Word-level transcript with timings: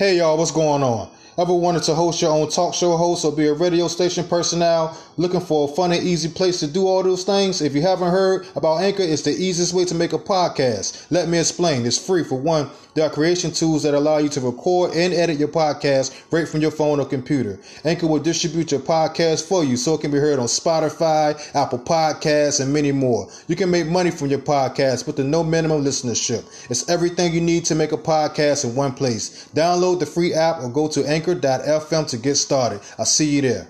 Hey 0.00 0.16
y'all, 0.16 0.38
what's 0.38 0.50
going 0.50 0.82
on? 0.82 1.10
Ever 1.36 1.52
wanted 1.52 1.82
to 1.82 1.94
host 1.94 2.22
your 2.22 2.32
own 2.32 2.48
talk 2.48 2.72
show 2.72 2.96
host 2.96 3.22
or 3.22 3.32
be 3.32 3.48
a 3.48 3.52
radio 3.52 3.86
station 3.86 4.26
personnel 4.26 4.96
looking 5.18 5.40
for 5.40 5.68
a 5.68 5.74
fun 5.74 5.92
and 5.92 6.02
easy 6.02 6.30
place 6.30 6.58
to 6.60 6.66
do 6.66 6.86
all 6.86 7.02
those 7.02 7.22
things? 7.22 7.60
If 7.60 7.74
you 7.74 7.82
haven't 7.82 8.08
heard 8.10 8.46
about 8.56 8.80
Anchor, 8.80 9.02
it's 9.02 9.20
the 9.20 9.32
easiest 9.32 9.74
way 9.74 9.84
to 9.84 9.94
make 9.94 10.14
a 10.14 10.18
podcast. 10.18 11.04
Let 11.10 11.28
me 11.28 11.38
explain. 11.38 11.84
It's 11.84 11.98
free 11.98 12.24
for 12.24 12.36
one. 12.40 12.70
There 12.94 13.06
are 13.06 13.10
creation 13.10 13.52
tools 13.52 13.84
that 13.84 13.94
allow 13.94 14.18
you 14.18 14.28
to 14.30 14.40
record 14.40 14.94
and 14.94 15.14
edit 15.14 15.38
your 15.38 15.48
podcast 15.48 16.12
right 16.32 16.48
from 16.48 16.60
your 16.60 16.72
phone 16.72 16.98
or 16.98 17.06
computer. 17.06 17.60
Anchor 17.84 18.08
will 18.08 18.18
distribute 18.18 18.72
your 18.72 18.80
podcast 18.80 19.46
for 19.46 19.64
you 19.64 19.76
so 19.76 19.94
it 19.94 20.00
can 20.00 20.10
be 20.10 20.18
heard 20.18 20.40
on 20.40 20.46
Spotify, 20.46 21.38
Apple 21.54 21.78
Podcasts, 21.78 22.60
and 22.60 22.72
many 22.72 22.90
more. 22.90 23.28
You 23.46 23.54
can 23.54 23.70
make 23.70 23.86
money 23.86 24.10
from 24.10 24.28
your 24.28 24.40
podcast 24.40 25.06
with 25.06 25.16
the 25.16 25.24
no 25.24 25.44
minimum 25.44 25.84
listenership. 25.84 26.44
It's 26.68 26.88
everything 26.88 27.32
you 27.32 27.40
need 27.40 27.64
to 27.66 27.76
make 27.76 27.92
a 27.92 27.96
podcast 27.96 28.64
in 28.64 28.74
one 28.74 28.92
place. 28.92 29.48
Download 29.54 30.00
the 30.00 30.06
free 30.06 30.34
app 30.34 30.60
or 30.60 30.68
go 30.68 30.88
to 30.88 31.04
anchor.fm 31.04 32.08
to 32.08 32.16
get 32.16 32.34
started. 32.34 32.80
I'll 32.98 33.04
see 33.04 33.26
you 33.26 33.42
there. 33.42 33.68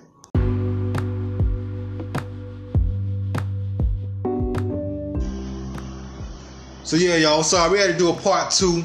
So 6.85 6.97
yeah, 6.97 7.17
y'all. 7.17 7.45
Sorry, 7.45 7.71
we 7.71 7.79
had 7.79 7.93
to 7.93 7.97
do 7.99 8.11
a 8.11 8.15
part 8.15 8.51
two. 8.51 8.85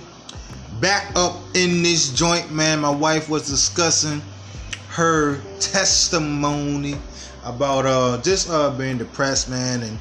Back 0.80 1.16
up 1.16 1.36
in 1.54 1.84
this 1.84 2.12
joint, 2.12 2.52
man. 2.52 2.80
My 2.80 2.90
wife 2.90 3.30
was 3.30 3.48
discussing 3.48 4.22
her 4.90 5.40
testimony 5.60 6.98
about 7.44 7.86
uh 7.86 8.22
just 8.22 8.50
uh 8.50 8.72
being 8.72 8.98
depressed, 8.98 9.50
man. 9.50 9.84
And 9.84 9.98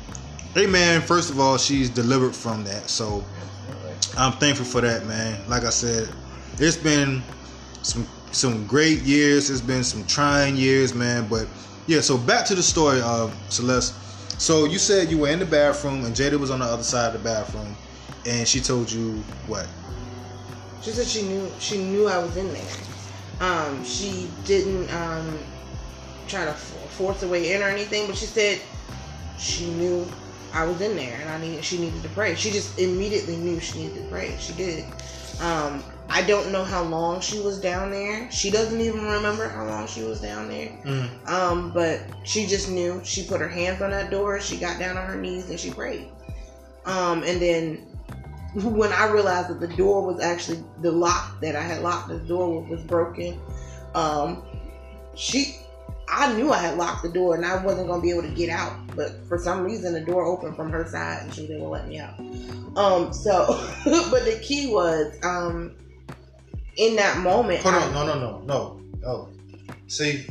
hey, 0.52 0.66
man. 0.66 1.00
First 1.00 1.30
of 1.30 1.38
all, 1.38 1.59
she's 1.59 1.91
delivered 1.91 2.34
from 2.34 2.64
that, 2.64 2.91
so 2.91 3.24
I'm 4.16 4.33
thankful 4.33 4.64
for 4.64 4.80
that, 4.80 5.06
man. 5.06 5.48
Like 5.48 5.64
I 5.64 5.70
said, 5.70 6.09
it's 6.59 6.77
been 6.77 7.22
some 7.83 8.06
some 8.33 8.66
great 8.66 9.00
years. 9.02 9.50
It's 9.50 9.61
been 9.61 9.84
some 9.84 10.05
trying 10.06 10.56
years, 10.56 10.94
man. 10.94 11.28
But 11.28 11.47
yeah, 11.86 12.00
so 12.00 12.19
back 12.19 12.47
to 12.47 12.55
the 12.55 12.62
story 12.62 13.00
of 13.00 13.34
Celeste. 13.48 13.94
So 14.41 14.64
you 14.64 14.78
said 14.78 15.09
you 15.09 15.19
were 15.19 15.28
in 15.28 15.38
the 15.38 15.47
bathroom 15.47 16.05
and 16.05 16.14
Jada 16.14 16.38
was 16.38 16.50
on 16.50 16.59
the 16.59 16.64
other 16.66 16.83
side 16.83 17.14
of 17.14 17.22
the 17.22 17.28
bathroom, 17.28 17.77
and 18.27 18.47
she 18.47 18.61
told 18.61 18.91
you 18.91 19.22
what? 19.47 19.69
She 20.84 20.90
said 20.90 21.06
she 21.06 21.22
knew 21.22 21.50
she 21.58 21.78
knew 21.78 22.08
I 22.08 22.18
was 22.18 22.36
in 22.36 22.52
there. 22.52 22.77
Um, 23.40 23.82
she 23.84 24.30
didn't 24.44 24.92
um, 24.94 25.38
try 26.28 26.44
to 26.44 26.50
f- 26.50 26.91
force 26.91 27.22
a 27.22 27.28
way 27.28 27.54
in 27.54 27.62
or 27.62 27.68
anything, 27.68 28.06
but 28.06 28.16
she 28.16 28.26
said 28.26 28.60
she 29.38 29.70
knew 29.70 30.06
I 30.52 30.64
was 30.64 30.80
in 30.82 30.94
there 30.94 31.18
and 31.20 31.30
I 31.30 31.38
needed 31.38 31.64
she 31.64 31.78
needed 31.78 32.02
to 32.02 32.10
pray. 32.10 32.34
She 32.34 32.50
just 32.50 32.78
immediately 32.78 33.36
knew 33.36 33.60
she 33.60 33.78
needed 33.78 34.02
to 34.02 34.08
pray. 34.10 34.36
She 34.38 34.52
did. 34.52 34.84
Um, 35.41 35.82
I 36.10 36.22
don't 36.22 36.52
know 36.52 36.64
how 36.64 36.82
long 36.82 37.22
she 37.22 37.41
was 37.41 37.58
down 37.58 37.91
there. 37.91 38.30
She 38.30 38.50
doesn't 38.50 38.78
even 38.78 39.04
remember 39.04 39.48
how 39.48 39.64
long 39.64 39.86
she 39.86 40.02
was 40.02 40.20
down 40.20 40.48
there. 40.48 40.69
Mm. 40.84 41.28
Um, 41.28 41.72
but 41.72 42.02
she 42.24 42.46
just 42.46 42.70
knew. 42.70 43.00
She 43.04 43.24
put 43.26 43.41
her 43.41 43.48
hands 43.48 43.80
on 43.80 43.91
that 43.91 44.10
door. 44.10 44.38
She 44.38 44.58
got 44.58 44.78
down 44.78 44.98
on 44.98 45.06
her 45.06 45.16
knees 45.16 45.48
and 45.48 45.58
she 45.58 45.70
prayed. 45.70 46.10
Um, 46.84 47.22
and 47.22 47.41
then 47.41 47.94
when 48.62 48.92
I 48.92 49.10
realized 49.10 49.48
that 49.48 49.60
the 49.60 49.74
door 49.77 50.06
was 50.06 50.22
actually 50.22 50.62
the 50.80 50.92
lock 50.92 51.41
that 51.41 51.56
I 51.56 51.62
had 51.62 51.83
locked, 51.83 52.08
the 52.08 52.19
door 52.19 52.60
was, 52.60 52.70
was 52.70 52.80
broken. 52.83 53.41
Um, 53.94 54.42
she, 55.16 55.56
I 56.08 56.33
knew 56.34 56.52
I 56.52 56.58
had 56.58 56.78
locked 56.78 57.02
the 57.02 57.08
door 57.08 57.34
and 57.34 57.44
I 57.44 57.64
wasn't 57.64 57.88
gonna 57.88 58.02
be 58.02 58.10
able 58.10 58.22
to 58.22 58.34
get 58.34 58.50
out, 58.50 58.72
but 58.94 59.12
for 59.27 59.38
some 59.38 59.64
reason 59.64 59.92
the 59.92 60.00
door 60.00 60.25
opened 60.25 60.55
from 60.55 60.70
her 60.70 60.86
side 60.86 61.22
and 61.22 61.34
she 61.34 61.48
didn't 61.48 61.69
let 61.69 61.88
me 61.88 61.98
out. 61.98 62.19
Um, 62.77 63.12
so, 63.12 63.47
but 63.84 64.25
the 64.25 64.38
key 64.41 64.72
was, 64.72 65.16
um, 65.25 65.75
in 66.77 66.97
that 66.97 67.19
moment. 67.19 67.60
Hold 67.62 67.75
on, 67.75 67.92
no, 67.92 68.06
no, 68.06 68.19
no, 68.19 68.38
no, 68.44 68.80
no. 69.00 69.28
See, 69.88 70.27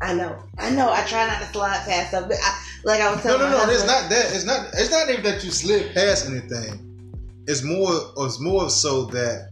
I 0.00 0.14
know, 0.14 0.42
I 0.58 0.70
know. 0.70 0.90
I 0.90 1.04
try 1.06 1.26
not 1.26 1.40
to 1.40 1.46
slide 1.46 1.84
past 1.86 2.08
stuff, 2.08 2.28
but 2.28 2.36
I, 2.42 2.62
like 2.84 3.00
I 3.00 3.14
was 3.14 3.24
no, 3.24 3.36
telling 3.36 3.50
no, 3.50 3.58
my 3.58 3.64
no. 3.66 3.72
It's 3.72 3.86
not 3.86 4.10
that. 4.10 4.34
It's 4.34 4.44
not. 4.44 4.66
It's 4.74 4.90
not 4.90 5.08
even 5.08 5.24
that 5.24 5.44
you 5.44 5.50
slid 5.50 5.94
past 5.94 6.28
anything. 6.28 6.93
It's 7.46 7.62
more. 7.62 7.92
It's 8.18 8.40
more 8.40 8.70
so 8.70 9.06
that 9.06 9.50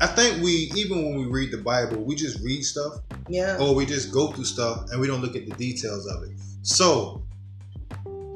I 0.00 0.06
think 0.06 0.42
we, 0.42 0.70
even 0.76 1.04
when 1.04 1.16
we 1.16 1.24
read 1.26 1.50
the 1.50 1.58
Bible, 1.58 2.02
we 2.02 2.14
just 2.14 2.42
read 2.42 2.62
stuff 2.62 3.00
Yeah, 3.28 3.56
or 3.58 3.74
we 3.74 3.86
just 3.86 4.12
go 4.12 4.28
through 4.28 4.44
stuff 4.44 4.90
and 4.90 5.00
we 5.00 5.06
don't 5.06 5.22
look 5.22 5.36
at 5.36 5.46
the 5.46 5.54
details 5.54 6.06
of 6.06 6.24
it. 6.24 6.32
So 6.62 7.22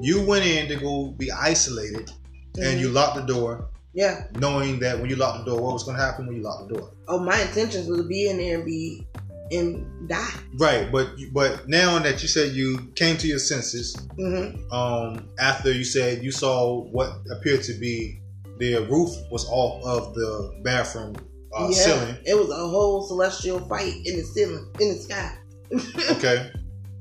you 0.01 0.25
went 0.25 0.47
in 0.47 0.69
to 0.69 0.77
go 0.77 1.09
be 1.19 1.31
isolated 1.31 2.11
and 2.59 2.81
you 2.81 2.87
mm-hmm. 2.87 2.95
locked 2.95 3.17
the 3.17 3.23
door, 3.23 3.69
yeah. 3.93 4.25
knowing 4.37 4.79
that 4.81 4.99
when 4.99 5.11
you 5.11 5.17
locked 5.17 5.45
the 5.45 5.51
door, 5.51 5.61
what 5.61 5.75
was 5.75 5.85
going 5.85 5.97
to 5.97 6.03
happen 6.03 6.27
when 6.27 6.37
you 6.37 6.43
locked 6.43 6.69
the 6.69 6.75
door. 6.77 6.93
Oh, 7.09 7.19
my 7.19 7.41
intentions 7.43 7.89
was 7.89 7.99
to 7.99 8.09
be 8.09 8.29
in 8.29 8.39
there 8.39 8.57
and 8.57 8.65
be 8.65 9.07
and 9.51 10.09
die. 10.09 10.35
Right, 10.55 10.91
but 10.91 11.11
but 11.33 11.69
now 11.69 11.99
that 11.99 12.23
you 12.23 12.29
said 12.29 12.53
you 12.53 12.91
came 12.95 13.17
to 13.19 13.27
your 13.27 13.39
senses, 13.39 13.97
hmm 14.17 14.73
um, 14.73 15.29
after 15.39 15.73
you 15.73 15.85
said 15.85 16.23
you 16.23 16.33
saw 16.33 16.83
what 16.85 17.13
appeared 17.31 17.63
to 17.65 17.73
be 17.75 18.21
the 18.59 18.87
roof 18.91 19.11
was 19.31 19.47
off 19.49 19.83
of 19.85 20.15
the 20.15 20.61
bathroom 20.63 21.17
uh, 21.57 21.69
yeah, 21.71 21.77
ceiling. 21.77 22.17
it 22.25 22.35
was 22.35 22.51
a 22.51 22.69
whole 22.69 23.03
celestial 23.03 23.59
fight 23.61 23.95
in 24.05 24.17
the 24.17 24.23
ceiling, 24.23 24.67
in 24.79 24.89
the 24.89 25.01
sky. 25.01 25.37
Okay, 26.17 26.51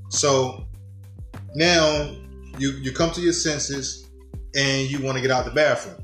so 0.10 0.66
now 1.56 2.16
you 2.58 2.72
you 2.82 2.92
come 2.92 3.12
to 3.12 3.22
your 3.22 3.34
senses 3.34 4.10
and 4.56 4.90
you 4.90 5.02
want 5.02 5.18
to 5.18 5.22
get 5.22 5.32
out 5.32 5.46
the 5.46 5.52
bathroom. 5.52 5.98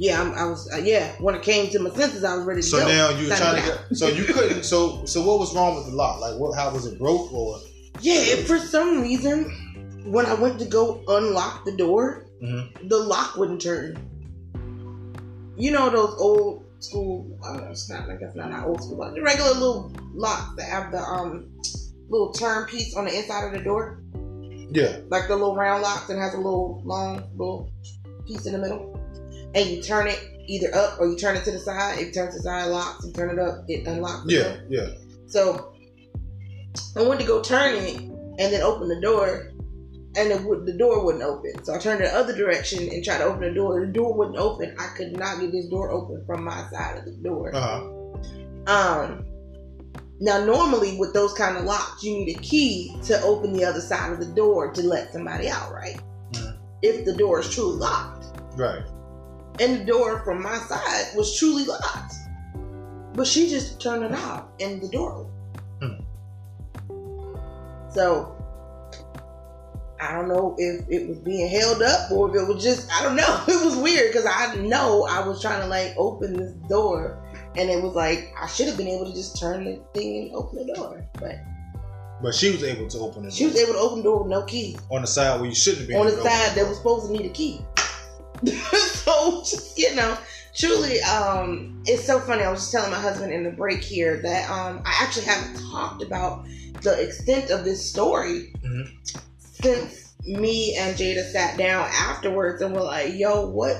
Yeah, 0.00 0.18
I'm, 0.22 0.32
I 0.32 0.44
was. 0.46 0.66
Uh, 0.72 0.78
yeah, 0.78 1.12
when 1.20 1.34
it 1.34 1.42
came 1.42 1.68
to 1.72 1.78
my 1.78 1.90
senses, 1.90 2.24
I 2.24 2.34
was 2.36 2.46
ready 2.46 2.62
to 2.62 2.66
So 2.66 2.78
go. 2.80 2.88
now 2.88 3.10
you 3.10 3.28
were 3.28 3.36
trying 3.36 3.60
to 3.62 3.68
get. 3.68 3.96
So 3.98 4.08
you 4.08 4.24
couldn't. 4.34 4.64
So 4.64 5.04
so 5.04 5.20
what 5.22 5.38
was 5.38 5.54
wrong 5.54 5.76
with 5.76 5.84
the 5.86 5.92
lock? 5.92 6.20
Like 6.20 6.36
what? 6.40 6.56
How 6.56 6.72
was 6.72 6.86
it 6.86 6.98
broke 6.98 7.30
or? 7.32 7.60
Yeah, 8.00 8.14
if 8.34 8.46
for 8.46 8.58
some 8.58 9.02
reason, 9.02 9.44
when 10.06 10.24
I 10.24 10.32
went 10.34 10.58
to 10.60 10.64
go 10.64 11.02
unlock 11.06 11.66
the 11.66 11.76
door, 11.76 12.24
Mhm. 12.42 12.88
the 12.88 12.96
lock 12.96 13.36
wouldn't 13.36 13.60
turn. 13.60 13.98
You 15.56 15.70
know 15.72 15.90
those 15.90 16.14
old 16.18 16.64
school? 16.78 17.38
Uh, 17.44 17.68
it's 17.70 17.90
not 17.90 18.08
like 18.08 18.20
that's 18.20 18.34
not 18.34 18.50
not 18.50 18.66
old 18.66 18.82
school, 18.82 18.96
but 18.96 19.14
the 19.14 19.20
regular 19.20 19.50
little 19.52 19.92
locks 20.14 20.56
that 20.56 20.64
have 20.66 20.90
the 20.92 20.98
um 21.02 21.50
little 22.08 22.32
turn 22.32 22.64
piece 22.66 22.96
on 22.96 23.04
the 23.04 23.14
inside 23.16 23.44
of 23.48 23.52
the 23.52 23.60
door, 23.62 24.02
Yeah. 24.70 24.96
like 25.10 25.28
the 25.28 25.36
little 25.36 25.54
round 25.54 25.82
locks 25.82 26.08
and 26.08 26.18
has 26.18 26.32
a 26.34 26.38
little 26.38 26.80
long 26.84 27.22
little 27.36 27.70
piece 28.26 28.46
in 28.46 28.52
the 28.52 28.58
middle, 28.58 28.98
and 29.54 29.68
you 29.68 29.82
turn 29.82 30.06
it 30.06 30.20
either 30.46 30.74
up 30.74 31.00
or 31.00 31.06
you 31.06 31.16
turn 31.16 31.36
it 31.36 31.44
to 31.44 31.50
the 31.50 31.58
side. 31.58 31.98
If 31.98 32.06
you 32.06 32.12
turn 32.12 32.28
it 32.28 32.32
to 32.32 32.36
the 32.38 32.42
side, 32.42 32.66
it 32.66 32.70
locks. 32.70 33.04
You 33.04 33.12
turn 33.12 33.30
it 33.30 33.38
up, 33.38 33.64
it 33.68 33.86
unlocks. 33.86 34.24
Yeah. 34.26 34.56
Yeah. 34.68 34.88
So 35.26 35.72
I 36.96 37.02
went 37.02 37.20
to 37.20 37.26
go 37.26 37.40
turn 37.42 37.74
it 37.76 37.96
and 37.96 38.52
then 38.52 38.62
open 38.62 38.88
the 38.88 39.00
door, 39.00 39.52
and 40.16 40.30
it 40.32 40.42
would, 40.42 40.66
the 40.66 40.72
door 40.72 41.04
wouldn't 41.04 41.22
open. 41.24 41.62
So 41.64 41.74
I 41.74 41.78
turned 41.78 42.00
the 42.00 42.12
other 42.14 42.34
direction 42.34 42.88
and 42.88 43.04
tried 43.04 43.18
to 43.18 43.24
open 43.24 43.40
the 43.42 43.52
door. 43.52 43.84
The 43.84 43.92
door 43.92 44.16
wouldn't 44.16 44.38
open. 44.38 44.74
I 44.78 44.88
could 44.96 45.16
not 45.16 45.40
get 45.40 45.52
this 45.52 45.66
door 45.68 45.90
open 45.90 46.24
from 46.26 46.44
my 46.44 46.68
side 46.70 46.98
of 46.98 47.04
the 47.04 47.12
door. 47.12 47.54
Uh 47.54 47.60
huh. 48.66 48.72
Um. 48.72 49.26
Now, 50.22 50.44
normally 50.44 50.98
with 50.98 51.14
those 51.14 51.32
kind 51.32 51.56
of 51.56 51.64
locks, 51.64 52.04
you 52.04 52.12
need 52.12 52.36
a 52.36 52.40
key 52.40 52.94
to 53.04 53.20
open 53.22 53.54
the 53.54 53.64
other 53.64 53.80
side 53.80 54.12
of 54.12 54.20
the 54.20 54.26
door 54.26 54.70
to 54.72 54.82
let 54.82 55.12
somebody 55.14 55.48
out, 55.48 55.72
right? 55.72 55.98
Mhm. 56.32 56.58
If 56.82 57.06
the 57.06 57.14
door 57.14 57.40
is 57.40 57.48
truly 57.48 57.78
locked, 57.78 58.26
Right. 58.56 58.82
And 59.58 59.80
the 59.80 59.84
door 59.84 60.22
from 60.24 60.42
my 60.42 60.56
side 60.58 61.06
was 61.16 61.38
truly 61.38 61.64
locked, 61.64 62.14
but 63.14 63.26
she 63.26 63.48
just 63.48 63.80
turned 63.80 64.04
it 64.04 64.12
off 64.12 64.44
and 64.60 64.80
the 64.80 64.88
door 64.88 65.26
opened. 65.80 66.04
Hmm. 66.88 67.92
So 67.92 68.36
I 70.00 70.12
don't 70.14 70.28
know 70.28 70.54
if 70.58 70.88
it 70.88 71.08
was 71.08 71.18
being 71.18 71.48
held 71.48 71.82
up 71.82 72.10
or 72.10 72.30
if 72.30 72.42
it 72.42 72.48
was 72.48 72.62
just 72.62 72.90
I 72.92 73.02
don't 73.02 73.16
know. 73.16 73.44
It 73.48 73.64
was 73.64 73.76
weird 73.76 74.12
because 74.12 74.26
I 74.26 74.54
know 74.56 75.06
I 75.06 75.26
was 75.26 75.42
trying 75.42 75.60
to 75.60 75.66
like 75.66 75.94
open 75.98 76.36
this 76.36 76.52
door 76.68 77.18
and 77.56 77.68
it 77.68 77.82
was 77.82 77.94
like 77.94 78.32
I 78.40 78.46
should 78.46 78.66
have 78.66 78.76
been 78.76 78.88
able 78.88 79.06
to 79.06 79.12
just 79.12 79.38
turn 79.38 79.64
the 79.64 79.80
thing 79.92 80.22
and 80.22 80.34
open 80.34 80.66
the 80.66 80.74
door, 80.74 81.04
but 81.14 81.36
But 82.22 82.34
she 82.34 82.50
was 82.50 82.62
able 82.62 82.88
to 82.88 82.98
open 82.98 83.26
it 83.26 83.32
she 83.32 83.44
was 83.44 83.56
able 83.56 83.74
to 83.74 83.78
open 83.78 83.98
the 83.98 84.04
door 84.04 84.22
with 84.22 84.30
no 84.30 84.42
key 84.44 84.78
on 84.90 85.02
the 85.02 85.06
side 85.06 85.38
where 85.38 85.48
you 85.48 85.54
shouldn't 85.54 85.88
be 85.88 85.94
on 85.94 86.06
the 86.06 86.12
side 86.12 86.56
that 86.56 86.66
was 86.66 86.78
supposed 86.78 87.06
to 87.06 87.12
need 87.12 87.26
a 87.26 87.34
key. 87.34 87.60
so 89.04 89.44
you 89.76 89.94
know, 89.94 90.16
truly, 90.54 91.00
um, 91.02 91.82
it's 91.86 92.04
so 92.04 92.18
funny. 92.20 92.42
I 92.42 92.50
was 92.50 92.60
just 92.60 92.72
telling 92.72 92.90
my 92.90 93.00
husband 93.00 93.32
in 93.32 93.44
the 93.44 93.50
break 93.50 93.80
here 93.82 94.20
that 94.22 94.50
um, 94.50 94.82
I 94.84 94.98
actually 95.02 95.26
haven't 95.26 95.60
talked 95.70 96.02
about 96.02 96.44
the 96.82 97.00
extent 97.00 97.50
of 97.50 97.64
this 97.64 97.84
story 97.90 98.52
Mhm. 98.64 98.88
since 99.62 100.14
me 100.26 100.76
and 100.76 100.96
Jada 100.96 101.30
sat 101.30 101.56
down 101.58 101.88
afterwards 101.92 102.62
and 102.62 102.74
were 102.74 102.82
like, 102.82 103.14
"Yo, 103.14 103.48
what, 103.48 103.76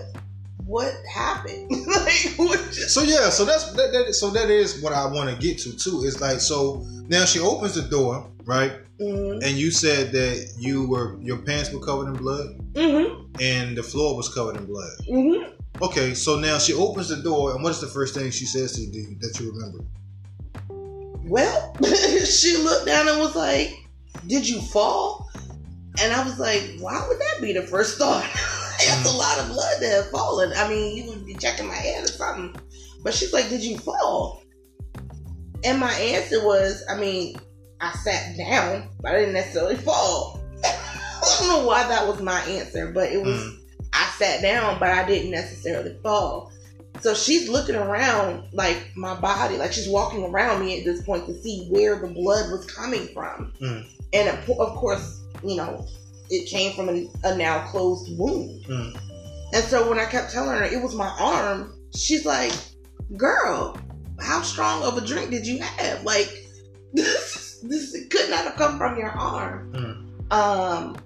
what 0.67 0.93
happened? 1.13 1.71
like, 1.87 2.35
what 2.37 2.59
just?" 2.73 2.91
So 2.91 3.03
yeah, 3.03 3.31
so 3.31 3.45
that's 3.45 3.71
that, 3.73 3.93
that. 3.93 4.15
So 4.15 4.31
that 4.31 4.51
is 4.51 4.81
what 4.83 4.93
I 4.93 5.07
want 5.07 5.31
to 5.31 5.37
get 5.37 5.59
to 5.61 5.73
too. 5.77 6.03
It's 6.05 6.21
like 6.21 6.41
so 6.41 6.85
now 7.09 7.25
she 7.25 7.41
opens 7.41 7.75
the 7.75 7.83
door, 7.83 8.31
right? 8.51 8.73
Mhm. 9.01 9.45
And 9.45 9.57
you 9.57 9.71
said 9.71 10.11
that 10.13 10.55
you 10.59 10.89
were 10.89 11.17
your 11.23 11.39
pants 11.39 11.71
were 11.73 11.79
covered 11.79 12.09
in 12.09 12.15
blood 12.15 12.49
Mhm. 12.75 13.41
and 13.41 13.77
the 13.77 13.83
floor 13.83 14.17
was 14.17 14.29
covered 14.29 14.57
in 14.57 14.67
blood. 14.67 14.91
Mhm. 15.09 15.53
Okay, 15.81 16.15
so 16.15 16.37
now 16.39 16.59
she 16.59 16.73
opens 16.75 17.09
the 17.09 17.17
door, 17.17 17.53
and 17.55 17.63
what 17.63 17.71
is 17.71 17.81
the 17.81 17.87
first 17.87 18.13
thing 18.15 18.31
she 18.33 18.45
says 18.45 18.73
to 18.73 18.83
you 18.83 19.17
that 19.21 19.39
you 19.39 19.53
remember? 19.53 19.79
Well, 21.27 21.77
she 22.39 22.57
looked 22.57 22.87
down 22.87 23.07
and 23.09 23.21
was 23.21 23.37
like, 23.37 23.71
Did 24.27 24.49
you 24.49 24.61
fall? 24.61 25.29
And 26.03 26.13
I 26.13 26.25
was 26.25 26.39
like, 26.41 26.63
Why 26.81 27.07
would 27.07 27.19
that 27.21 27.37
be 27.41 27.53
the 27.53 27.63
first 27.63 27.99
thought? 27.99 28.29
That's 28.85 29.15
a 29.15 29.17
lot 29.17 29.39
of 29.39 29.49
blood 29.49 29.77
that 29.81 29.93
have 29.93 30.11
fallen. 30.11 30.53
I 30.57 30.69
mean, 30.69 30.97
you 30.97 31.11
would 31.11 31.25
be 31.25 31.35
checking 31.35 31.67
my 31.69 31.75
head 31.75 32.03
or 32.05 32.09
something. 32.09 32.57
But 33.05 33.15
she's 33.15 33.33
like, 33.33 33.49
Did 33.49 33.63
you 33.63 33.79
fall? 33.79 34.43
And 35.63 35.79
my 35.79 35.93
answer 35.93 36.45
was, 36.45 36.83
I 36.91 36.97
mean, 36.99 37.37
I 37.81 37.93
sat 37.93 38.37
down, 38.37 38.89
but 39.01 39.13
I 39.13 39.21
didn't 39.21 39.35
necessarily 39.35 39.77
fall. 39.77 40.41
I 40.65 41.37
don't 41.39 41.49
know 41.49 41.67
why 41.67 41.87
that 41.89 42.07
was 42.07 42.21
my 42.21 42.41
answer, 42.43 42.91
but 42.93 43.11
it 43.11 43.23
was 43.23 43.39
mm. 43.39 43.59
I 43.93 44.07
sat 44.19 44.43
down, 44.43 44.79
but 44.79 44.91
I 44.91 45.07
didn't 45.07 45.31
necessarily 45.31 45.97
fall. 46.03 46.53
So 47.01 47.15
she's 47.15 47.49
looking 47.49 47.77
around 47.77 48.45
like 48.53 48.95
my 48.95 49.19
body, 49.19 49.57
like 49.57 49.73
she's 49.73 49.89
walking 49.89 50.25
around 50.25 50.61
me 50.61 50.79
at 50.79 50.85
this 50.85 51.03
point 51.03 51.27
to 51.27 51.35
see 51.35 51.67
where 51.71 51.99
the 51.99 52.09
blood 52.09 52.51
was 52.51 52.67
coming 52.67 53.09
from. 53.09 53.53
Mm. 53.61 53.87
And 54.13 54.29
of 54.29 54.75
course, 54.77 55.21
you 55.43 55.57
know, 55.57 55.87
it 56.29 56.49
came 56.49 56.75
from 56.75 56.89
a, 56.91 57.09
a 57.25 57.37
now 57.37 57.67
closed 57.69 58.17
wound. 58.19 58.65
Mm. 58.67 59.01
And 59.53 59.65
so 59.65 59.89
when 59.89 59.99
I 59.99 60.05
kept 60.05 60.33
telling 60.33 60.57
her 60.57 60.65
it 60.65 60.83
was 60.83 60.95
my 60.95 61.13
arm, 61.19 61.75
she's 61.95 62.27
like, 62.27 62.53
"Girl, 63.17 63.79
how 64.21 64.43
strong 64.43 64.83
of 64.83 64.99
a 64.99 65.07
drink 65.07 65.31
did 65.31 65.47
you 65.47 65.59
have? 65.61 66.05
Like 66.05 66.31
this, 67.63 67.97
could 68.09 68.31
not 68.31 68.45
have 68.45 68.57
come 68.57 68.79
from 68.79 68.99
your 68.99 69.11
arm." 69.11 69.73
Mm. 69.73 70.33
Um, 70.33 70.97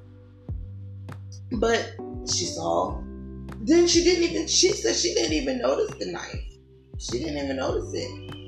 but 1.52 1.94
she 2.26 2.44
saw 2.46 3.00
then 3.64 3.86
she 3.86 4.04
didn't 4.04 4.24
even, 4.24 4.46
she 4.46 4.72
said 4.72 4.94
she 4.94 5.14
didn't 5.14 5.32
even 5.32 5.58
notice 5.58 5.90
the 5.96 6.12
knife. 6.12 6.44
She 6.98 7.18
didn't 7.18 7.42
even 7.42 7.56
notice 7.56 7.90
it. 7.94 8.44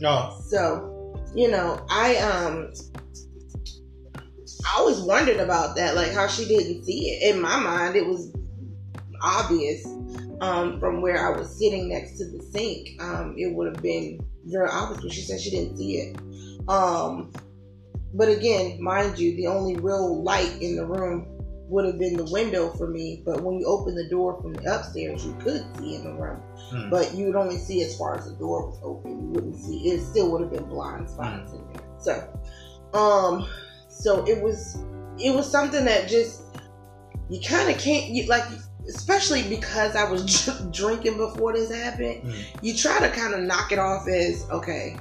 No. 0.00 0.40
So, 0.46 1.16
you 1.34 1.50
know, 1.50 1.84
I, 1.90 2.16
um, 2.18 2.72
I 4.64 4.78
always 4.78 5.00
wondered 5.00 5.40
about 5.40 5.74
that, 5.74 5.96
like 5.96 6.12
how 6.12 6.28
she 6.28 6.46
didn't 6.46 6.84
see 6.84 7.10
it. 7.10 7.34
In 7.34 7.42
my 7.42 7.58
mind, 7.58 7.96
it 7.96 8.06
was 8.06 8.32
obvious 9.22 9.84
um, 10.40 10.78
from 10.78 11.02
where 11.02 11.26
I 11.26 11.36
was 11.36 11.58
sitting 11.58 11.88
next 11.88 12.16
to 12.18 12.26
the 12.26 12.40
sink. 12.44 12.90
Um, 13.02 13.34
it 13.36 13.52
would 13.52 13.74
have 13.74 13.82
been 13.82 14.24
obvious, 14.70 15.02
but 15.02 15.12
she 15.12 15.20
said 15.22 15.40
she 15.40 15.50
didn't 15.50 15.76
see 15.76 15.96
it. 15.96 16.16
Um, 16.68 17.32
but 18.14 18.28
again, 18.28 18.82
mind 18.82 19.18
you, 19.18 19.36
the 19.36 19.46
only 19.46 19.76
real 19.76 20.22
light 20.22 20.60
in 20.60 20.76
the 20.76 20.84
room 20.84 21.26
would 21.68 21.84
have 21.84 21.98
been 21.98 22.16
the 22.16 22.24
window 22.24 22.70
for 22.70 22.88
me, 22.88 23.22
but 23.24 23.42
when 23.42 23.58
you 23.60 23.66
open 23.66 23.94
the 23.94 24.08
door 24.08 24.40
from 24.42 24.54
the 24.54 24.74
upstairs, 24.74 25.24
you 25.24 25.32
could 25.40 25.64
see 25.78 25.94
in 25.94 26.04
the 26.04 26.12
room, 26.12 26.42
hmm. 26.70 26.90
but 26.90 27.14
you 27.14 27.26
would 27.26 27.36
only 27.36 27.56
see 27.56 27.82
as 27.82 27.96
far 27.96 28.18
as 28.18 28.24
the 28.24 28.36
door 28.36 28.66
was 28.66 28.80
open. 28.82 29.20
You 29.20 29.28
wouldn't 29.28 29.56
see 29.56 29.88
it. 29.90 30.02
Still 30.02 30.32
would 30.32 30.40
have 30.40 30.50
been 30.50 30.64
blind 30.64 31.08
spots 31.08 31.52
hmm. 31.52 31.58
in 31.58 31.72
there. 31.72 31.82
So, 32.00 32.98
um, 32.98 33.48
so 33.88 34.26
it 34.26 34.42
was 34.42 34.78
it 35.18 35.34
was 35.34 35.48
something 35.48 35.84
that 35.84 36.08
just 36.08 36.42
you 37.28 37.40
kind 37.40 37.70
of 37.70 37.80
can't 37.80 38.06
you 38.06 38.26
like 38.26 38.44
especially 38.94 39.48
because 39.48 39.96
I 39.96 40.10
was 40.10 40.50
drinking 40.70 41.16
before 41.16 41.52
this 41.52 41.72
happened. 41.72 42.22
Hmm. 42.22 42.40
You 42.62 42.76
try 42.76 43.00
to 43.00 43.08
kind 43.10 43.34
of 43.34 43.40
knock 43.40 43.72
it 43.72 43.78
off 43.78 44.08
as 44.08 44.48
okay, 44.50 44.96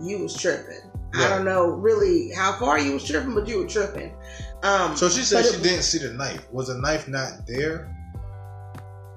you 0.00 0.18
was 0.18 0.36
tripping. 0.36 0.90
I 1.12 1.28
don't 1.28 1.44
know 1.44 1.70
really 1.70 2.30
how 2.32 2.52
far 2.52 2.78
you 2.78 2.92
was 2.92 3.04
tripping, 3.04 3.34
but 3.34 3.48
you 3.48 3.58
were 3.58 3.66
tripping. 3.66 4.14
Um, 4.62 4.96
so 4.96 5.08
she 5.08 5.22
said 5.22 5.44
she 5.44 5.56
it, 5.56 5.62
didn't 5.62 5.82
see 5.82 5.98
the 5.98 6.12
knife. 6.12 6.46
Was 6.52 6.68
the 6.68 6.78
knife 6.78 7.08
not 7.08 7.46
there? 7.48 7.96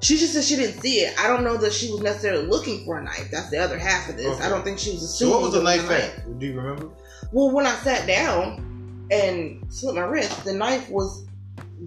She 0.02 0.18
just 0.18 0.34
said 0.34 0.44
she 0.44 0.56
didn't 0.56 0.82
see 0.82 1.02
it. 1.02 1.18
I 1.20 1.28
don't 1.28 1.44
know 1.44 1.56
that 1.58 1.72
she 1.72 1.92
was 1.92 2.02
necessarily 2.02 2.46
looking 2.48 2.84
for 2.84 2.98
a 2.98 3.04
knife. 3.04 3.30
That's 3.32 3.50
the 3.52 3.58
other 3.60 3.78
half 3.78 4.10
of 4.10 4.18
this. 4.18 4.26
Okay. 4.26 4.44
I 4.44 4.50
don't 4.50 4.64
think 4.64 4.80
she 4.80 4.92
was 4.92 5.04
assuming. 5.04 5.34
So 5.34 5.38
what 5.40 5.44
was 5.46 5.54
the 5.54 5.64
knife 5.64 5.90
at? 5.92 6.40
Do 6.40 6.46
you 6.46 6.60
remember? 6.60 6.90
Well, 7.32 7.52
when 7.52 7.66
I 7.66 7.76
sat 7.76 8.08
down 8.08 9.08
and 9.12 9.64
slipped 9.72 9.96
my 9.96 10.04
wrist, 10.04 10.44
the 10.44 10.54
knife 10.54 10.90
was 10.90 11.23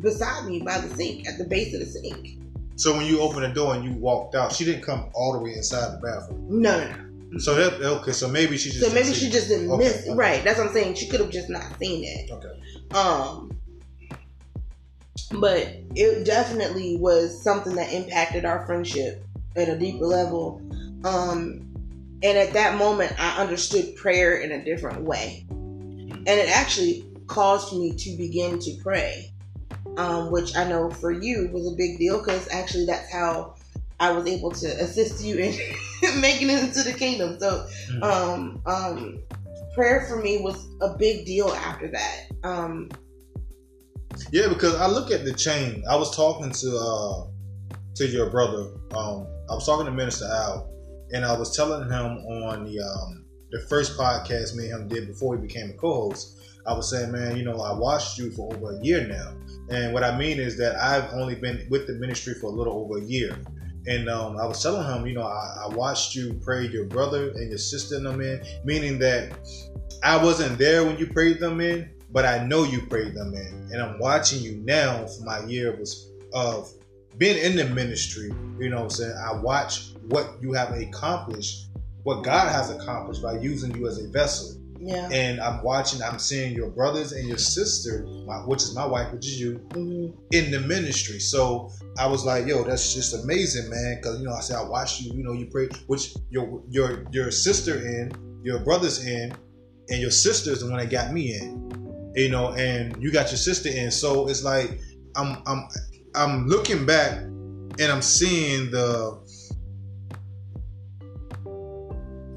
beside 0.01 0.47
me 0.47 0.61
by 0.61 0.79
the 0.79 0.95
sink 0.95 1.29
at 1.29 1.39
the 1.39 1.45
base 1.45 1.75
of 1.75 1.81
the 1.81 1.87
sink. 1.87 2.39
So 2.77 2.95
when 2.95 3.07
you 3.07 3.21
opened 3.21 3.45
the 3.45 3.49
door 3.49 3.75
and 3.75 3.85
you 3.85 3.93
walked 3.93 4.35
out, 4.35 4.53
she 4.53 4.65
didn't 4.65 4.83
come 4.83 5.09
all 5.15 5.33
the 5.33 5.39
way 5.39 5.55
inside 5.55 5.93
the 5.93 5.99
bathroom. 5.99 6.61
No, 6.61 6.79
no, 6.79 6.97
no. 7.31 7.39
So 7.39 7.55
that 7.55 7.83
okay, 7.83 8.13
so 8.13 8.29
maybe 8.29 8.57
she 8.57 8.71
just 8.71 8.87
so 8.87 8.95
maybe 8.95 9.13
she 9.13 9.31
just 9.31 9.49
didn't 9.49 9.71
okay, 9.71 9.85
miss 9.85 10.03
okay. 10.07 10.15
right. 10.15 10.45
That's 10.45 10.59
what 10.59 10.69
I'm 10.69 10.73
saying. 10.73 10.95
She 10.95 11.09
could 11.09 11.21
have 11.21 11.31
just 11.31 11.49
not 11.49 11.65
seen 11.79 12.05
it. 12.05 12.31
Okay. 12.31 12.97
Um, 12.97 13.59
but 15.33 15.67
it 15.95 16.25
definitely 16.25 16.97
was 16.99 17.43
something 17.43 17.75
that 17.77 17.93
impacted 17.93 18.45
our 18.45 18.65
friendship 18.67 19.25
at 19.57 19.69
a 19.69 19.79
deeper 19.79 20.07
level. 20.07 20.61
Um, 21.05 21.63
and 22.23 22.39
at 22.39 22.53
that 22.53 22.77
moment, 22.79 23.13
I 23.19 23.41
understood 23.41 23.97
prayer 23.97 24.37
in 24.37 24.53
a 24.53 24.65
different 24.65 25.03
way, 25.03 25.47
and 25.51 26.29
it 26.29 26.49
actually 26.49 27.05
caused 27.27 27.77
me 27.77 27.95
to 27.97 28.17
begin 28.17 28.59
to 28.61 28.77
pray, 28.83 29.33
um, 29.97 30.31
which 30.31 30.57
I 30.57 30.69
know 30.69 30.91
for 30.91 31.11
you 31.11 31.51
was 31.53 31.73
a 31.73 31.77
big 31.77 31.99
deal 31.99 32.19
because 32.19 32.49
actually 32.51 32.87
that's 32.87 33.11
how 33.11 33.55
I 33.99 34.13
was 34.13 34.27
able 34.27 34.51
to 34.53 34.67
assist 34.67 35.25
you 35.25 35.37
in 35.39 35.55
making 36.21 36.51
it 36.51 36.63
into 36.63 36.83
the 36.83 36.93
kingdom. 36.93 37.39
So, 37.41 37.67
mm-hmm. 37.91 38.03
um, 38.03 38.63
um, 38.67 39.23
prayer 39.75 40.07
for 40.09 40.21
me 40.21 40.41
was 40.43 40.67
a 40.81 40.97
big 40.97 41.25
deal 41.25 41.49
after 41.49 41.89
that. 41.89 42.27
Um, 42.45 42.91
yeah, 44.31 44.49
because 44.49 44.75
I 44.77 44.87
look 44.87 45.11
at 45.11 45.25
the 45.25 45.33
chain. 45.33 45.85
I 45.89 45.97
was 45.97 46.15
talking 46.15 46.51
to 46.51 46.77
uh, 46.77 47.27
to 47.97 48.07
your 48.07 48.31
brother. 48.31 48.71
Um, 48.93 49.27
I 49.49 49.55
was 49.55 49.67
talking 49.67 49.87
to 49.87 49.93
Minister 49.93 50.27
Al, 50.27 50.71
and 51.13 51.25
I 51.25 51.37
was 51.39 51.55
telling 51.57 51.83
him 51.83 51.91
on 51.93 52.65
the 52.65 52.81
um, 52.81 53.25
the 53.51 53.61
first 53.69 53.99
podcast 53.99 54.57
me 54.57 54.71
and 54.71 54.83
him 54.83 54.89
did 54.89 55.07
before 55.07 55.37
he 55.37 55.43
became 55.43 55.71
a 55.71 55.75
co-host. 55.75 56.36
I 56.67 56.73
was 56.73 56.91
saying, 56.91 57.13
man, 57.13 57.37
you 57.37 57.45
know, 57.45 57.61
I 57.61 57.73
watched 57.73 58.19
you 58.19 58.31
for 58.33 58.53
over 58.55 58.79
a 58.79 58.83
year 58.85 59.07
now, 59.07 59.35
and 59.69 59.93
what 59.93 60.05
I 60.05 60.17
mean 60.17 60.39
is 60.39 60.57
that 60.59 60.77
I've 60.77 61.13
only 61.13 61.35
been 61.35 61.67
with 61.71 61.87
the 61.87 61.95
ministry 61.95 62.35
for 62.35 62.47
a 62.47 62.51
little 62.55 62.75
over 62.75 62.99
a 62.99 63.05
year. 63.05 63.37
And 63.89 64.09
um, 64.09 64.37
I 64.37 64.47
was 64.47 64.61
telling 64.63 64.85
him, 64.85 65.07
you 65.07 65.15
know, 65.15 65.23
I, 65.23 65.67
I, 65.67 65.75
watched 65.75 66.17
you 66.17 66.41
pray 66.43 66.67
your 66.67 66.87
brother 66.87 67.31
and 67.31 67.49
your 67.49 67.59
sister 67.59 67.97
in 67.97 68.03
them 68.03 68.21
in, 68.21 68.43
meaning 68.65 68.99
that 68.99 69.39
I 70.03 70.23
wasn't 70.23 70.59
there 70.59 70.85
when 70.85 70.99
you 70.99 71.07
prayed 71.07 71.39
them 71.39 71.61
in, 71.61 71.91
but 72.11 72.25
I 72.25 72.45
know 72.45 72.65
you 72.65 72.83
prayed 72.87 73.15
them 73.15 73.33
in. 73.35 73.69
And 73.73 73.81
I'm 73.81 73.99
watching 74.01 74.43
you 74.43 74.57
now 74.65 75.07
for 75.07 75.25
my 75.25 75.45
year 75.47 75.73
of, 75.73 75.89
of 76.33 76.73
being 77.17 77.39
in 77.39 77.57
the 77.57 77.67
ministry. 77.67 78.33
You 78.59 78.71
know 78.71 78.83
I'm 78.83 78.91
saying? 78.91 79.15
I 79.17 79.41
watch 79.41 79.93
what 80.09 80.35
you 80.41 80.53
have 80.53 80.73
accomplished, 80.73 81.67
what 82.03 82.25
God 82.25 82.51
has 82.51 82.71
accomplished 82.71 83.23
by 83.23 83.39
using 83.39 83.75
you 83.77 83.87
as 83.87 83.99
a 83.99 84.09
vessel. 84.09 84.61
Yeah. 84.87 85.09
And 85.11 85.41
I'm 85.41 85.65
watching, 85.65 86.01
I'm 86.01 86.21
seeing 86.21 86.55
your 86.55 86.71
brothers 86.71 87.11
and 87.11 87.27
your 87.27 87.39
sister, 87.39 88.07
my, 88.25 88.37
which 88.47 88.63
is 88.63 88.75
my 88.75 88.87
wife, 88.87 89.13
which 89.13 89.27
is 89.27 89.41
you, 89.41 89.59
mm-hmm. 89.71 90.17
in 90.31 90.51
the 90.53 90.61
ministry. 90.61 91.19
So 91.19 91.73
I 91.99 92.07
was 92.07 92.25
like, 92.25 92.47
yo, 92.47 92.63
that's 92.63 92.95
just 92.95 93.13
amazing, 93.13 93.69
man. 93.69 94.01
Cause 94.03 94.21
you 94.21 94.27
know, 94.27 94.33
I 94.33 94.41
said 94.41 94.57
I 94.57 94.63
watched 94.63 95.01
you, 95.01 95.13
you 95.13 95.25
know, 95.25 95.33
you 95.33 95.47
pray, 95.47 95.69
which 95.89 96.15
your 96.31 96.63
your 96.69 97.05
your 97.11 97.33
sister 97.33 97.85
in, 97.85 98.13
your 98.45 98.61
brother's 98.61 99.05
in, 99.05 99.35
and 99.89 100.01
your 100.01 100.13
sister's 100.13 100.61
the 100.61 100.71
one 100.71 100.79
that 100.79 100.91
got 100.91 101.13
me 101.13 101.35
in. 101.35 102.13
You 102.15 102.31
know, 102.31 102.53
and 102.53 102.97
you 103.03 103.13
got 103.13 103.31
your 103.31 103.39
sister 103.39 103.69
in. 103.69 103.91
So 103.91 104.29
it's 104.29 104.45
like 104.45 104.81
I'm 105.17 105.43
I'm 105.47 105.69
I'm 106.15 106.47
looking 106.47 106.87
back 106.87 107.19
and 107.19 107.83
I'm 107.83 108.03
seeing 108.03 108.71
the 108.71 109.19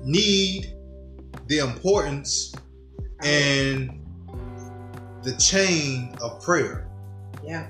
need 0.04 0.74
the 1.50 1.58
importance 1.60 2.54
and 3.24 4.00
the 5.24 5.36
chain 5.38 6.16
of 6.22 6.42
prayer. 6.42 6.88
Yeah. 7.44 7.68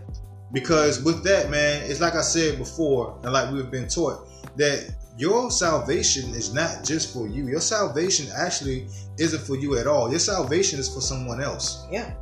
Because 0.51 1.03
with 1.03 1.23
that, 1.23 1.49
man, 1.49 1.89
it's 1.89 2.01
like 2.01 2.13
I 2.13 2.21
said 2.21 2.57
before, 2.57 3.17
and 3.23 3.31
like 3.31 3.51
we've 3.51 3.71
been 3.71 3.87
taught, 3.87 4.27
that 4.57 4.95
your 5.17 5.49
salvation 5.49 6.29
is 6.31 6.53
not 6.53 6.83
just 6.83 7.13
for 7.13 7.27
you. 7.27 7.47
Your 7.47 7.61
salvation 7.61 8.27
actually 8.35 8.87
isn't 9.17 9.41
for 9.41 9.55
you 9.55 9.77
at 9.77 9.87
all. 9.87 10.09
Your 10.09 10.19
salvation 10.19 10.79
is 10.79 10.93
for 10.93 11.01
someone 11.01 11.41
else. 11.41 11.85
Yeah. 11.89 12.13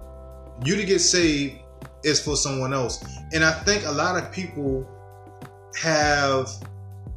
You 0.63 0.75
to 0.75 0.85
get 0.85 0.99
saved 0.99 1.55
is 2.03 2.23
for 2.23 2.35
someone 2.35 2.73
else. 2.73 3.03
And 3.33 3.43
I 3.43 3.51
think 3.51 3.85
a 3.85 3.91
lot 3.91 4.21
of 4.21 4.31
people 4.31 4.87
have 5.81 6.49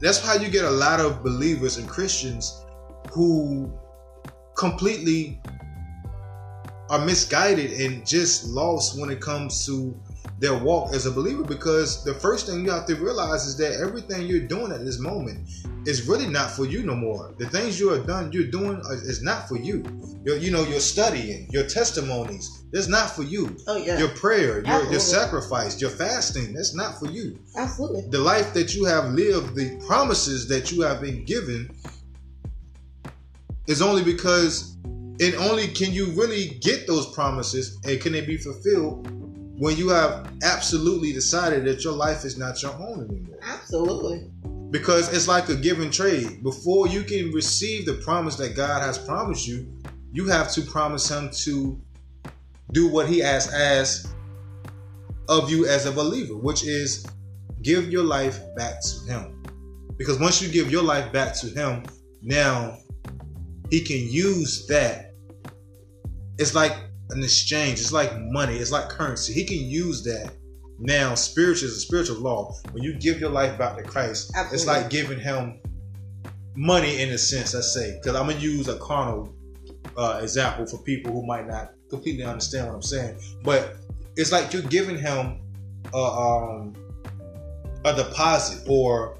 that's 0.00 0.18
how 0.18 0.34
you 0.34 0.48
get 0.48 0.64
a 0.64 0.70
lot 0.70 0.98
of 0.98 1.22
believers 1.22 1.76
and 1.76 1.86
Christians 1.86 2.64
who 3.12 3.70
completely 4.60 5.40
are 6.90 7.02
misguided 7.06 7.72
and 7.80 8.06
just 8.06 8.44
lost 8.46 9.00
when 9.00 9.08
it 9.08 9.18
comes 9.18 9.64
to 9.64 9.98
their 10.38 10.58
walk 10.58 10.92
as 10.92 11.06
a 11.06 11.10
believer 11.10 11.42
because 11.42 12.04
the 12.04 12.12
first 12.12 12.46
thing 12.46 12.64
you 12.64 12.70
have 12.70 12.84
to 12.84 12.94
realize 12.96 13.46
is 13.46 13.56
that 13.56 13.80
everything 13.80 14.26
you're 14.26 14.46
doing 14.46 14.70
at 14.70 14.84
this 14.84 14.98
moment 14.98 15.48
is 15.86 16.06
really 16.06 16.26
not 16.26 16.50
for 16.50 16.66
you 16.66 16.82
no 16.82 16.94
more. 16.94 17.34
The 17.38 17.48
things 17.48 17.80
you 17.80 17.90
are 17.90 18.04
done, 18.04 18.32
you're 18.32 18.50
doing 18.50 18.82
is 18.90 19.22
not 19.22 19.48
for 19.48 19.56
you. 19.56 19.82
Your, 20.24 20.36
you 20.36 20.50
know, 20.50 20.62
your 20.64 20.80
studying, 20.80 21.48
your 21.50 21.66
testimonies, 21.66 22.64
that's 22.70 22.88
not 22.88 23.10
for 23.10 23.22
you. 23.22 23.56
Oh 23.66 23.76
yeah. 23.76 23.98
Your 23.98 24.08
prayer, 24.08 24.62
your, 24.64 24.90
your 24.90 25.00
sacrifice, 25.00 25.80
your 25.80 25.90
fasting, 25.90 26.52
that's 26.52 26.74
not 26.74 26.98
for 26.98 27.06
you. 27.06 27.38
Absolutely. 27.56 28.10
The 28.10 28.18
life 28.18 28.52
that 28.52 28.74
you 28.74 28.84
have 28.84 29.12
lived, 29.12 29.54
the 29.54 29.82
promises 29.86 30.48
that 30.48 30.70
you 30.70 30.82
have 30.82 31.00
been 31.00 31.24
given, 31.24 31.74
is 33.66 33.82
only 33.82 34.02
because, 34.02 34.76
and 34.84 35.34
only 35.36 35.68
can 35.68 35.92
you 35.92 36.06
really 36.12 36.58
get 36.60 36.86
those 36.86 37.12
promises 37.14 37.78
and 37.84 38.00
can 38.00 38.12
they 38.12 38.24
be 38.24 38.36
fulfilled 38.36 39.08
when 39.60 39.76
you 39.76 39.90
have 39.90 40.32
absolutely 40.42 41.12
decided 41.12 41.66
that 41.66 41.84
your 41.84 41.92
life 41.92 42.24
is 42.24 42.38
not 42.38 42.62
your 42.62 42.72
own 42.72 43.06
anymore. 43.10 43.38
Absolutely. 43.42 44.30
Because 44.70 45.12
it's 45.12 45.28
like 45.28 45.50
a 45.50 45.54
give 45.54 45.80
and 45.80 45.92
trade. 45.92 46.42
Before 46.42 46.88
you 46.88 47.02
can 47.02 47.30
receive 47.32 47.84
the 47.84 47.94
promise 47.94 48.36
that 48.36 48.56
God 48.56 48.80
has 48.80 48.96
promised 48.96 49.46
you, 49.46 49.70
you 50.12 50.26
have 50.28 50.50
to 50.52 50.62
promise 50.62 51.10
Him 51.10 51.28
to 51.44 51.78
do 52.72 52.88
what 52.88 53.06
He 53.06 53.18
has 53.18 53.52
asked 53.52 54.14
of 55.28 55.50
you 55.50 55.66
as 55.66 55.84
a 55.84 55.92
believer, 55.92 56.36
which 56.36 56.64
is 56.64 57.06
give 57.60 57.90
your 57.90 58.04
life 58.04 58.40
back 58.56 58.80
to 58.82 59.12
Him. 59.12 59.42
Because 59.98 60.18
once 60.18 60.40
you 60.40 60.50
give 60.50 60.70
your 60.70 60.82
life 60.82 61.12
back 61.12 61.34
to 61.34 61.48
Him, 61.48 61.84
now 62.22 62.78
He 63.70 63.80
can 63.82 63.98
use 63.98 64.66
that. 64.66 65.14
It's 66.38 66.54
like 66.54 66.72
an 67.10 67.22
exchange. 67.22 67.80
It's 67.80 67.92
like 67.92 68.12
money. 68.18 68.56
It's 68.56 68.72
like 68.72 68.88
currency. 68.88 69.32
He 69.32 69.44
can 69.44 69.58
use 69.58 70.02
that. 70.04 70.32
Now, 70.78 71.14
spiritual 71.14 71.68
is 71.68 71.76
a 71.76 71.80
spiritual 71.80 72.16
law. 72.16 72.54
When 72.72 72.82
you 72.82 72.94
give 72.98 73.20
your 73.20 73.30
life 73.30 73.58
back 73.58 73.76
to 73.76 73.82
Christ, 73.82 74.32
Absolutely. 74.34 74.54
it's 74.56 74.66
like 74.66 74.90
giving 74.90 75.20
him 75.20 75.60
money 76.56 77.02
in 77.02 77.10
a 77.10 77.18
sense. 77.18 77.54
I 77.54 77.60
say 77.60 77.98
because 77.98 78.16
I'm 78.16 78.26
gonna 78.28 78.38
use 78.38 78.68
a 78.68 78.78
carnal 78.78 79.34
uh, 79.96 80.20
example 80.22 80.66
for 80.66 80.78
people 80.82 81.12
who 81.12 81.26
might 81.26 81.46
not 81.46 81.72
completely 81.90 82.24
understand 82.24 82.68
what 82.68 82.74
I'm 82.74 82.82
saying. 82.82 83.18
But 83.44 83.76
it's 84.16 84.32
like 84.32 84.52
you're 84.52 84.62
giving 84.62 84.98
him 84.98 85.42
a, 85.92 85.98
um, 85.98 86.74
a 87.84 87.94
deposit 87.94 88.66
or 88.68 89.18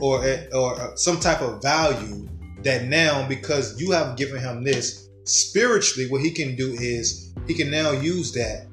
or 0.00 0.24
or 0.54 0.96
some 0.96 1.18
type 1.20 1.40
of 1.40 1.62
value 1.62 2.28
that 2.64 2.84
now 2.84 3.26
because 3.28 3.80
you 3.80 3.90
have 3.92 4.16
given 4.16 4.40
him 4.40 4.62
this 4.64 5.08
spiritually, 5.24 6.10
what 6.10 6.20
he 6.20 6.30
can 6.30 6.56
do 6.56 6.72
is 6.72 7.34
he 7.46 7.54
can 7.54 7.70
now 7.70 7.92
use 7.92 8.32
that 8.32 8.66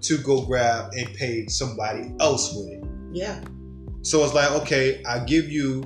to 0.00 0.18
go 0.18 0.44
grab 0.44 0.92
and 0.94 1.14
pay 1.14 1.46
somebody 1.46 2.12
else 2.20 2.54
with 2.54 2.68
it. 2.68 2.84
Yeah. 3.12 3.40
So 4.02 4.24
it's 4.24 4.34
like, 4.34 4.50
okay, 4.62 5.02
I 5.04 5.18
give 5.20 5.50
you 5.50 5.84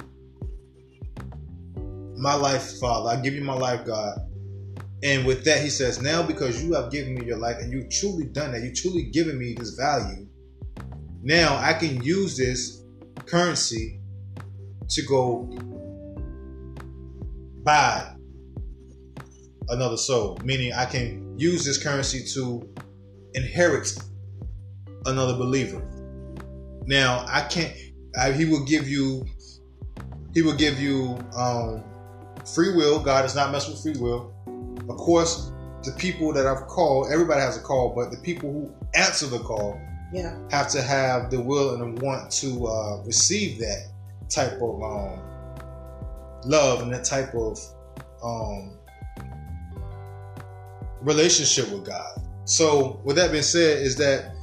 my 2.16 2.34
life, 2.34 2.78
Father. 2.78 3.10
I 3.10 3.20
give 3.20 3.34
you 3.34 3.42
my 3.42 3.54
life, 3.54 3.84
God. 3.86 4.18
And 5.02 5.26
with 5.26 5.44
that, 5.44 5.60
he 5.62 5.68
says, 5.68 6.00
now 6.00 6.22
because 6.22 6.62
you 6.62 6.74
have 6.74 6.92
given 6.92 7.14
me 7.14 7.26
your 7.26 7.38
life 7.38 7.56
and 7.58 7.72
you've 7.72 7.90
truly 7.90 8.24
done 8.24 8.52
that, 8.52 8.62
you've 8.62 8.76
truly 8.76 9.04
given 9.04 9.38
me 9.38 9.54
this 9.58 9.70
value. 9.70 10.28
Now 11.22 11.56
I 11.56 11.72
can 11.72 12.02
use 12.02 12.36
this 12.36 12.82
currency 13.26 14.00
to 14.88 15.02
go 15.02 15.50
buy 17.64 18.14
another 19.68 19.96
soul. 19.96 20.38
Meaning 20.44 20.72
I 20.72 20.84
can 20.84 21.38
use 21.38 21.64
this 21.64 21.82
currency 21.82 22.24
to 22.34 22.68
inherit 23.34 23.92
another 25.06 25.34
believer. 25.34 25.82
Now 26.86 27.24
I 27.28 27.42
can't. 27.42 27.74
I, 28.18 28.32
he 28.32 28.44
will 28.44 28.64
give 28.64 28.88
you. 28.88 29.26
He 30.34 30.42
will 30.42 30.56
give 30.56 30.80
you 30.80 31.18
um, 31.36 31.84
free 32.54 32.74
will. 32.74 32.98
God 33.02 33.22
does 33.22 33.34
not 33.36 33.52
mess 33.52 33.68
with 33.68 33.82
free 33.82 34.00
will. 34.02 34.32
Of 34.88 34.96
course, 34.96 35.52
the 35.84 35.92
people 35.92 36.32
that 36.32 36.46
I've 36.46 36.66
called, 36.66 37.08
everybody 37.12 37.40
has 37.40 37.56
a 37.56 37.60
call, 37.60 37.92
but 37.94 38.10
the 38.10 38.16
people 38.18 38.50
who 38.52 38.72
answer 38.94 39.26
the 39.26 39.38
call 39.40 39.78
Yeah. 40.12 40.36
have 40.50 40.68
to 40.70 40.82
have 40.82 41.30
the 41.30 41.40
will 41.40 41.74
and 41.74 41.98
the 41.98 42.04
want 42.04 42.30
to 42.32 42.66
uh, 42.66 43.02
receive 43.04 43.58
that 43.58 43.88
type 44.28 44.54
of 44.60 44.82
um, 44.82 45.18
love 46.44 46.82
and 46.82 46.92
that 46.92 47.04
type 47.04 47.34
of 47.34 47.58
um, 48.22 48.76
relationship 51.00 51.70
with 51.70 51.84
God. 51.84 52.20
So, 52.44 53.00
with 53.04 53.16
that 53.16 53.30
being 53.30 53.42
said, 53.42 53.78
is 53.78 53.96
that 53.96 54.34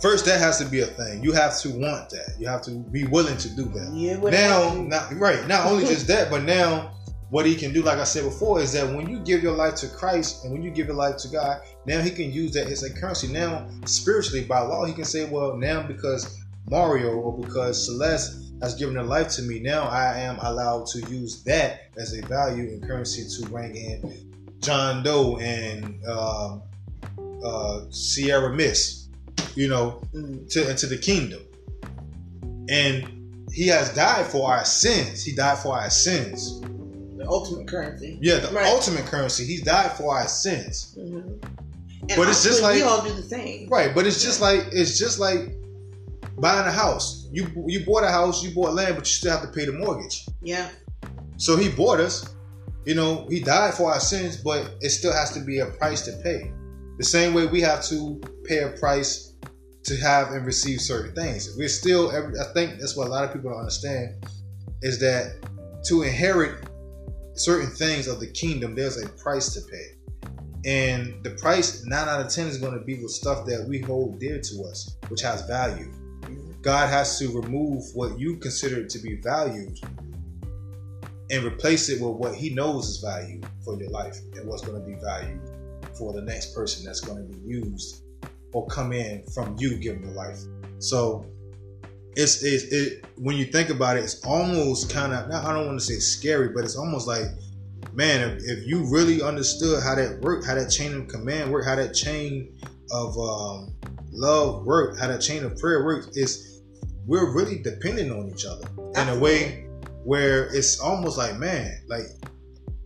first 0.00 0.24
that 0.26 0.38
has 0.38 0.58
to 0.58 0.64
be 0.64 0.80
a 0.80 0.86
thing. 0.86 1.22
You 1.22 1.32
have 1.32 1.58
to 1.60 1.70
want 1.70 2.10
that. 2.10 2.34
You 2.38 2.46
have 2.48 2.62
to 2.62 2.72
be 2.72 3.04
willing 3.04 3.36
to 3.38 3.56
do 3.56 3.64
that. 3.64 3.92
Yeah. 3.94 4.16
Now, 4.16 4.74
not 4.74 5.12
right. 5.14 5.46
Not 5.46 5.66
only 5.66 5.84
just 5.84 6.06
that, 6.08 6.30
but 6.30 6.44
now 6.44 6.94
what 7.30 7.44
he 7.46 7.54
can 7.54 7.72
do, 7.72 7.82
like 7.82 7.98
I 7.98 8.04
said 8.04 8.24
before, 8.24 8.60
is 8.60 8.72
that 8.72 8.94
when 8.94 9.08
you 9.08 9.18
give 9.18 9.42
your 9.42 9.54
life 9.54 9.74
to 9.76 9.88
Christ 9.88 10.44
and 10.44 10.52
when 10.52 10.62
you 10.62 10.70
give 10.70 10.86
your 10.86 10.96
life 10.96 11.16
to 11.18 11.28
God, 11.28 11.60
now 11.84 12.00
he 12.00 12.10
can 12.10 12.32
use 12.32 12.52
that 12.52 12.68
as 12.68 12.82
a 12.82 12.92
currency. 12.92 13.28
Now, 13.28 13.68
spiritually, 13.84 14.44
by 14.44 14.60
law, 14.60 14.84
he 14.84 14.92
can 14.92 15.04
say, 15.04 15.28
well, 15.28 15.56
now 15.56 15.82
because 15.82 16.38
Mario 16.70 17.12
or 17.12 17.38
because 17.38 17.84
Celeste 17.86 18.47
has 18.60 18.74
given 18.74 18.96
her 18.96 19.02
life 19.04 19.28
to 19.28 19.42
me, 19.42 19.60
now 19.60 19.82
I 19.84 20.18
am 20.20 20.38
allowed 20.40 20.86
to 20.88 21.00
use 21.10 21.42
that 21.44 21.90
as 21.96 22.16
a 22.16 22.22
value 22.26 22.64
and 22.64 22.82
currency 22.82 23.24
to 23.42 23.48
bring 23.50 23.76
in 23.76 24.56
John 24.60 25.02
Doe 25.02 25.38
and 25.38 26.04
um, 26.06 26.62
uh, 27.44 27.82
Sierra 27.90 28.52
Miss, 28.54 29.08
you 29.54 29.68
know, 29.68 30.02
Mm. 30.14 30.48
to 30.50 30.68
into 30.70 30.86
the 30.86 30.98
kingdom. 30.98 31.42
And 32.68 33.46
he 33.52 33.68
has 33.68 33.94
died 33.94 34.26
for 34.26 34.50
our 34.52 34.64
sins. 34.64 35.24
He 35.24 35.34
died 35.34 35.58
for 35.58 35.74
our 35.78 35.90
sins. 35.90 36.60
The 37.16 37.26
ultimate 37.26 37.66
currency. 37.68 38.18
Yeah, 38.20 38.38
the 38.38 38.48
Right. 38.54 38.66
ultimate 38.66 39.06
currency. 39.06 39.44
He 39.44 39.60
died 39.62 39.92
for 39.92 40.16
our 40.16 40.28
sins. 40.28 40.94
hmm 40.94 41.18
And 42.10 42.16
But 42.16 42.28
it's 42.28 42.42
just 42.42 42.62
honestly, 42.62 42.82
we 42.82 42.88
all 42.88 43.02
do 43.02 43.12
the 43.12 43.22
same. 43.22 43.68
Right, 43.68 43.94
but 43.94 44.06
it's 44.06 44.22
just 44.22 44.40
like 44.40 44.66
it's 44.72 44.98
just 44.98 45.18
like 45.18 45.52
buying 46.38 46.66
a 46.66 46.72
house. 46.72 47.17
You 47.30 47.46
you 47.66 47.84
bought 47.84 48.04
a 48.04 48.10
house, 48.10 48.42
you 48.42 48.54
bought 48.54 48.74
land, 48.74 48.96
but 48.96 49.06
you 49.06 49.12
still 49.12 49.32
have 49.32 49.42
to 49.42 49.48
pay 49.48 49.64
the 49.64 49.72
mortgage. 49.72 50.26
Yeah. 50.42 50.70
So 51.36 51.56
he 51.56 51.68
bought 51.68 52.00
us. 52.00 52.34
You 52.84 52.94
know, 52.94 53.26
he 53.28 53.40
died 53.40 53.74
for 53.74 53.92
our 53.92 54.00
sins, 54.00 54.36
but 54.36 54.76
it 54.80 54.90
still 54.90 55.12
has 55.12 55.32
to 55.32 55.40
be 55.40 55.58
a 55.58 55.66
price 55.66 56.02
to 56.02 56.12
pay. 56.22 56.52
The 56.96 57.04
same 57.04 57.34
way 57.34 57.46
we 57.46 57.60
have 57.60 57.84
to 57.84 58.20
pay 58.44 58.60
a 58.60 58.70
price 58.70 59.34
to 59.84 59.96
have 59.96 60.32
and 60.32 60.46
receive 60.46 60.80
certain 60.80 61.14
things. 61.14 61.54
We're 61.56 61.68
still, 61.68 62.10
I 62.10 62.52
think 62.54 62.78
that's 62.78 62.96
what 62.96 63.08
a 63.08 63.10
lot 63.10 63.24
of 63.24 63.32
people 63.32 63.50
don't 63.50 63.58
understand 63.60 64.24
is 64.82 64.98
that 65.00 65.36
to 65.86 66.02
inherit 66.02 66.68
certain 67.34 67.70
things 67.70 68.06
of 68.06 68.20
the 68.20 68.26
kingdom, 68.26 68.74
there's 68.74 69.02
a 69.02 69.08
price 69.08 69.54
to 69.54 69.60
pay. 69.70 69.98
And 70.64 71.22
the 71.22 71.30
price, 71.30 71.84
nine 71.84 72.08
out 72.08 72.20
of 72.20 72.28
10, 72.30 72.48
is 72.48 72.58
going 72.58 72.78
to 72.78 72.84
be 72.84 73.00
with 73.00 73.12
stuff 73.12 73.46
that 73.46 73.64
we 73.68 73.78
hold 73.78 74.18
dear 74.18 74.40
to 74.40 74.62
us, 74.64 74.96
which 75.08 75.20
has 75.22 75.42
value. 75.46 75.92
God 76.62 76.88
has 76.88 77.18
to 77.18 77.28
remove 77.40 77.84
what 77.94 78.18
you 78.18 78.36
consider 78.36 78.84
to 78.86 78.98
be 78.98 79.16
valued 79.16 79.78
and 81.30 81.44
replace 81.44 81.88
it 81.88 82.00
with 82.00 82.16
what 82.16 82.34
he 82.34 82.50
knows 82.50 82.88
is 82.88 82.98
value 82.98 83.40
for 83.64 83.78
your 83.78 83.90
life 83.90 84.16
and 84.34 84.48
what's 84.48 84.62
going 84.62 84.80
to 84.80 84.86
be 84.86 84.94
valued 85.00 85.40
for 85.96 86.12
the 86.12 86.22
next 86.22 86.54
person 86.54 86.84
that's 86.84 87.00
going 87.00 87.18
to 87.18 87.32
be 87.32 87.38
used 87.46 88.02
or 88.52 88.66
come 88.66 88.92
in 88.92 89.24
from 89.26 89.56
you 89.58 89.76
giving 89.76 90.02
the 90.02 90.12
life. 90.12 90.38
So 90.78 91.26
it's, 92.16 92.42
it's 92.42 92.64
it 92.64 93.04
when 93.16 93.36
you 93.36 93.44
think 93.44 93.70
about 93.70 93.96
it, 93.96 94.04
it's 94.04 94.24
almost 94.24 94.90
kind 94.90 95.12
of 95.12 95.30
I 95.30 95.52
don't 95.52 95.66
want 95.66 95.78
to 95.78 95.84
say 95.84 95.98
scary, 95.98 96.48
but 96.48 96.64
it's 96.64 96.76
almost 96.76 97.06
like 97.06 97.26
man, 97.92 98.20
if, 98.30 98.42
if 98.44 98.66
you 98.66 98.84
really 98.84 99.22
understood 99.22 99.82
how 99.82 99.94
that 99.94 100.20
worked, 100.20 100.46
how 100.46 100.54
that 100.54 100.70
chain 100.70 100.94
of 100.94 101.08
command 101.08 101.52
worked, 101.52 101.66
how 101.66 101.76
that 101.76 101.94
chain 101.94 102.56
of 102.90 103.18
um, 103.18 103.74
love 104.10 104.64
work, 104.64 104.98
how 104.98 105.08
that 105.08 105.20
chain 105.20 105.44
of 105.44 105.56
prayer 105.58 105.84
works, 105.84 106.08
is 106.16 106.62
we're 107.06 107.34
really 107.34 107.58
dependent 107.58 108.10
on 108.10 108.30
each 108.30 108.44
other 108.44 108.68
in 109.00 109.08
a 109.08 109.18
way 109.18 109.66
where 110.04 110.54
it's 110.54 110.80
almost 110.80 111.18
like 111.18 111.36
man, 111.38 111.80
like 111.88 112.06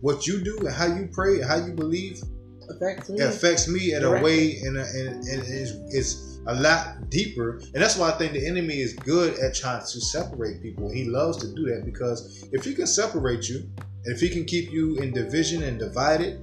what 0.01 0.27
you 0.27 0.41
do 0.41 0.57
and 0.59 0.73
how 0.73 0.85
you 0.85 1.09
pray 1.11 1.39
and 1.39 1.45
how 1.45 1.55
you 1.55 1.73
believe 1.73 2.21
Affects 2.69 3.09
me. 3.09 3.19
affects 3.19 3.67
me 3.67 3.93
in 3.93 4.03
a 4.03 4.21
way 4.21 4.57
and, 4.61 4.77
and, 4.77 5.25
is 5.27 6.39
a 6.47 6.55
lot 6.55 7.09
deeper. 7.09 7.59
And 7.73 7.81
that's 7.81 7.97
why 7.97 8.09
i 8.09 8.11
think 8.13 8.33
the 8.33 8.45
enemy 8.45 8.79
is 8.79 8.93
good 8.93 9.37
at 9.39 9.55
trying 9.55 9.81
to 9.81 10.01
separate 10.01 10.61
people. 10.61 10.89
He 10.89 11.05
loves 11.05 11.37
to 11.37 11.53
do 11.53 11.65
that 11.73 11.85
because 11.85 12.47
if 12.51 12.63
he 12.63 12.73
can 12.73 12.87
separate 12.87 13.49
you 13.49 13.69
if 14.05 14.19
he 14.19 14.29
can 14.29 14.45
keep 14.45 14.71
you 14.71 14.97
in 14.97 15.11
division 15.11 15.63
and 15.63 15.79
divided 15.79 16.41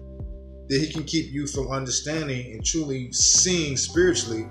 then 0.70 0.80
he 0.80 0.90
can 0.92 1.04
keep 1.04 1.30
you 1.32 1.46
from 1.46 1.68
understanding 1.68 2.52
and 2.52 2.64
truly 2.64 3.12
seeing 3.12 3.76
spiritually 3.76 4.46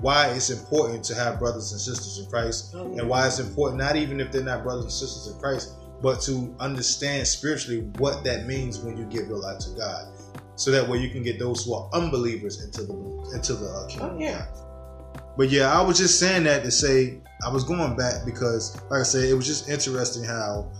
why 0.00 0.28
it's 0.28 0.50
important 0.50 1.04
to 1.04 1.14
have 1.14 1.38
brothers 1.38 1.72
and 1.72 1.80
sisters 1.80 2.18
in 2.24 2.30
christ 2.30 2.72
Oh, 2.74 2.90
yeah. 2.92 3.00
and 3.00 3.08
why 3.08 3.26
it's 3.26 3.38
important 3.38 3.80
not 3.80 3.96
even 3.96 4.20
if 4.20 4.30
they're 4.32 4.42
not 4.42 4.62
brothers 4.62 4.84
and 4.84 4.92
sisters 4.92 5.32
in 5.32 5.40
christ 5.40 5.74
but 6.02 6.20
to 6.22 6.54
understand 6.60 7.26
spiritually 7.26 7.82
what 7.98 8.24
that 8.24 8.46
means 8.46 8.78
when 8.80 8.96
you 8.96 9.04
give 9.06 9.26
your 9.28 9.38
life 9.38 9.58
to 9.60 9.70
god 9.76 10.12
so 10.56 10.70
that 10.70 10.86
way 10.88 10.98
you 10.98 11.08
can 11.10 11.22
get 11.22 11.38
those 11.38 11.64
who 11.64 11.74
are 11.74 11.88
unbelievers 11.94 12.62
into 12.64 12.82
the 12.84 13.32
into 13.34 13.54
the 13.54 13.66
uh, 13.68 13.86
kingdom 13.88 14.16
Oh, 14.16 14.18
yeah. 14.20 14.46
but 15.36 15.48
yeah, 15.50 15.72
I 15.72 15.80
was 15.82 15.96
just 15.98 16.18
saying 16.18 16.44
that 16.44 16.62
to 16.64 16.70
say 16.70 17.18
I 17.46 17.50
was 17.50 17.64
going 17.64 17.96
back 17.96 18.26
because, 18.26 18.76
like 18.90 19.00
I 19.00 19.02
said, 19.04 19.24
it 19.24 19.32
was 19.34 19.46
just 19.46 19.70
interesting 19.70 20.22
how 20.24 20.70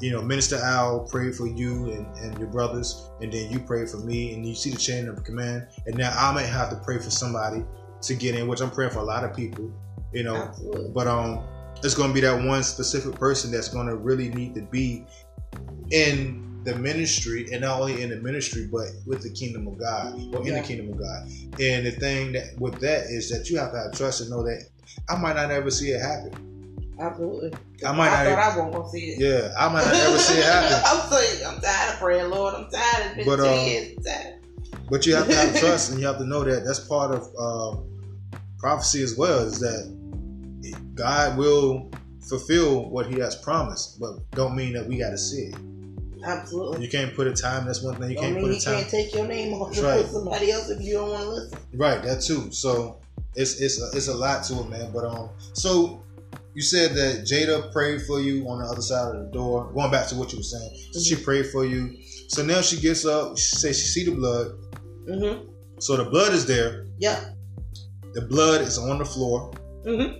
you 0.00 0.10
know, 0.12 0.22
Minister 0.22 0.56
Al 0.56 1.00
prayed 1.00 1.34
for 1.34 1.46
you 1.46 1.90
and, 1.92 2.06
and 2.18 2.38
your 2.38 2.48
brothers, 2.48 3.10
and 3.20 3.32
then 3.32 3.50
you 3.50 3.60
prayed 3.60 3.88
for 3.88 3.98
me, 3.98 4.34
and 4.34 4.46
you 4.46 4.54
see 4.54 4.70
the 4.70 4.76
chain 4.78 5.08
of 5.08 5.22
command. 5.24 5.68
And 5.86 5.96
now 5.96 6.12
I 6.16 6.32
might 6.32 6.46
have 6.46 6.70
to 6.70 6.76
pray 6.76 6.98
for 6.98 7.10
somebody 7.10 7.64
to 8.02 8.14
get 8.14 8.34
in, 8.34 8.46
which 8.48 8.60
I'm 8.60 8.70
praying 8.70 8.92
for 8.92 9.00
a 9.00 9.04
lot 9.04 9.24
of 9.24 9.34
people, 9.34 9.72
you 10.12 10.22
know. 10.22 10.36
Absolutely. 10.36 10.92
But 10.94 11.06
um, 11.06 11.44
it's 11.82 11.94
going 11.94 12.10
to 12.10 12.14
be 12.14 12.20
that 12.20 12.44
one 12.44 12.62
specific 12.62 13.18
person 13.18 13.50
that's 13.50 13.68
going 13.68 13.86
to 13.86 13.96
really 13.96 14.28
need 14.28 14.54
to 14.54 14.62
be 14.62 15.04
in 15.90 16.62
the 16.64 16.74
ministry, 16.74 17.48
and 17.52 17.62
not 17.62 17.80
only 17.80 18.02
in 18.02 18.10
the 18.10 18.16
ministry, 18.16 18.68
but 18.70 18.88
with 19.06 19.22
the 19.22 19.30
kingdom 19.30 19.66
of 19.66 19.78
God 19.78 20.12
or 20.34 20.40
in 20.42 20.48
Yeah. 20.48 20.60
the 20.60 20.66
kingdom 20.66 20.90
of 20.90 20.98
God. 20.98 21.28
And 21.60 21.86
the 21.86 21.92
thing 21.92 22.32
that 22.32 22.58
with 22.58 22.80
that 22.80 23.04
is 23.04 23.30
that 23.30 23.48
you 23.48 23.58
have 23.58 23.72
to 23.72 23.78
have 23.78 23.94
trust 23.94 24.20
and 24.20 24.30
know 24.30 24.42
that 24.44 24.64
I 25.08 25.16
might 25.16 25.36
not 25.36 25.50
ever 25.50 25.70
see 25.70 25.90
it 25.90 26.00
happen. 26.00 26.44
Absolutely. 27.00 27.52
I 27.86 27.92
might 27.92 28.08
I 28.10 28.24
not. 28.24 28.30
thought 28.30 28.38
I 28.38 28.48
wasn't 28.48 28.72
gonna 28.72 28.88
see 28.90 28.98
it. 29.10 29.20
yeah, 29.20 29.54
I 29.58 29.68
might 29.72 29.84
not 29.84 29.94
ever 29.94 30.18
see 30.18 30.38
it 30.38 30.44
happen. 30.44 30.82
I'm 30.84 31.10
saying 31.10 31.46
I'm 31.46 31.60
tired 31.60 31.92
of 31.94 31.98
praying, 32.00 32.30
Lord. 32.30 32.54
I'm 32.54 32.70
tired. 32.70 33.16
It's 33.18 33.26
been 33.26 33.26
But, 33.26 33.40
um, 33.40 33.66
years. 33.66 33.96
But 34.90 35.06
you 35.06 35.14
have 35.14 35.28
to 35.28 35.34
have 35.34 35.56
trust, 35.60 35.90
and 35.92 36.00
you 36.00 36.06
have 36.06 36.18
to 36.18 36.24
know 36.24 36.42
that 36.44 36.64
that's 36.64 36.80
part 36.80 37.14
of 37.14 37.28
uh, 37.38 37.80
prophecy 38.58 39.02
as 39.02 39.16
well. 39.16 39.38
Is 39.40 39.60
that 39.60 39.94
God 40.94 41.36
will 41.38 41.90
fulfill 42.28 42.88
what 42.90 43.06
He 43.06 43.18
has 43.20 43.36
promised, 43.36 44.00
but 44.00 44.18
don't 44.32 44.56
mean 44.56 44.72
that 44.72 44.86
we 44.86 44.98
got 44.98 45.10
to 45.10 45.18
see 45.18 45.42
it. 45.42 45.54
Absolutely. 46.24 46.82
You 46.84 46.90
can't 46.90 47.14
put 47.14 47.26
a 47.28 47.32
time. 47.32 47.64
That's 47.64 47.82
one 47.82 47.94
thing 47.94 48.10
you 48.10 48.16
Don't 48.16 48.24
can't 48.24 48.36
mean 48.36 48.44
put 48.52 48.56
a 48.56 48.64
time. 48.64 48.74
can't 48.80 48.90
take 48.90 49.14
your 49.14 49.26
name 49.28 49.54
off 49.54 49.68
and 49.76 49.78
right. 49.84 50.02
put 50.02 50.10
somebody 50.10 50.50
else 50.50 50.68
if 50.68 50.80
you 50.80 50.94
don't 50.94 51.10
want 51.10 51.22
to 51.22 51.28
listen. 51.30 51.58
Right, 51.74 52.02
that 52.02 52.22
too. 52.22 52.50
So 52.50 53.00
it's 53.36 53.60
it's 53.60 53.80
a, 53.80 53.96
it's 53.96 54.08
a 54.08 54.14
lot 54.14 54.42
to 54.44 54.54
it, 54.60 54.68
man. 54.68 54.90
But 54.92 55.04
um, 55.04 55.30
so 55.52 56.02
you 56.58 56.62
said 56.62 56.94
that 56.94 57.24
Jada 57.24 57.72
prayed 57.72 58.02
for 58.02 58.18
you 58.20 58.44
on 58.48 58.58
the 58.58 58.64
other 58.64 58.82
side 58.82 59.14
of 59.14 59.24
the 59.24 59.30
door. 59.30 59.70
Going 59.72 59.92
back 59.92 60.08
to 60.08 60.16
what 60.16 60.32
you 60.32 60.38
were 60.38 60.42
saying, 60.42 60.70
so 60.90 60.98
she 60.98 61.14
prayed 61.14 61.46
for 61.46 61.64
you. 61.64 61.96
So 62.26 62.44
now 62.44 62.62
she 62.62 62.80
gets 62.80 63.06
up. 63.06 63.38
She 63.38 63.54
says 63.54 63.78
she 63.78 63.86
see 63.86 64.04
the 64.06 64.16
blood. 64.16 64.48
Mm-hmm. 65.08 65.50
So 65.78 65.96
the 65.96 66.06
blood 66.10 66.32
is 66.32 66.46
there. 66.46 66.86
Yeah. 66.98 67.26
The 68.12 68.22
blood 68.22 68.62
is 68.62 68.76
on 68.76 68.98
the 68.98 69.04
floor. 69.04 69.52
Mm-hmm. 69.86 70.18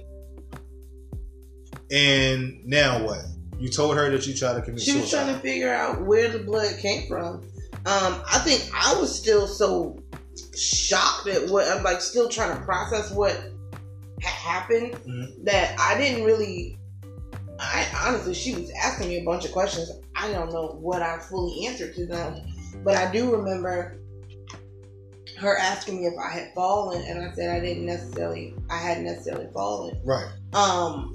And 1.90 2.64
now 2.64 3.04
what? 3.04 3.24
You 3.58 3.68
told 3.68 3.96
her 3.96 4.08
that 4.08 4.24
you 4.28 4.32
tried 4.32 4.54
to 4.54 4.62
commit 4.62 4.82
She 4.82 4.92
was 4.92 5.10
suicide. 5.10 5.24
trying 5.24 5.34
to 5.34 5.40
figure 5.40 5.74
out 5.74 6.06
where 6.06 6.28
the 6.28 6.38
blood 6.38 6.78
came 6.78 7.08
from. 7.08 7.42
Um, 7.84 8.22
I 8.32 8.38
think 8.44 8.70
I 8.72 8.94
was 9.00 9.12
still 9.12 9.48
so 9.48 9.98
shocked 10.56 11.26
at 11.26 11.50
what 11.50 11.66
I'm 11.66 11.82
like, 11.82 12.00
still 12.00 12.28
trying 12.28 12.56
to 12.56 12.64
process 12.64 13.10
what 13.10 13.36
had 14.20 14.30
happened 14.30 14.94
Mhm. 14.94 15.44
that 15.44 15.74
I 15.78 15.98
didn't 15.98 16.24
really. 16.24 16.78
I 17.60 17.86
honestly, 18.06 18.34
she 18.34 18.54
was 18.54 18.70
asking 18.70 19.08
me 19.08 19.18
a 19.18 19.24
bunch 19.24 19.44
of 19.44 19.50
questions. 19.50 19.90
I 20.14 20.30
don't 20.30 20.52
know 20.52 20.78
what 20.80 21.02
I 21.02 21.18
fully 21.18 21.66
answered 21.66 21.92
to 21.96 22.06
them, 22.06 22.36
but 22.84 22.94
I 22.94 23.10
do 23.10 23.32
remember 23.32 23.98
her 25.38 25.56
asking 25.56 26.00
me 26.00 26.06
if 26.06 26.14
I 26.18 26.30
had 26.30 26.54
fallen, 26.54 27.02
and 27.02 27.20
I 27.20 27.32
said 27.32 27.50
I 27.50 27.60
didn't 27.60 27.86
necessarily, 27.86 28.54
I 28.70 28.78
hadn't 28.78 29.04
necessarily 29.04 29.48
fallen. 29.52 30.00
Right. 30.04 30.28
Um, 30.52 31.12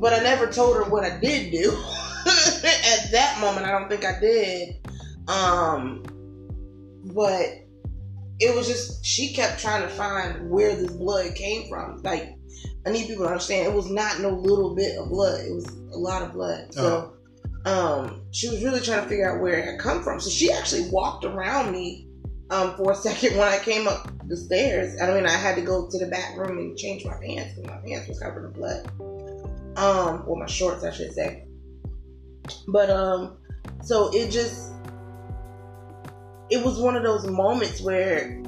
but 0.00 0.12
I 0.12 0.20
never 0.20 0.46
told 0.46 0.76
her 0.76 0.84
what 0.84 1.04
I 1.04 1.18
did 1.18 1.50
do. 1.50 1.70
At 2.26 3.10
that 3.12 3.38
moment, 3.40 3.66
I 3.66 3.72
don't 3.72 3.88
think 3.88 4.04
I 4.04 4.18
did. 4.20 4.76
Um, 5.28 6.04
but 7.14 7.46
it 8.40 8.54
was 8.54 8.66
just 8.66 9.04
she 9.04 9.32
kept 9.32 9.60
trying 9.60 9.82
to 9.82 9.88
find 9.88 10.50
where 10.50 10.74
this 10.74 10.92
blood 10.92 11.34
came 11.34 11.68
from. 11.68 12.00
Like 12.02 12.34
I 12.86 12.90
need 12.90 13.08
people 13.08 13.24
to 13.24 13.30
understand, 13.30 13.66
it 13.66 13.74
was 13.74 13.90
not 13.90 14.20
no 14.20 14.30
little 14.30 14.74
bit 14.74 14.98
of 14.98 15.08
blood. 15.08 15.40
It 15.40 15.54
was 15.54 15.66
a 15.92 15.98
lot 15.98 16.22
of 16.22 16.32
blood. 16.32 16.72
So, 16.72 17.14
um, 17.66 18.22
she 18.30 18.48
was 18.48 18.64
really 18.64 18.80
trying 18.80 19.02
to 19.02 19.08
figure 19.08 19.30
out 19.30 19.42
where 19.42 19.58
it 19.58 19.64
had 19.64 19.78
come 19.78 20.02
from. 20.02 20.18
So 20.20 20.30
she 20.30 20.50
actually 20.50 20.88
walked 20.90 21.24
around 21.24 21.72
me. 21.72 22.06
Um, 22.50 22.74
for 22.74 22.90
a 22.90 22.94
second 22.96 23.36
when 23.38 23.46
I 23.46 23.58
came 23.58 23.86
up 23.86 24.10
the 24.26 24.36
stairs, 24.36 25.00
I 25.00 25.12
mean, 25.12 25.26
I 25.26 25.30
had 25.30 25.54
to 25.56 25.62
go 25.62 25.88
to 25.88 25.98
the 25.98 26.06
back 26.06 26.36
room 26.36 26.58
and 26.58 26.76
change 26.76 27.04
my 27.04 27.14
pants 27.14 27.54
because 27.54 27.70
my 27.70 27.78
pants 27.86 28.08
was 28.08 28.18
covered 28.18 28.46
in 28.46 28.52
blood 28.52 28.90
um 29.76 30.24
or 30.26 30.36
my 30.36 30.46
shorts 30.46 30.84
I 30.84 30.90
should 30.90 31.12
say. 31.12 31.44
But 32.68 32.90
um 32.90 33.38
so 33.82 34.10
it 34.12 34.30
just 34.30 34.72
it 36.50 36.64
was 36.64 36.78
one 36.78 36.96
of 36.96 37.02
those 37.02 37.26
moments 37.26 37.80
where 37.80 38.42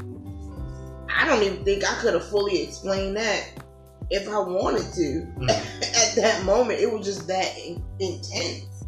I 1.09 1.27
don't 1.27 1.42
even 1.42 1.64
think 1.64 1.85
I 1.85 1.95
could 2.01 2.14
have 2.14 2.29
fully 2.29 2.62
explained 2.62 3.16
that 3.16 3.62
if 4.11 4.29
I 4.29 4.38
wanted 4.38 4.93
to. 4.95 5.27
Mhm. 5.38 5.49
At 5.83 6.17
that 6.17 6.45
moment, 6.45 6.81
it 6.81 6.93
was 6.93 7.07
just 7.07 7.27
that 7.29 7.57
in- 7.59 7.83
intense. 7.99 8.85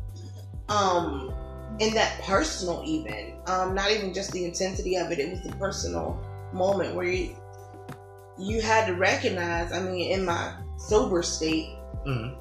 Um 0.69 1.33
and 1.81 1.95
that 1.97 2.23
personal 2.23 2.83
even. 2.87 3.35
Um 3.47 3.75
not 3.75 3.91
even 3.91 4.15
just 4.15 4.33
the 4.33 4.45
intensity 4.45 4.97
of 4.97 5.11
it, 5.13 5.19
it 5.19 5.31
was 5.31 5.43
the 5.43 5.53
personal 5.57 6.19
moment 6.53 6.95
where 6.95 7.07
you 7.07 7.37
you 8.39 8.61
had 8.61 8.87
to 8.87 8.95
recognize, 8.95 9.73
I 9.73 9.81
mean, 9.81 10.11
in 10.11 10.25
my 10.25 10.53
sober 10.77 11.23
state, 11.23 11.69
Mhm. 12.07 12.37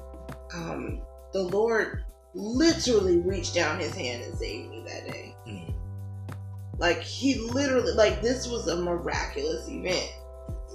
um, 0.52 1.00
the 1.32 1.42
Lord 1.42 2.04
literally 2.34 3.18
reached 3.18 3.54
down 3.54 3.78
his 3.78 3.94
hand 3.94 4.24
and 4.24 4.36
saved 4.36 4.70
me 4.70 4.82
that 4.88 5.06
day. 5.06 5.36
Mhm. 5.46 5.72
Like 6.78 7.00
he 7.00 7.38
literally, 7.38 7.92
like 7.92 8.20
this 8.22 8.48
was 8.48 8.66
a 8.66 8.76
miraculous 8.76 9.68
event. 9.68 10.10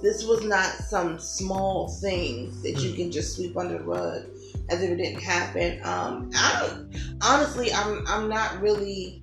This 0.02 0.24
was 0.24 0.42
not 0.44 0.66
some 0.88 1.18
small 1.18 1.88
thing 1.88 2.52
that 2.62 2.80
you 2.80 2.90
Mhm. 2.92 2.96
can 2.96 3.12
just 3.12 3.36
sweep 3.36 3.56
under 3.56 3.78
the 3.78 3.84
rug 3.84 4.22
as 4.70 4.82
if 4.82 4.90
it 4.90 4.96
didn't 4.96 5.20
happen. 5.20 5.80
Um, 5.84 6.30
I 6.34 6.78
honestly, 7.22 7.72
I'm 7.72 8.04
I'm 8.06 8.28
not 8.28 8.60
really 8.62 9.22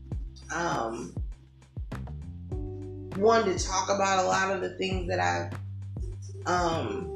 um, 0.54 1.13
one 3.16 3.46
to 3.46 3.58
talk 3.58 3.90
about 3.90 4.24
a 4.24 4.28
lot 4.28 4.52
of 4.52 4.62
the 4.62 4.70
things 4.78 5.08
that 5.08 5.20
I've 5.20 5.54
um, 6.46 7.12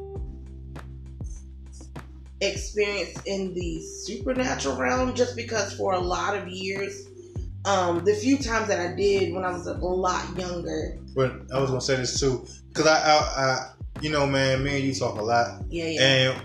experienced 2.41 3.21
in 3.28 3.54
the 3.54 3.80
supernatural 4.06 4.76
realm 4.76 5.13
just 5.13 5.36
because 5.36 5.74
for 5.74 5.93
a 5.93 6.00
lot 6.00 6.36
of 6.36 6.47
years 6.47 7.08
um 7.65 8.04
the 8.04 8.15
few 8.15 8.39
times 8.39 8.67
that 8.67 8.80
i 8.80 8.95
did 8.95 9.32
when 9.32 9.45
i 9.45 9.52
was 9.52 9.67
a 9.67 9.74
lot 9.74 10.26
younger 10.36 10.97
But 11.15 11.41
I 11.54 11.60
was 11.60 11.69
gonna 11.69 11.80
say 11.82 11.97
this 11.97 12.19
too, 12.19 12.43
because 12.71 12.88
I, 12.88 12.97
I, 12.97 13.17
I, 13.43 13.71
you 14.01 14.10
know, 14.10 14.25
man, 14.25 14.63
me 14.63 14.77
and 14.77 14.84
you 14.86 14.93
talk 14.95 15.17
a 15.19 15.21
lot, 15.21 15.62
yeah 15.69 15.86
yeah 15.86 16.01
and 16.34 16.41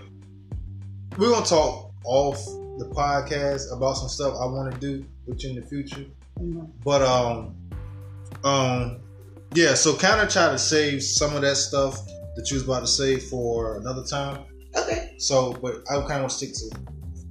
we're 1.17 1.31
gonna 1.31 1.45
talk 1.45 1.91
off 2.05 2.37
the 2.77 2.85
podcast 2.93 3.75
about 3.75 3.93
some 3.93 4.09
stuff 4.09 4.35
I 4.39 4.45
want 4.45 4.71
to 4.73 4.79
do 4.79 5.05
with 5.25 5.43
you 5.43 5.49
in 5.51 5.55
the 5.55 5.61
future. 5.63 6.05
Mhm. 6.39 6.69
But 6.83 7.01
um, 7.01 7.55
um, 8.43 8.99
yeah. 9.53 9.73
So 9.73 9.95
kind 9.95 10.21
of 10.21 10.29
try 10.29 10.49
to 10.51 10.59
save 10.59 11.01
some 11.03 11.35
of 11.35 11.41
that 11.41 11.55
stuff 11.57 11.97
that 12.35 12.49
you 12.51 12.55
was 12.55 12.63
about 12.63 12.81
to 12.81 12.87
say 12.87 13.17
for 13.19 13.77
another 13.77 14.03
time. 14.03 14.43
okay 14.77 15.15
So, 15.17 15.53
but 15.53 15.81
I 15.89 15.95
kind 16.01 16.11
of 16.13 16.19
want 16.21 16.29
to 16.31 16.37
stick 16.37 16.53
to. 16.53 16.79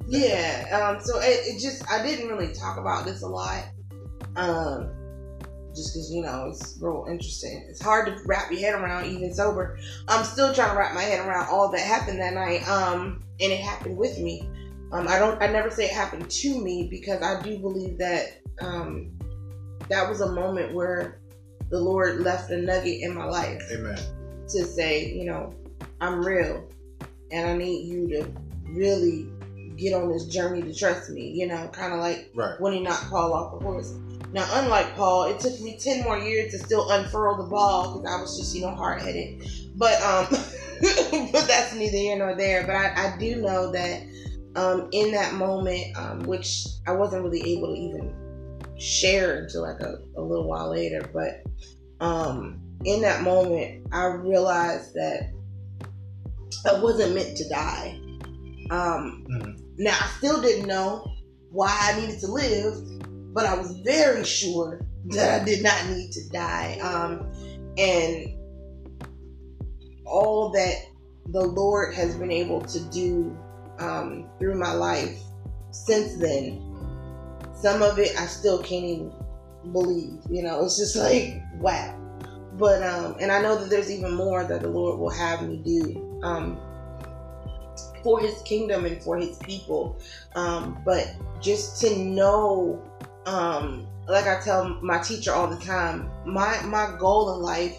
yeah 0.09 0.67
um 0.97 1.05
so 1.05 1.19
it, 1.21 1.41
it 1.47 1.61
just 1.61 1.83
i 1.91 2.01
didn't 2.05 2.29
really 2.29 2.53
talk 2.55 2.79
about 2.79 3.05
this 3.05 3.23
a 3.23 3.27
lot 3.27 3.65
um 4.37 4.89
just 5.77 5.93
because 5.93 6.11
you 6.11 6.23
know 6.23 6.49
it's 6.51 6.79
real 6.81 7.07
interesting 7.09 7.65
it's 7.69 7.83
hard 7.83 8.07
to 8.07 8.17
wrap 8.25 8.51
your 8.51 8.61
head 8.61 8.75
around 8.75 9.05
even 9.07 9.33
sober 9.33 9.79
i'm 10.09 10.25
still 10.25 10.53
trying 10.55 10.71
to 10.71 10.77
wrap 10.77 10.95
my 10.95 11.03
head 11.03 11.27
around 11.27 11.47
all 11.51 11.71
that 11.71 11.81
happened 11.81 12.19
that 12.19 12.35
night 12.35 12.67
um 12.69 13.23
and 13.41 13.53
it 13.53 13.61
happened 13.61 13.97
with 13.97 14.19
me 14.19 14.49
um 14.93 15.07
i 15.09 15.19
don't 15.19 15.41
i 15.43 15.47
never 15.47 15.71
say 15.71 15.85
it 15.85 15.93
happened 15.93 16.29
to 16.31 16.61
me 16.63 16.89
because 16.91 17.23
i 17.23 17.41
do 17.43 17.59
believe 17.59 17.99
that 17.99 18.41
um 18.61 19.13
that 19.89 20.09
was 20.09 20.21
a 20.23 20.33
moment 20.33 20.75
where 20.75 21.21
the 21.71 21.79
lord 21.79 22.21
left 22.21 22.51
a 22.51 22.57
nugget 22.57 23.03
in 23.03 23.15
my 23.15 23.25
life 23.25 23.63
Amen. 23.73 23.99
to 24.49 24.65
say, 24.65 25.11
you 25.13 25.25
know, 25.25 25.53
I'm 26.01 26.25
real 26.25 26.69
and 27.33 27.49
I 27.49 27.57
need 27.57 27.89
you 27.89 28.09
to 28.11 28.31
really 28.71 29.29
get 29.77 29.93
on 29.93 30.09
this 30.09 30.27
journey 30.27 30.63
to 30.63 30.73
trust 30.73 31.11
me, 31.11 31.33
you 31.33 31.47
know, 31.47 31.69
kind 31.73 31.93
of 31.93 31.99
like 31.99 32.31
Right. 32.35 32.61
when 32.61 32.73
he 32.73 32.81
not 32.81 32.99
call 32.99 33.35
off 33.35 33.59
the 33.59 33.65
horse. 33.65 33.93
Now, 34.37 34.47
unlike 34.53 34.95
Paul, 34.97 35.25
it 35.25 35.41
took 35.41 35.59
me 35.63 35.79
10 35.79 36.05
more 36.05 36.19
years 36.19 36.53
to 36.53 36.59
still 36.59 36.91
unfurl 36.91 37.39
the 37.39 37.49
ball 37.49 37.95
because 37.95 38.15
I 38.15 38.21
was 38.21 38.39
just, 38.39 38.55
you 38.55 38.61
know, 38.61 38.75
hard 38.75 39.01
headed. 39.01 39.49
But, 39.75 39.95
um, 40.03 40.27
but 41.33 41.49
that's 41.49 41.75
neither 41.75 41.97
here 41.97 42.19
nor 42.19 42.37
there. 42.37 42.67
But 42.67 42.77
I, 42.77 43.15
I 43.15 43.19
do 43.19 43.37
know 43.37 43.73
that, 43.73 44.03
um, 44.55 44.91
in 44.93 45.13
that 45.13 45.33
moment, 45.33 45.97
um, 45.97 46.25
which 46.25 46.67
I 46.87 46.93
wasn't 46.93 47.23
really 47.25 47.57
able 47.57 47.75
to 47.75 47.81
even 47.81 48.77
share 48.79 49.45
until 49.45 49.63
like 49.63 49.81
a, 49.81 50.01
a 50.19 50.21
little 50.21 50.47
while 50.47 50.71
later, 50.71 51.11
but, 51.15 51.43
um, 52.07 52.61
in 52.85 53.01
that 53.01 53.23
moment, 53.23 53.87
I 53.91 54.05
realized 54.05 54.93
that 54.97 55.31
I 56.71 56.79
wasn't 56.79 57.15
meant 57.15 57.39
to 57.39 57.49
die. 57.49 57.99
Um, 58.71 59.25
Mhm. 59.31 59.79
now, 59.79 59.97
I 59.99 60.11
still 60.19 60.43
didn't 60.43 60.67
know 60.67 61.07
why 61.51 61.75
I 61.81 61.99
needed 61.99 62.21
to 62.21 62.27
live, 62.27 62.96
but 63.37 63.45
I 63.45 63.55
was 63.55 63.77
very 63.81 64.25
sure 64.25 64.81
that 65.09 65.43
I 65.43 65.45
did 65.45 65.63
not 65.63 65.91
need 65.91 66.11
to 66.13 66.27
die. 66.31 66.79
Um, 66.81 67.31
and 67.77 68.35
all 70.07 70.51
that 70.53 70.75
the 71.27 71.43
Lord 71.43 71.95
has 71.95 72.17
been 72.17 72.33
able 72.33 72.63
to 72.63 72.81
do 72.89 73.37
um, 73.79 74.27
through 74.39 74.59
my 74.59 74.73
life 74.73 75.21
since 75.71 76.15
then, 76.15 76.63
some 77.55 77.83
of 77.83 77.99
it 77.99 78.19
I 78.19 78.25
still 78.25 78.63
can't 78.63 78.87
even 78.87 79.13
believe. 79.71 80.19
You 80.31 80.43
know, 80.43 80.65
it's 80.65 80.79
just 80.79 80.97
like 80.97 81.43
wow. 81.57 81.95
But 82.55 82.83
um, 82.83 83.17
and 83.21 83.31
I 83.31 83.43
know 83.43 83.59
that 83.59 83.69
there's 83.69 83.91
even 83.91 84.15
more 84.15 84.45
that 84.45 84.63
the 84.63 84.69
Lord 84.69 84.99
will 84.99 85.11
have 85.11 85.47
me 85.47 85.59
do 85.59 86.21
um, 86.23 86.59
for 88.03 88.19
His 88.19 88.41
kingdom 88.43 88.87
and 88.87 89.03
for 89.03 89.19
His 89.19 89.37
people. 89.41 90.01
Um, 90.35 90.81
but 90.87 91.15
just 91.43 91.83
to 91.83 91.99
know, 91.99 92.83
um, 93.27 93.87
like 94.09 94.27
I 94.27 94.41
tell 94.41 94.69
my 94.83 94.99
teacher 94.99 95.33
all 95.33 95.49
the 95.49 95.63
time, 95.65 96.09
my 96.25 96.63
my 96.63 96.97
goal 96.99 97.35
in 97.35 97.43
life 97.43 97.77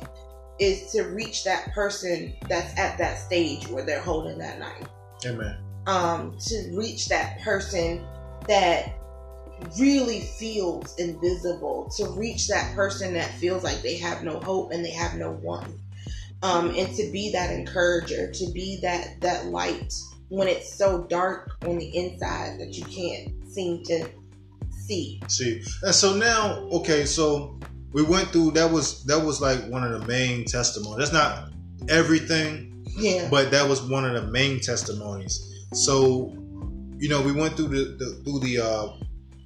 is 0.59 0.91
to 0.91 1.03
reach 1.03 1.43
that 1.45 1.73
person 1.73 2.33
that's 2.49 2.77
at 2.77 2.97
that 2.97 3.17
stage 3.19 3.67
where 3.67 3.85
they're 3.85 4.01
holding 4.01 4.37
that 4.39 4.59
knife. 4.59 4.87
Amen. 5.25 5.57
Um, 5.85 6.37
to 6.47 6.71
reach 6.75 7.07
that 7.07 7.39
person 7.41 8.05
that 8.47 8.93
really 9.79 10.21
feels 10.37 10.95
invisible, 10.97 11.89
to 11.95 12.09
reach 12.09 12.47
that 12.47 12.75
person 12.75 13.13
that 13.13 13.31
feels 13.31 13.63
like 13.63 13.81
they 13.81 13.97
have 13.97 14.23
no 14.23 14.39
hope 14.39 14.71
and 14.71 14.83
they 14.83 14.91
have 14.91 15.15
no 15.15 15.31
one. 15.31 15.79
Um, 16.43 16.69
and 16.75 16.93
to 16.95 17.09
be 17.11 17.31
that 17.31 17.51
encourager, 17.51 18.31
to 18.31 18.51
be 18.51 18.79
that 18.81 19.21
that 19.21 19.45
light 19.47 19.93
when 20.29 20.47
it's 20.47 20.73
so 20.73 21.03
dark 21.03 21.51
on 21.65 21.77
the 21.77 21.97
inside 21.97 22.59
that 22.59 22.73
you 22.73 22.83
can't 22.83 23.49
seem 23.49 23.83
to 23.85 24.09
see. 24.87 25.21
See, 25.27 25.61
and 25.83 25.93
so 25.93 26.15
now, 26.15 26.57
okay, 26.79 27.05
so 27.05 27.59
we 27.93 28.03
went 28.03 28.29
through 28.29 28.51
that 28.51 28.71
was 28.71 29.03
that 29.05 29.23
was 29.23 29.41
like 29.41 29.67
one 29.69 29.83
of 29.83 29.99
the 30.01 30.07
main 30.07 30.45
testimonies. 30.45 31.09
That's 31.09 31.13
not 31.13 31.49
everything, 31.89 32.83
Yeah. 32.97 33.27
but 33.29 33.51
that 33.51 33.67
was 33.67 33.81
one 33.81 34.05
of 34.05 34.13
the 34.13 34.31
main 34.31 34.59
testimonies. 34.59 35.43
So, 35.73 36.33
you 36.97 37.09
know, 37.09 37.21
we 37.21 37.31
went 37.31 37.55
through 37.57 37.67
the, 37.69 37.83
the 37.97 38.21
through 38.23 38.39
the 38.39 38.59
uh 38.59 38.87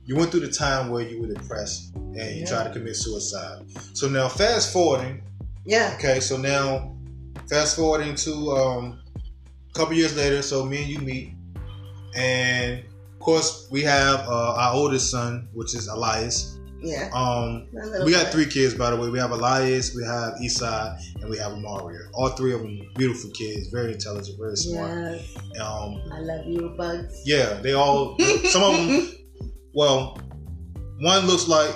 you 0.05 0.15
went 0.15 0.31
through 0.31 0.41
the 0.41 0.51
time 0.51 0.89
where 0.89 1.03
you 1.07 1.21
were 1.21 1.27
depressed 1.33 1.93
and 1.95 2.15
you 2.15 2.41
Yeah. 2.41 2.45
tried 2.47 2.63
to 2.65 2.69
commit 2.71 2.95
suicide. 2.95 3.63
So 3.93 4.07
now 4.09 4.27
fast 4.27 4.73
forwarding, 4.73 5.21
Yeah. 5.65 5.95
okay, 5.97 6.19
so 6.19 6.37
now 6.37 6.95
fast 7.49 7.75
forwarding 7.75 8.15
to 8.15 8.51
um 8.51 8.99
a 9.69 9.73
couple 9.73 9.93
years 9.95 10.15
later, 10.17 10.41
so 10.41 10.65
me 10.65 10.81
and 10.83 10.87
you 10.91 10.99
meet 10.99 11.33
and 12.15 12.83
course 13.21 13.67
we 13.71 13.81
have 13.83 14.19
uh, 14.27 14.55
our 14.57 14.73
oldest 14.73 15.09
son, 15.11 15.47
which 15.53 15.75
is 15.75 15.87
Elias. 15.87 16.57
Yeah. 16.83 17.09
Um 17.13 17.67
we 18.03 18.11
got 18.11 18.31
three 18.31 18.47
kids, 18.47 18.73
by 18.73 18.89
the 18.89 18.97
way. 18.97 19.07
We 19.09 19.19
have 19.19 19.29
Elias, 19.31 19.93
we 19.95 20.03
have 20.03 20.33
Esai, 20.41 20.97
and 21.21 21.29
we 21.29 21.37
have 21.37 21.55
Mario. 21.59 21.99
All 22.15 22.29
three 22.29 22.53
of 22.55 22.61
them 22.61 22.81
beautiful 22.95 23.29
kids, 23.31 23.67
very 23.67 23.93
intelligent, 23.93 24.37
very 24.39 24.55
smart. 24.57 24.91
Yes. 25.21 25.35
Um, 25.61 26.01
I 26.11 26.19
love 26.21 26.43
you, 26.47 26.73
Bugs. 26.75 27.21
yeah, 27.23 27.53
they 27.61 27.73
all. 27.73 28.17
Some 28.45 28.63
of 28.63 28.75
them. 28.77 29.07
Well, 29.73 30.19
one 30.99 31.27
looks 31.27 31.47
like 31.47 31.73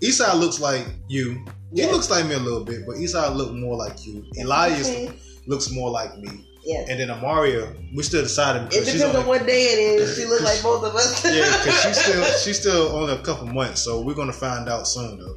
Esai 0.00 0.38
looks 0.38 0.60
like 0.60 0.86
you. 1.08 1.44
He 1.74 1.84
looks 1.86 2.08
like 2.08 2.24
me 2.26 2.34
a 2.34 2.38
little 2.38 2.62
bit, 2.64 2.86
but 2.86 2.96
Esai 2.96 3.34
look 3.34 3.52
more 3.52 3.74
like 3.76 4.06
you. 4.06 4.24
Elias 4.38 4.88
Okay. 4.88 5.10
looks 5.48 5.68
more 5.72 5.90
like 5.90 6.16
me, 6.18 6.30
Yes. 6.64 6.88
and 6.88 7.00
then 7.00 7.08
Amaria, 7.08 7.74
we 7.94 8.02
still 8.04 8.22
decided 8.22 8.62
It 8.62 8.70
because 8.70 8.84
she's 8.90 9.00
depends 9.00 9.16
only, 9.16 9.22
on 9.22 9.26
what 9.26 9.46
day 9.46 9.62
it 9.64 10.00
is. 10.00 10.16
She 10.22 10.26
looks 10.26 10.44
like 10.44 10.62
both 10.62 10.84
of 10.84 10.94
us. 10.94 11.24
yeah, 11.24 11.50
because 11.64 11.82
she's 11.82 11.96
still 12.04 12.24
she's 12.38 12.60
still 12.60 12.88
only 12.96 13.14
a 13.14 13.22
couple 13.22 13.46
months, 13.46 13.82
so 13.82 14.00
we're 14.00 14.14
gonna 14.14 14.32
find 14.32 14.68
out 14.68 14.86
soon 14.86 15.18
though. 15.18 15.36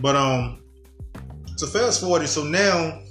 But 0.00 0.14
um, 0.14 0.62
so 1.56 1.66
fast 1.66 2.00
forward, 2.00 2.26
so 2.28 2.44
now, 2.44 3.02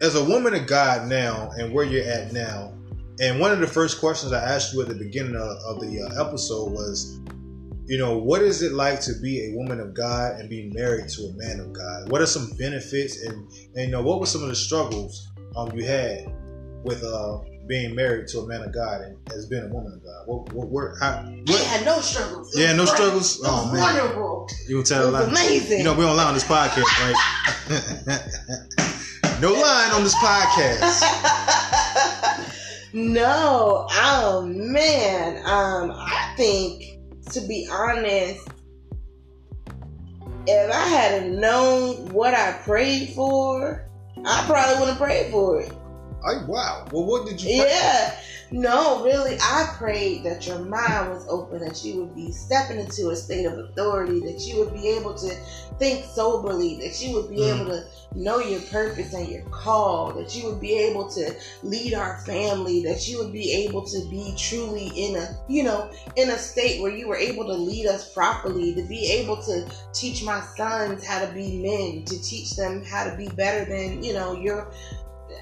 as 0.00 0.16
a 0.16 0.24
woman 0.24 0.54
of 0.54 0.66
God 0.66 1.08
now, 1.08 1.50
and 1.56 1.72
where 1.72 1.84
you're 1.84 2.04
at 2.04 2.32
now, 2.32 2.74
and 3.20 3.38
one 3.38 3.52
of 3.52 3.60
the 3.60 3.66
first 3.66 4.00
questions 4.00 4.32
I 4.32 4.42
asked 4.42 4.74
you 4.74 4.82
at 4.82 4.88
the 4.88 4.94
beginning 4.94 5.36
of, 5.36 5.76
of 5.76 5.80
the 5.80 6.02
uh, 6.02 6.26
episode 6.26 6.72
was, 6.72 7.20
you 7.86 7.96
know, 7.98 8.18
what 8.18 8.42
is 8.42 8.62
it 8.62 8.72
like 8.72 9.00
to 9.02 9.12
be 9.22 9.46
a 9.46 9.56
woman 9.56 9.78
of 9.78 9.94
God 9.94 10.40
and 10.40 10.50
be 10.50 10.70
married 10.74 11.08
to 11.10 11.22
a 11.22 11.32
man 11.34 11.60
of 11.60 11.72
God? 11.72 12.10
What 12.10 12.20
are 12.20 12.26
some 12.26 12.50
benefits, 12.58 13.22
and, 13.22 13.48
and 13.76 13.86
you 13.86 13.90
know, 13.92 14.02
what 14.02 14.18
were 14.18 14.26
some 14.26 14.42
of 14.42 14.48
the 14.48 14.56
struggles 14.56 15.31
um 15.56 15.70
you 15.76 15.84
had 15.84 16.26
with 16.84 17.02
uh 17.04 17.38
being 17.66 17.94
married 17.94 18.26
to 18.28 18.40
a 18.40 18.46
man 18.46 18.62
of 18.62 18.72
God 18.74 19.02
and 19.02 19.16
as 19.32 19.46
being 19.46 19.62
a 19.62 19.68
woman 19.68 19.92
of 19.92 20.02
God? 20.02 20.26
What, 20.26 20.52
what, 20.52 20.68
where, 20.68 20.96
how, 20.98 21.22
what, 21.22 21.60
had 21.62 21.84
no 21.84 22.00
struggles. 22.00 22.56
Yeah, 22.56 22.72
no 22.74 22.84
struggles. 22.84 23.36
It 23.38 23.42
was 23.42 23.48
Oh 23.48 23.72
man, 23.72 23.80
wonderful. 23.80 24.48
you 24.68 24.82
tell 24.82 25.08
a 25.08 25.10
lie? 25.10 25.22
amazing. 25.22 25.78
You 25.78 25.84
know 25.84 25.94
we 25.94 26.02
don't 26.04 26.16
lie 26.16 26.24
on 26.24 26.34
this 26.34 26.44
podcast, 26.44 26.90
right? 27.04 27.16
no 29.40 29.52
lying 29.52 29.92
on 29.92 30.02
this 30.02 30.14
podcast. 30.16 31.02
no, 32.92 33.86
oh 33.90 34.42
man. 34.46 35.36
Um, 35.46 35.92
I 35.94 36.34
think 36.36 36.98
to 37.30 37.40
be 37.42 37.68
honest, 37.70 38.48
if 40.46 40.72
I 40.72 40.84
had 40.88 41.30
known 41.30 42.08
what 42.12 42.34
I 42.34 42.52
prayed 42.64 43.10
for, 43.10 43.88
I 44.26 44.44
probably 44.46 44.80
would 44.80 44.88
have 44.88 44.98
pray 44.98 45.30
for 45.30 45.60
it. 45.60 45.72
I 46.24 46.44
wow. 46.46 46.86
Well, 46.92 47.04
what 47.04 47.26
did 47.26 47.42
you? 47.42 47.60
pray? 47.62 47.70
Yeah. 47.70 48.20
No, 48.52 49.02
really, 49.02 49.38
I 49.40 49.74
prayed 49.78 50.24
that 50.24 50.46
your 50.46 50.58
mind 50.58 51.08
was 51.08 51.26
open, 51.26 51.60
that 51.60 51.82
you 51.82 52.00
would 52.00 52.14
be 52.14 52.30
stepping 52.32 52.78
into 52.78 53.08
a 53.08 53.16
state 53.16 53.46
of 53.46 53.58
authority, 53.58 54.20
that 54.20 54.40
you 54.46 54.58
would 54.58 54.74
be 54.74 54.88
able 54.90 55.14
to 55.14 55.34
think 55.78 56.04
soberly, 56.04 56.78
that 56.82 57.00
you 57.00 57.14
would 57.14 57.30
be 57.30 57.38
Mm. 57.38 57.54
able 57.54 57.64
to 57.70 57.84
know 58.14 58.40
your 58.40 58.60
purpose 58.60 59.14
and 59.14 59.26
your 59.26 59.40
call, 59.46 60.12
that 60.12 60.36
you 60.36 60.44
would 60.44 60.60
be 60.60 60.74
able 60.74 61.10
to 61.12 61.34
lead 61.62 61.94
our 61.94 62.18
family, 62.26 62.82
that 62.82 63.08
you 63.08 63.16
would 63.18 63.32
be 63.32 63.50
able 63.52 63.86
to 63.86 64.06
be 64.10 64.34
truly 64.36 64.88
in 64.88 65.16
a, 65.16 65.34
you 65.48 65.62
know, 65.62 65.88
in 66.16 66.28
a 66.28 66.38
state 66.38 66.82
where 66.82 66.94
you 66.94 67.08
were 67.08 67.16
able 67.16 67.46
to 67.46 67.54
lead 67.54 67.86
us 67.86 68.12
properly, 68.12 68.74
to 68.74 68.82
be 68.82 69.10
able 69.12 69.42
to 69.42 69.66
teach 69.94 70.22
my 70.24 70.42
sons 70.58 71.02
how 71.06 71.24
to 71.24 71.32
be 71.32 71.56
men, 71.56 72.04
to 72.04 72.20
teach 72.20 72.54
them 72.54 72.84
how 72.84 73.04
to 73.08 73.16
be 73.16 73.28
better 73.30 73.64
than, 73.64 74.02
you 74.02 74.12
know, 74.12 74.34
your 74.34 74.70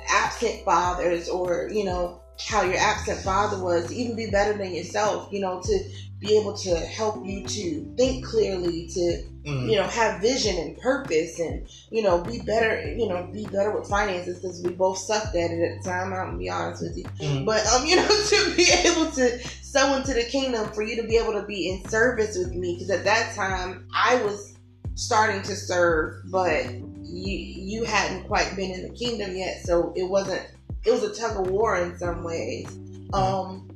absent 0.09 0.65
fathers 0.65 1.29
or, 1.29 1.69
you 1.73 1.83
know, 1.85 2.20
how 2.47 2.63
your 2.63 2.79
absent 2.79 3.21
father 3.21 3.63
was, 3.63 3.89
to 3.89 3.95
even 3.95 4.17
be 4.17 4.31
better 4.31 4.57
than 4.57 4.75
yourself, 4.75 5.29
you 5.33 5.41
know, 5.41 5.61
to 5.63 5.79
be 6.19 6.39
able 6.39 6.55
to 6.55 6.77
help 6.77 7.25
you 7.25 7.47
to 7.47 7.95
think 7.97 8.25
clearly, 8.25 8.87
to, 8.93 9.25
Mhm. 9.47 9.71
you 9.71 9.77
know, 9.77 9.85
have 9.85 10.21
vision 10.21 10.57
and 10.59 10.77
purpose 10.79 11.39
and, 11.39 11.67
you 11.91 12.03
know, 12.03 12.19
be 12.19 12.41
better, 12.41 12.93
you 12.93 13.09
know, 13.09 13.27
be 13.33 13.47
better 13.47 13.71
with 13.71 13.89
finances 13.89 14.39
because 14.39 14.61
we 14.63 14.71
both 14.73 14.99
sucked 14.99 15.35
at 15.35 15.51
it 15.51 15.63
at 15.63 15.83
the 15.83 15.89
time. 15.89 16.13
I'm 16.13 16.27
gonna 16.27 16.39
be 16.39 16.51
honest 16.51 16.83
with 16.83 16.97
you. 16.97 17.05
Mhm. 17.21 17.47
But, 17.47 17.67
um, 17.69 17.87
you 17.87 17.97
know, 17.97 18.07
to 18.07 18.55
be 18.55 18.67
able 18.85 19.11
to 19.13 19.39
sow 19.63 19.95
into 19.97 20.13
the 20.13 20.25
kingdom, 20.25 20.71
for 20.73 20.83
you 20.83 20.97
to 20.97 21.05
be 21.09 21.17
able 21.17 21.33
to 21.33 21.43
be 21.43 21.71
in 21.71 21.89
service 21.89 22.37
with 22.37 22.53
me, 22.53 22.75
because 22.75 22.91
at 22.91 23.05
that 23.05 23.35
time 23.35 23.87
I 23.95 24.17
was 24.23 24.53
starting 24.95 25.41
to 25.43 25.57
serve, 25.57 26.17
but 26.31 26.67
you 27.03 27.37
you 27.73 27.85
hadn't 27.85 28.25
quite 28.25 28.55
been 28.57 28.71
in 28.71 28.83
the 28.83 28.91
kingdom 28.95 29.35
yet, 29.37 29.63
so 29.65 29.93
it 29.97 30.05
wasn't. 30.05 30.43
It 30.85 30.91
was 30.91 31.03
a 31.03 31.15
tug 31.15 31.45
of 31.45 31.51
war 31.51 31.77
in 31.77 31.99
some 31.99 32.25
ways. 32.25 32.67
Um, 33.13 33.69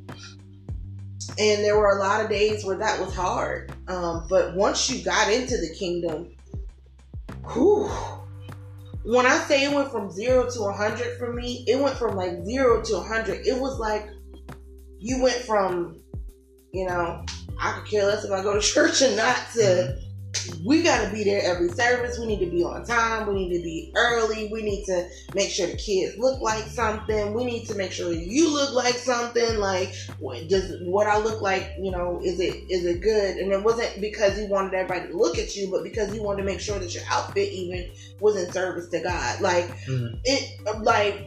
and 1.39 1.65
there 1.65 1.77
were 1.79 1.99
a 1.99 2.01
lot 2.01 2.21
of 2.21 2.31
days 2.31 2.65
where 2.65 2.77
that 2.79 3.01
was 3.01 3.15
hard. 3.15 3.73
Um, 3.89 4.27
but 4.29 4.55
once 4.55 4.91
you 4.91 5.05
got 5.05 5.33
into 5.33 5.57
the 5.57 5.75
kingdom, 5.79 6.35
whew, 7.53 7.91
when 9.05 9.27
I 9.27 9.39
say 9.39 9.65
it 9.65 9.73
went 9.73 9.91
from 9.91 10.11
zero 10.11 10.49
to 10.51 10.63
a 10.65 10.73
hundred 10.73 11.19
for 11.19 11.33
me, 11.33 11.65
it 11.67 11.79
went 11.79 11.97
from 11.97 12.17
like 12.17 12.45
zero 12.45 12.83
to 12.83 12.97
a 12.97 13.03
hundred. 13.03 13.47
It 13.47 13.59
was 13.59 13.79
like 13.79 14.09
you 14.99 15.23
went 15.23 15.37
from, 15.37 16.01
you 16.73 16.87
know, 16.87 17.25
I 17.61 17.73
could 17.73 17.91
care 17.91 18.07
less 18.07 18.25
if 18.25 18.31
I 18.31 18.43
go 18.43 18.55
to 18.55 18.61
church 18.75 19.03
or 19.03 19.15
not 19.17 19.39
to 19.55 19.99
we 20.65 20.83
got 20.83 21.05
to 21.05 21.13
be 21.13 21.25
there 21.25 21.43
every 21.43 21.69
service. 21.71 22.19
We 22.19 22.27
need 22.27 22.41
to 22.41 22.51
be 22.51 22.63
on 22.63 22.85
time. 22.85 23.27
We 23.27 23.35
need 23.35 23.57
to 23.57 23.63
be 23.63 23.93
early. 23.95 24.49
We 24.53 24.63
need 24.63 24.85
to 24.87 25.09
make 25.35 25.51
sure 25.51 25.67
the 25.67 25.77
kids 25.77 26.17
look 26.19 26.41
like 26.41 26.65
something. 26.65 27.35
We 27.35 27.45
need 27.45 27.67
to 27.67 27.75
make 27.75 27.93
sure 27.93 28.13
you 28.13 28.53
look 28.53 28.75
like 28.75 28.95
something. 28.95 29.59
Like, 29.59 29.95
what, 30.19 30.49
does 30.49 30.77
what 30.83 31.07
I 31.07 31.19
look 31.19 31.41
like? 31.41 31.73
You 31.79 31.91
know, 31.91 32.21
is 32.23 32.41
it 32.41 32.55
is 32.71 32.85
it 32.85 33.01
good? 33.01 33.37
And 33.37 33.53
it 33.53 33.63
wasn't 33.63 34.01
because 34.01 34.39
you 34.39 34.47
wanted 34.49 34.75
everybody 34.75 35.11
to 35.13 35.17
look 35.17 35.39
at 35.39 35.57
you, 35.57 35.71
but 35.71 35.83
because 35.83 36.15
you 36.15 36.23
wanted 36.23 36.43
to 36.43 36.47
make 36.47 36.61
sure 36.61 36.79
that 36.79 36.95
your 36.95 37.05
outfit 37.11 37.49
even 37.53 37.91
was 38.21 38.37
in 38.37 38.51
service 38.53 38.89
to 38.89 39.01
God. 39.01 39.41
Like 39.41 39.69
Mhm. 39.87 40.19
it, 40.25 40.83
like 40.83 41.27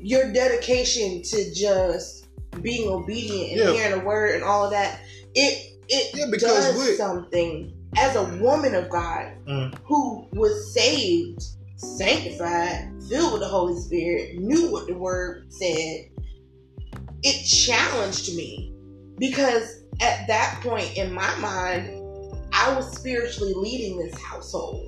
your 0.00 0.32
dedication 0.32 1.22
to 1.22 1.52
just 1.54 2.26
being 2.62 2.88
obedient 2.88 3.50
and 3.52 3.60
Yeah. 3.60 3.72
hearing 3.72 3.98
the 3.98 4.04
word 4.04 4.34
and 4.34 4.44
all 4.44 4.64
of 4.64 4.70
that. 4.70 5.00
It 5.34 5.67
it 5.88 6.14
Yeah, 6.14 6.26
because 6.30 6.74
does 6.76 6.96
something 6.96 7.74
as 7.96 8.16
a 8.16 8.24
woman 8.36 8.74
of 8.74 8.88
God 8.90 9.32
Mm. 9.46 9.78
who 9.86 10.28
was 10.32 10.72
saved, 10.74 11.42
sanctified, 11.76 12.92
filled 13.08 13.32
with 13.32 13.42
the 13.42 13.48
Holy 13.48 13.80
Spirit, 13.80 14.38
knew 14.38 14.70
what 14.70 14.86
the 14.86 14.94
word 14.94 15.46
said. 15.50 16.10
It 17.22 17.44
challenged 17.44 18.36
me 18.36 18.72
because 19.18 19.82
at 20.00 20.26
that 20.28 20.60
point 20.62 20.96
in 20.96 21.12
my 21.12 21.34
mind, 21.38 21.90
I 22.52 22.74
was 22.76 22.96
spiritually 22.98 23.54
leading 23.56 23.98
this 23.98 24.16
household. 24.20 24.84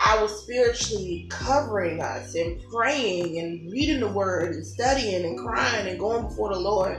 I 0.00 0.20
was 0.22 0.42
spiritually 0.42 1.26
covering 1.30 2.00
us 2.00 2.34
and 2.34 2.60
praying 2.70 3.38
and 3.38 3.70
reading 3.72 4.00
the 4.00 4.08
word 4.08 4.54
and 4.54 4.66
studying 4.66 5.24
and 5.24 5.38
crying 5.38 5.88
and 5.88 5.98
going 5.98 6.28
before 6.28 6.52
the 6.52 6.60
Lord. 6.60 6.98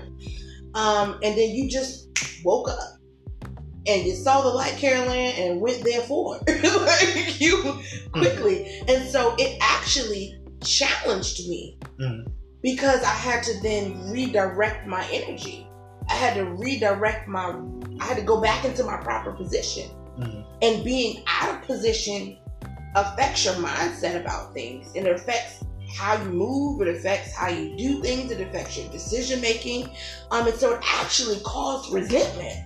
Um, 0.74 1.20
and 1.24 1.38
then 1.38 1.52
you 1.52 1.70
just 1.70 2.08
woke 2.44 2.70
up 2.70 2.97
and 3.88 4.06
you 4.06 4.16
saw 4.16 4.42
the 4.42 4.50
light, 4.50 4.74
Carolyn, 4.78 5.34
and 5.38 5.62
went 5.62 5.84
there 5.84 6.02
for 6.02 6.40
like 6.48 7.40
you 7.40 7.80
quickly. 8.12 8.66
Mm-hmm. 8.66 8.90
And 8.90 9.10
so 9.10 9.36
it 9.38 9.58
actually 9.62 10.40
challenged 10.64 11.48
me 11.48 11.80
mm-hmm. 12.00 12.30
because 12.62 13.04
I 13.04 13.14
had 13.14 13.44
to 13.44 13.62
then 13.62 14.12
redirect 14.12 14.88
my 14.88 15.08
energy. 15.12 15.68
I 16.10 16.14
had 16.14 16.36
to 16.36 16.46
redirect 16.46 17.28
my, 17.28 17.60
I 18.00 18.06
had 18.06 18.18
to 18.18 18.24
go 18.24 18.42
back 18.42 18.66
into 18.66 18.84
my 18.84 18.98
proper 18.98 19.32
position. 19.32 19.90
Mm-hmm. 20.20 20.42
And 20.62 20.84
being 20.84 21.24
out 21.28 21.56
of 21.56 21.62
position 21.64 22.38
affects 22.96 23.46
your 23.46 23.56
mindset 23.56 24.20
about 24.20 24.54
things. 24.54 24.92
And 24.96 25.06
it 25.06 25.16
affects 25.16 25.64
how 25.96 26.22
you 26.22 26.30
move, 26.30 26.82
it 26.82 26.90
affects 26.90 27.34
how 27.34 27.50
you 27.50 27.76
do 27.78 28.02
things, 28.02 28.32
it 28.32 28.42
affects 28.42 28.78
your 28.78 28.90
decision 28.90 29.40
making. 29.42 29.90
Um, 30.32 30.48
and 30.48 30.56
so 30.58 30.74
it 30.74 30.82
actually 30.84 31.40
caused 31.44 31.94
resentment. 31.94 32.66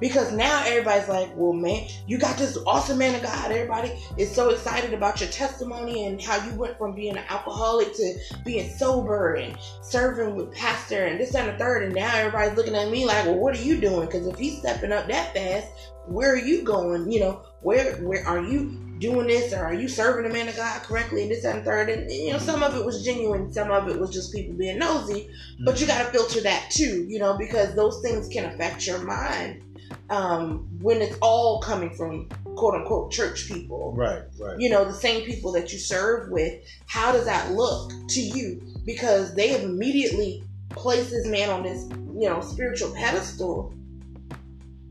Because 0.00 0.32
now 0.32 0.62
everybody's 0.64 1.08
like, 1.08 1.30
well, 1.36 1.52
man, 1.52 1.88
you 2.06 2.18
got 2.18 2.36
this 2.36 2.58
awesome 2.66 2.98
man 2.98 3.14
of 3.14 3.22
God. 3.22 3.50
Everybody 3.50 3.98
is 4.16 4.32
so 4.32 4.50
excited 4.50 4.92
about 4.92 5.20
your 5.20 5.30
testimony 5.30 6.06
and 6.06 6.20
how 6.20 6.44
you 6.44 6.54
went 6.54 6.78
from 6.78 6.94
being 6.94 7.16
an 7.16 7.24
alcoholic 7.28 7.94
to 7.94 8.18
being 8.44 8.70
sober 8.76 9.34
and 9.34 9.56
serving 9.82 10.34
with 10.34 10.52
pastor 10.54 11.06
and 11.06 11.20
this 11.20 11.34
and 11.34 11.48
the 11.48 11.58
third. 11.58 11.84
And 11.84 11.94
now 11.94 12.14
everybody's 12.14 12.56
looking 12.56 12.76
at 12.76 12.90
me 12.90 13.06
like, 13.06 13.24
well, 13.26 13.38
what 13.38 13.58
are 13.58 13.62
you 13.62 13.80
doing? 13.80 14.06
Because 14.06 14.26
if 14.26 14.38
he's 14.38 14.58
stepping 14.58 14.92
up 14.92 15.06
that 15.08 15.34
fast, 15.34 15.68
where 16.06 16.32
are 16.32 16.38
you 16.38 16.62
going? 16.62 17.10
You 17.10 17.20
know, 17.20 17.42
where 17.62 17.96
where 17.96 18.24
are 18.26 18.42
you 18.42 18.86
doing 18.98 19.26
this 19.26 19.52
or 19.52 19.64
are 19.64 19.74
you 19.74 19.88
serving 19.88 20.26
the 20.26 20.32
man 20.32 20.48
of 20.48 20.56
God 20.56 20.82
correctly 20.82 21.22
and 21.22 21.30
this 21.30 21.44
and 21.44 21.64
third 21.64 21.90
and 21.90 22.10
you 22.10 22.32
know 22.32 22.38
some 22.38 22.62
of 22.62 22.74
it 22.74 22.84
was 22.84 23.04
genuine 23.04 23.52
some 23.52 23.70
of 23.70 23.88
it 23.88 23.98
was 23.98 24.10
just 24.10 24.32
people 24.32 24.56
being 24.56 24.78
nosy 24.78 25.28
but 25.64 25.78
you 25.80 25.86
mm. 25.86 25.88
got 25.88 25.98
to 25.98 26.12
filter 26.12 26.40
that 26.40 26.70
too 26.70 27.04
you 27.08 27.18
know 27.18 27.36
because 27.36 27.74
those 27.74 28.00
things 28.00 28.28
can 28.28 28.46
affect 28.46 28.86
your 28.86 29.04
mind 29.04 29.62
um, 30.10 30.68
when 30.80 31.02
it's 31.02 31.16
all 31.20 31.60
coming 31.60 31.90
from 31.90 32.28
quote 32.56 32.74
unquote 32.74 33.10
church 33.10 33.48
people. 33.48 33.92
Right, 33.94 34.22
right. 34.40 34.58
You 34.58 34.70
know, 34.70 34.84
the 34.84 34.92
same 34.92 35.24
people 35.24 35.52
that 35.52 35.72
you 35.72 35.78
serve 35.78 36.30
with. 36.30 36.62
How 36.86 37.12
does 37.12 37.24
that 37.26 37.52
look 37.52 37.92
to 38.08 38.20
you? 38.20 38.62
Because 38.84 39.34
they 39.34 39.48
have 39.48 39.62
immediately 39.62 40.44
placed 40.70 41.10
this 41.10 41.26
man 41.26 41.50
on 41.50 41.62
this, 41.62 41.82
you 41.90 42.28
know, 42.28 42.40
spiritual 42.40 42.92
pedestal. 42.94 43.74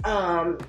Um, 0.03 0.59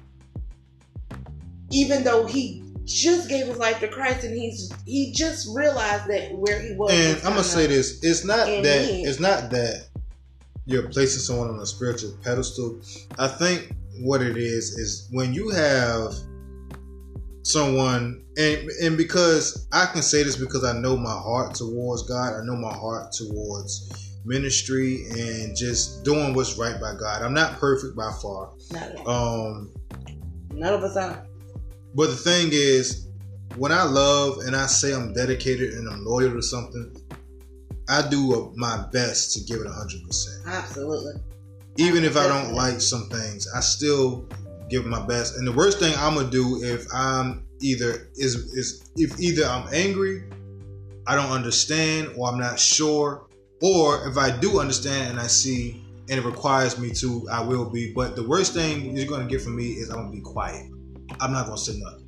even 1.71 2.05
though 2.05 2.27
he 2.27 2.63
just 2.85 3.29
gave 3.29 3.47
his 3.49 3.59
life 3.59 3.81
to 3.81 3.89
Christ 3.89 4.25
and 4.25 4.35
he's 4.35 4.73
he 4.87 5.13
just 5.13 5.49
realized 5.55 6.07
that 6.09 6.33
where 6.37 6.61
he 6.61 6.75
was. 6.75 6.93
And 6.93 7.17
I'm 7.19 7.33
gonna 7.33 7.43
say 7.43 7.67
this: 7.67 8.03
it's 8.03 8.25
not 8.25 8.47
that 8.47 8.89
it's 8.89 9.21
not 9.21 9.51
that 9.51 9.89
you're 10.67 10.89
placing 10.89 11.21
someone 11.21 11.51
on 11.51 11.59
a 11.59 11.67
spiritual 11.67 12.17
pedestal. 12.23 12.81
I 13.19 13.29
think 13.29 13.73
what 14.01 14.23
it 14.23 14.37
is 14.37 14.71
is 14.79 15.09
when 15.11 15.33
you 15.33 15.51
have 15.51 16.13
someone 17.43 18.25
and 18.37 18.69
and 18.83 18.97
because 18.97 19.69
I 19.73 19.87
can 19.87 20.03
say 20.03 20.23
this 20.23 20.37
because 20.37 20.65
I 20.65 20.73
know 20.73 20.97
my 20.97 21.13
heart 21.13 21.55
towards 21.55 22.03
God, 22.03 22.35
I 22.35 22.45
know 22.45 22.57
my 22.57 22.73
heart 22.75 23.13
towards 23.13 24.13
ministry 24.25 25.05
and 25.11 25.57
just 25.57 26.05
doing 26.05 26.35
what's 26.35 26.59
right 26.59 26.81
by 26.81 26.95
God. 26.99 27.23
I'm 27.23 27.35
not 27.35 27.59
perfect 27.59 27.97
by 27.97 28.11
far. 28.21 28.53
Not 28.73 29.07
um 29.07 29.73
none 30.53 30.75
of 30.75 30.83
us 30.83 30.97
are. 30.97 31.25
But 31.95 32.09
the 32.09 32.17
thing 32.17 32.49
is, 32.53 33.07
when 33.57 33.73
I 33.73 33.85
love 33.85 34.39
and 34.39 34.55
I 34.55 34.67
say 34.67 34.93
I'm 34.93 35.15
dedicated 35.15 35.75
and 35.75 35.89
I'm 35.89 36.05
loyal 36.05 36.33
to 36.33 36.43
something, 36.43 36.95
I 37.89 38.07
do 38.09 38.53
my 38.57 38.87
best 38.93 39.33
to 39.35 39.45
give 39.45 39.63
it 39.63 39.67
100%. 39.67 40.47
Absolutely 40.47 41.23
even 41.79 42.05
if 42.05 42.17
I 42.17 42.27
don't 42.27 42.53
like 42.53 42.81
some 42.81 43.09
things, 43.09 43.49
I 43.55 43.61
still 43.61 44.29
give 44.69 44.87
my 44.87 45.05
best. 45.07 45.37
And 45.37 45.47
the 45.47 45.53
worst 45.53 45.79
thing 45.79 45.95
I'm 45.99 46.15
gonna 46.15 46.31
do 46.31 46.63
if 46.63 46.87
I'm 46.93 47.47
either 47.61 48.09
is 48.17 48.35
is 48.55 48.91
if 48.97 49.19
either 49.21 49.45
I'm 49.45 49.69
angry, 49.73 50.25
I 51.07 51.15
don't 51.15 51.31
understand, 51.31 52.13
or 52.17 52.29
I'm 52.29 52.39
not 52.39 52.59
sure, 52.59 53.27
or 53.63 54.09
if 54.09 54.17
I 54.17 54.37
do 54.37 54.61
understand 54.61 55.11
and 55.13 55.21
I 55.21 55.27
see 55.27 55.83
and 56.09 56.21
it 56.21 56.25
requires 56.25 56.79
me 56.79 56.91
to, 56.91 57.29
I 57.31 57.41
will 57.41 57.69
be. 57.69 57.93
But 57.93 58.15
the 58.15 58.23
worst 58.23 58.55
thing 58.55 58.97
you're 58.97 59.07
gonna 59.07 59.27
get 59.27 59.43
from 59.43 59.57
me 59.57 59.73
is 59.73 59.91
I'm 59.91 59.97
gonna 59.97 60.11
be 60.11 60.21
quiet. 60.21 60.67
I'm 61.21 61.33
not 61.33 61.47
gonna 61.47 61.59
say 61.59 61.79
nothing 61.79 62.07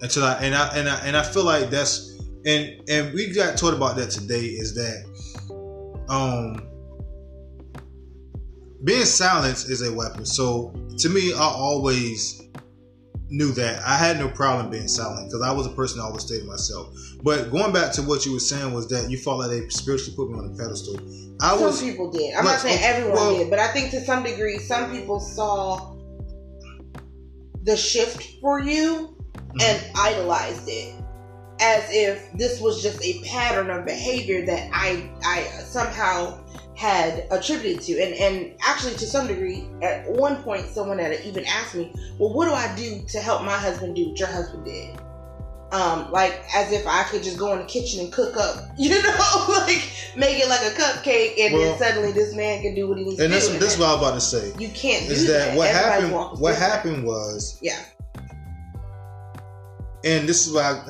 until 0.00 0.24
I 0.24 0.34
and 0.34 0.54
I 0.54 0.68
and 0.76 0.88
I 0.88 0.96
and 1.06 1.16
I 1.16 1.22
feel 1.22 1.44
like 1.44 1.70
that's 1.70 2.18
and 2.46 2.80
and 2.88 3.12
we 3.14 3.32
got 3.32 3.56
taught 3.56 3.74
about 3.74 3.96
that 3.96 4.10
today 4.10 4.46
is 4.46 4.74
that 4.74 6.06
um 6.08 6.66
being 8.84 9.04
silent 9.04 9.64
is 9.68 9.82
a 9.82 9.92
weapon. 9.92 10.24
So 10.24 10.74
to 10.98 11.08
me, 11.08 11.32
I 11.32 11.40
always 11.40 12.42
knew 13.28 13.52
that 13.52 13.80
I 13.84 13.96
had 13.96 14.18
no 14.18 14.28
problem 14.28 14.70
being 14.70 14.88
silent 14.88 15.28
because 15.28 15.42
I 15.42 15.52
was 15.52 15.66
a 15.66 15.70
person 15.70 15.98
that 15.98 16.04
always 16.04 16.24
stayed 16.24 16.40
to 16.40 16.46
myself. 16.46 16.94
But 17.22 17.50
going 17.50 17.72
back 17.72 17.92
to 17.92 18.02
what 18.02 18.26
you 18.26 18.32
were 18.32 18.40
saying 18.40 18.72
was 18.72 18.88
that 18.88 19.08
you 19.10 19.18
felt 19.18 19.38
like 19.38 19.50
they 19.50 19.68
spiritually 19.68 20.16
put 20.16 20.30
me 20.30 20.38
on 20.38 20.46
a 20.46 20.56
pedestal. 20.56 20.96
I 21.40 21.50
some 21.54 21.62
was, 21.62 21.80
people 21.80 22.10
did. 22.10 22.34
I'm 22.34 22.44
not 22.44 22.58
saying 22.58 22.82
everyone 22.82 23.14
well, 23.14 23.36
did, 23.38 23.50
but 23.50 23.58
I 23.58 23.68
think 23.68 23.90
to 23.92 24.00
some 24.04 24.24
degree, 24.24 24.58
some 24.58 24.90
people 24.90 25.20
saw 25.20 25.96
the 27.62 27.76
shift 27.76 28.40
for 28.40 28.60
you 28.60 29.16
mm-hmm. 29.32 29.60
and 29.60 29.96
idolized 29.96 30.68
it 30.68 30.94
as 31.60 31.84
if 31.90 32.32
this 32.32 32.60
was 32.60 32.82
just 32.82 33.04
a 33.04 33.22
pattern 33.22 33.70
of 33.70 33.84
behavior 33.84 34.46
that 34.46 34.70
I 34.72 35.10
I 35.22 35.42
somehow 35.62 36.39
had 36.80 37.26
attributed 37.30 37.82
to 37.82 37.92
and 38.00 38.14
and 38.14 38.54
actually 38.66 38.94
to 38.94 39.04
some 39.04 39.26
degree 39.26 39.68
at 39.82 40.10
one 40.12 40.42
point 40.42 40.64
someone 40.64 40.98
had 40.98 41.12
even 41.26 41.44
asked 41.44 41.74
me 41.74 41.92
well 42.18 42.32
what 42.32 42.46
do 42.46 42.54
i 42.54 42.74
do 42.74 43.02
to 43.06 43.18
help 43.18 43.42
my 43.42 43.54
husband 43.54 43.94
do 43.94 44.08
what 44.08 44.18
your 44.18 44.28
husband 44.28 44.64
did 44.64 44.98
um, 45.72 46.10
like 46.10 46.42
as 46.52 46.72
if 46.72 46.84
I 46.84 47.04
could 47.04 47.22
just 47.22 47.38
go 47.38 47.52
in 47.52 47.60
the 47.60 47.64
kitchen 47.64 48.00
and 48.00 48.12
cook 48.12 48.36
up, 48.36 48.56
you 48.76 48.90
know, 48.90 49.46
like 49.48 49.88
make 50.16 50.42
it 50.42 50.48
like 50.48 50.62
a 50.62 50.74
cupcake, 50.74 51.38
and 51.38 51.54
well, 51.54 51.62
then 51.62 51.78
suddenly 51.78 52.10
this 52.10 52.34
man 52.34 52.60
can 52.60 52.74
do 52.74 52.88
what 52.88 52.98
he 52.98 53.04
needs 53.04 53.20
and 53.20 53.32
to 53.32 53.38
do. 53.38 53.52
And 53.52 53.62
this 53.62 53.74
is 53.74 53.78
what 53.78 53.86
I 53.88 53.92
was 53.92 54.02
about 54.02 54.14
to 54.14 54.20
say. 54.20 54.52
You 54.58 54.68
can't 54.70 55.08
is 55.08 55.28
that, 55.28 55.50
that. 55.50 55.56
what 55.56 55.70
happened? 55.70 56.40
What 56.40 56.56
happened 56.56 57.04
was 57.04 57.56
yeah. 57.62 57.78
And 60.02 60.28
this 60.28 60.44
is 60.44 60.52
why, 60.52 60.82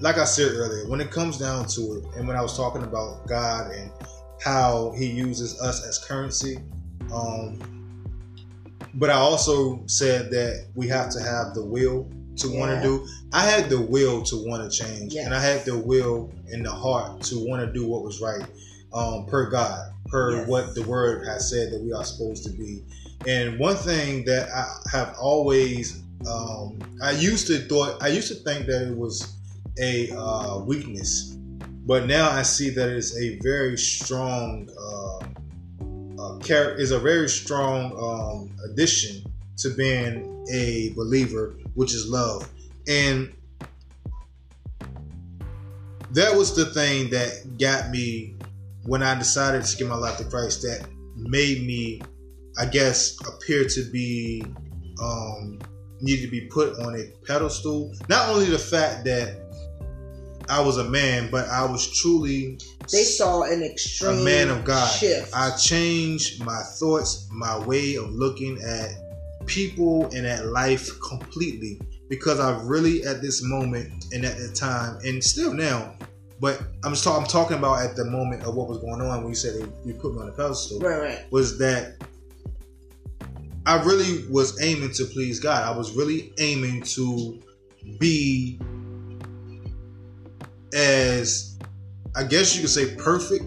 like 0.00 0.18
I 0.18 0.24
said 0.24 0.52
earlier, 0.52 0.86
when 0.88 1.00
it 1.00 1.10
comes 1.10 1.38
down 1.38 1.66
to 1.68 1.80
it, 1.80 2.04
and 2.18 2.28
when 2.28 2.36
I 2.36 2.42
was 2.42 2.54
talking 2.54 2.82
about 2.82 3.26
God 3.26 3.72
and 3.72 3.90
how 4.42 4.92
he 4.96 5.06
uses 5.06 5.60
us 5.60 5.86
as 5.86 5.98
currency. 5.98 6.58
Um, 7.12 7.58
but 8.94 9.10
I 9.10 9.14
also 9.14 9.82
said 9.86 10.30
that 10.30 10.66
we 10.74 10.88
have 10.88 11.10
to 11.10 11.20
have 11.20 11.54
the 11.54 11.62
will 11.62 12.10
to 12.36 12.48
yeah. 12.48 12.58
want 12.58 12.82
to 12.82 12.82
do. 12.82 13.06
I 13.32 13.44
had 13.44 13.68
the 13.68 13.80
will 13.80 14.22
to 14.22 14.36
want 14.36 14.70
to 14.70 14.84
change, 14.84 15.14
yes. 15.14 15.26
and 15.26 15.34
I 15.34 15.40
had 15.40 15.64
the 15.64 15.76
will 15.76 16.32
and 16.50 16.64
the 16.64 16.70
heart 16.70 17.22
to 17.22 17.46
want 17.46 17.66
to 17.66 17.72
do 17.72 17.86
what 17.86 18.02
was 18.02 18.20
right, 18.20 18.46
um, 18.92 19.26
per 19.26 19.50
God, 19.50 19.92
per 20.06 20.36
yes. 20.36 20.48
what 20.48 20.74
the 20.74 20.82
Word 20.82 21.26
has 21.26 21.50
said 21.50 21.72
that 21.72 21.82
we 21.82 21.92
are 21.92 22.04
supposed 22.04 22.44
to 22.44 22.50
be. 22.50 22.82
And 23.26 23.58
one 23.58 23.76
thing 23.76 24.24
that 24.26 24.48
I 24.50 24.96
have 24.96 25.16
always, 25.20 26.02
um, 26.28 26.78
I 27.02 27.12
used 27.12 27.46
to 27.48 27.58
thought, 27.58 28.02
I 28.02 28.08
used 28.08 28.28
to 28.28 28.34
think 28.34 28.66
that 28.66 28.88
it 28.88 28.96
was 28.96 29.36
a 29.78 30.10
uh, 30.12 30.58
weakness 30.60 31.36
but 31.86 32.06
now 32.06 32.28
I 32.30 32.42
see 32.42 32.70
that 32.70 32.88
it's 32.88 33.16
a 33.16 33.38
very 33.38 33.78
strong 33.78 34.68
uh, 34.76 35.18
uh, 36.20 36.38
character, 36.38 36.80
is 36.80 36.90
a 36.90 36.98
very 36.98 37.28
strong 37.28 37.92
um, 37.96 38.50
addition 38.68 39.24
to 39.58 39.70
being 39.70 40.44
a 40.52 40.92
believer, 40.96 41.56
which 41.74 41.94
is 41.94 42.08
love. 42.08 42.50
And 42.88 43.32
that 46.10 46.34
was 46.36 46.56
the 46.56 46.66
thing 46.66 47.10
that 47.10 47.56
got 47.58 47.90
me 47.90 48.34
when 48.84 49.02
I 49.02 49.16
decided 49.16 49.64
to 49.64 49.76
give 49.76 49.88
my 49.88 49.96
life 49.96 50.18
to 50.18 50.24
Christ. 50.24 50.62
That 50.62 50.88
made 51.14 51.64
me, 51.64 52.02
I 52.58 52.66
guess, 52.66 53.16
appear 53.28 53.64
to 53.64 53.90
be 53.92 54.44
um, 55.00 55.60
needed 56.00 56.22
to 56.22 56.30
be 56.30 56.42
put 56.46 56.78
on 56.80 56.96
a 56.96 57.04
pedestal. 57.24 57.94
Not 58.08 58.28
only 58.28 58.46
the 58.46 58.58
fact 58.58 59.04
that 59.04 59.45
I 60.48 60.60
was 60.60 60.78
a 60.78 60.84
man, 60.84 61.28
but 61.30 61.48
I 61.48 61.64
was 61.64 61.98
truly 62.00 62.58
they 62.90 63.02
saw 63.02 63.42
an 63.42 63.62
extreme 63.62 64.20
a 64.20 64.24
man 64.24 64.48
of 64.48 64.64
God. 64.64 64.88
Shift. 64.88 65.32
I 65.34 65.56
changed 65.56 66.44
my 66.44 66.62
thoughts, 66.78 67.28
my 67.32 67.58
way 67.66 67.96
of 67.96 68.10
looking 68.10 68.60
at 68.62 68.90
people 69.46 70.06
and 70.14 70.26
at 70.26 70.46
life 70.46 70.88
completely 71.00 71.80
because 72.08 72.40
I 72.40 72.60
really 72.62 73.04
at 73.04 73.22
this 73.22 73.42
moment 73.42 74.06
and 74.12 74.24
at 74.24 74.36
the 74.38 74.48
time 74.48 74.98
and 75.04 75.22
still 75.22 75.52
now, 75.52 75.94
but 76.40 76.62
I'm 76.84 76.92
just 76.92 77.04
talking. 77.04 77.22
I'm 77.22 77.28
talking 77.28 77.58
about 77.58 77.84
at 77.84 77.96
the 77.96 78.04
moment 78.04 78.44
of 78.44 78.54
what 78.54 78.68
was 78.68 78.78
going 78.78 79.00
on 79.00 79.22
when 79.22 79.28
you 79.28 79.34
said 79.34 79.54
you 79.84 79.94
put 79.94 80.14
me 80.14 80.20
on 80.20 80.26
the 80.26 80.32
pedestal. 80.32 80.80
Right, 80.80 81.00
right. 81.00 81.32
Was 81.32 81.58
that 81.58 81.96
I 83.66 83.82
really 83.82 84.24
was 84.28 84.60
aiming 84.62 84.92
to 84.92 85.04
please 85.06 85.40
God. 85.40 85.64
I 85.64 85.76
was 85.76 85.96
really 85.96 86.32
aiming 86.38 86.82
to 86.82 87.42
be 87.98 88.60
as 90.74 91.58
I 92.14 92.24
guess 92.24 92.54
you 92.54 92.62
could 92.62 92.70
say 92.70 92.94
perfect 92.96 93.44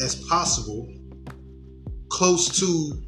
as 0.00 0.14
possible, 0.26 0.88
close 2.08 2.60
to 2.60 3.02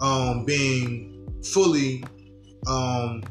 um, 0.00 0.44
being 0.44 1.28
fully 1.44 2.04
um, 2.66 3.22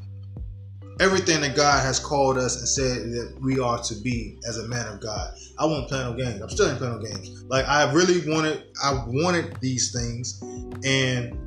everything 1.00 1.42
that 1.42 1.56
God 1.56 1.84
has 1.84 2.00
called 2.00 2.38
us 2.38 2.58
and 2.58 2.68
said 2.68 3.12
that 3.12 3.38
we 3.42 3.60
are 3.60 3.80
to 3.80 3.96
be 3.96 4.40
as 4.48 4.58
a 4.58 4.68
man 4.68 4.88
of 4.88 5.00
God. 5.00 5.34
I 5.60 5.66
won't 5.66 5.88
play 5.88 6.00
no 6.00 6.14
games. 6.14 6.42
I'm 6.42 6.50
still 6.50 6.70
ain't 6.70 6.78
playing 6.78 7.00
no 7.00 7.02
games. 7.02 7.44
Like 7.44 7.68
I 7.68 7.92
really 7.92 8.30
wanted, 8.32 8.64
I 8.84 9.04
wanted 9.08 9.60
these 9.60 9.92
things, 9.92 10.42
and 10.84 11.38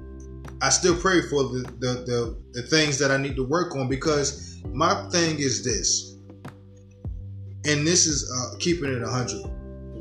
I 0.63 0.69
still 0.69 0.97
pray 0.97 1.23
for 1.23 1.45
the 1.45 1.73
the, 1.79 1.93
the, 2.07 2.43
the 2.53 2.63
things 2.63 2.99
that 2.99 3.11
I 3.11 3.17
need 3.17 3.37
to 3.37 3.47
work 3.47 3.75
on 3.77 3.89
because 3.89 4.61
my 4.73 5.09
thing 5.11 5.39
is 5.39 5.65
this, 5.65 6.10
and 7.67 7.87
this 7.87 8.07
is 8.07 8.31
uh, 8.31 8.57
keeping 8.59 8.93
it 8.93 9.03
hundred. 9.03 9.45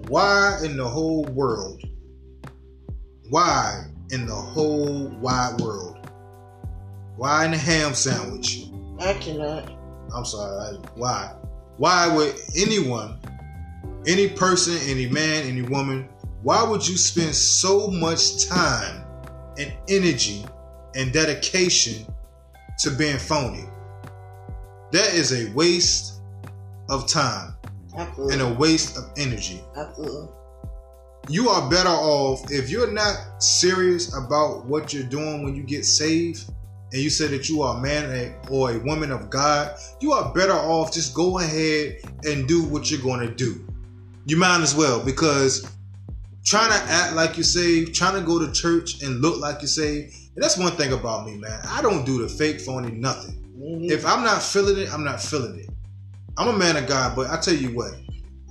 Why 0.07 0.59
in 0.63 0.77
the 0.77 0.87
whole 0.87 1.25
world? 1.25 1.83
Why 3.29 3.85
in 4.11 4.25
the 4.25 4.35
whole 4.35 5.09
wide 5.19 5.59
world? 5.61 6.09
Why 7.17 7.45
in 7.45 7.51
the 7.51 7.57
ham 7.57 7.93
sandwich? 7.93 8.69
I 8.99 9.13
cannot. 9.13 9.71
I'm 10.15 10.25
sorry. 10.25 10.77
I, 10.77 10.89
why? 10.95 11.35
Why 11.77 12.13
would 12.13 12.35
anyone, 12.57 13.19
any 14.07 14.29
person, 14.29 14.77
any 14.89 15.07
man, 15.07 15.45
any 15.45 15.61
woman, 15.61 16.09
why 16.41 16.63
would 16.63 16.87
you 16.87 16.97
spend 16.97 17.35
so 17.35 17.87
much 17.87 18.47
time 18.47 19.05
and 19.57 19.73
energy 19.89 20.45
and 20.95 21.11
dedication 21.11 22.05
to 22.79 22.91
being 22.91 23.17
phony? 23.17 23.65
That 24.91 25.13
is 25.13 25.33
a 25.33 25.51
waste 25.53 26.18
of 26.89 27.07
time 27.07 27.53
Absolutely. 27.97 28.33
and 28.33 28.41
a 28.41 28.59
waste 28.59 28.97
of 28.97 29.11
energy. 29.17 29.61
Absolutely. 29.75 30.27
You 31.29 31.49
are 31.49 31.69
better 31.69 31.89
off 31.89 32.51
if 32.51 32.69
you're 32.69 32.91
not 32.91 33.41
serious 33.41 34.15
about 34.17 34.65
what 34.65 34.93
you're 34.93 35.03
doing 35.03 35.43
when 35.43 35.55
you 35.55 35.63
get 35.63 35.85
saved 35.85 36.49
and 36.91 37.01
you 37.01 37.09
say 37.09 37.27
that 37.27 37.47
you 37.47 37.61
are 37.61 37.77
a 37.77 37.81
man 37.81 38.33
or 38.49 38.71
a 38.71 38.79
woman 38.79 39.11
of 39.11 39.29
God, 39.29 39.77
you 39.99 40.11
are 40.11 40.33
better 40.33 40.53
off 40.53 40.91
just 40.91 41.13
go 41.13 41.39
ahead 41.39 41.97
and 42.23 42.47
do 42.47 42.63
what 42.63 42.89
you're 42.89 43.01
going 43.01 43.19
to 43.19 43.33
do. 43.33 43.65
You 44.25 44.37
might 44.37 44.61
as 44.61 44.75
well 44.75 45.03
because 45.03 45.71
trying 46.43 46.71
to 46.71 46.91
act 46.91 47.13
like 47.15 47.37
you're 47.37 47.43
saved, 47.43 47.93
trying 47.93 48.15
to 48.15 48.21
go 48.21 48.39
to 48.39 48.51
church 48.51 49.03
and 49.03 49.21
look 49.21 49.39
like 49.39 49.61
you're 49.61 49.67
saved, 49.67 50.15
and 50.35 50.43
that's 50.43 50.57
one 50.57 50.71
thing 50.73 50.93
about 50.93 51.27
me, 51.27 51.35
man. 51.37 51.59
I 51.67 51.81
don't 51.81 52.05
do 52.05 52.21
the 52.21 52.29
fake, 52.29 52.59
phony, 52.61 52.91
nothing. 52.91 53.35
If 53.61 54.05
I'm 54.05 54.23
not 54.23 54.41
feeling 54.41 54.77
it, 54.79 54.91
I'm 54.91 55.03
not 55.03 55.21
feeling 55.21 55.59
it. 55.59 55.68
I'm 56.39 56.47
a 56.47 56.57
man 56.57 56.77
of 56.77 56.87
God, 56.87 57.17
but 57.17 57.29
I 57.29 57.37
tell 57.37 57.53
you 57.53 57.75
what, 57.75 57.91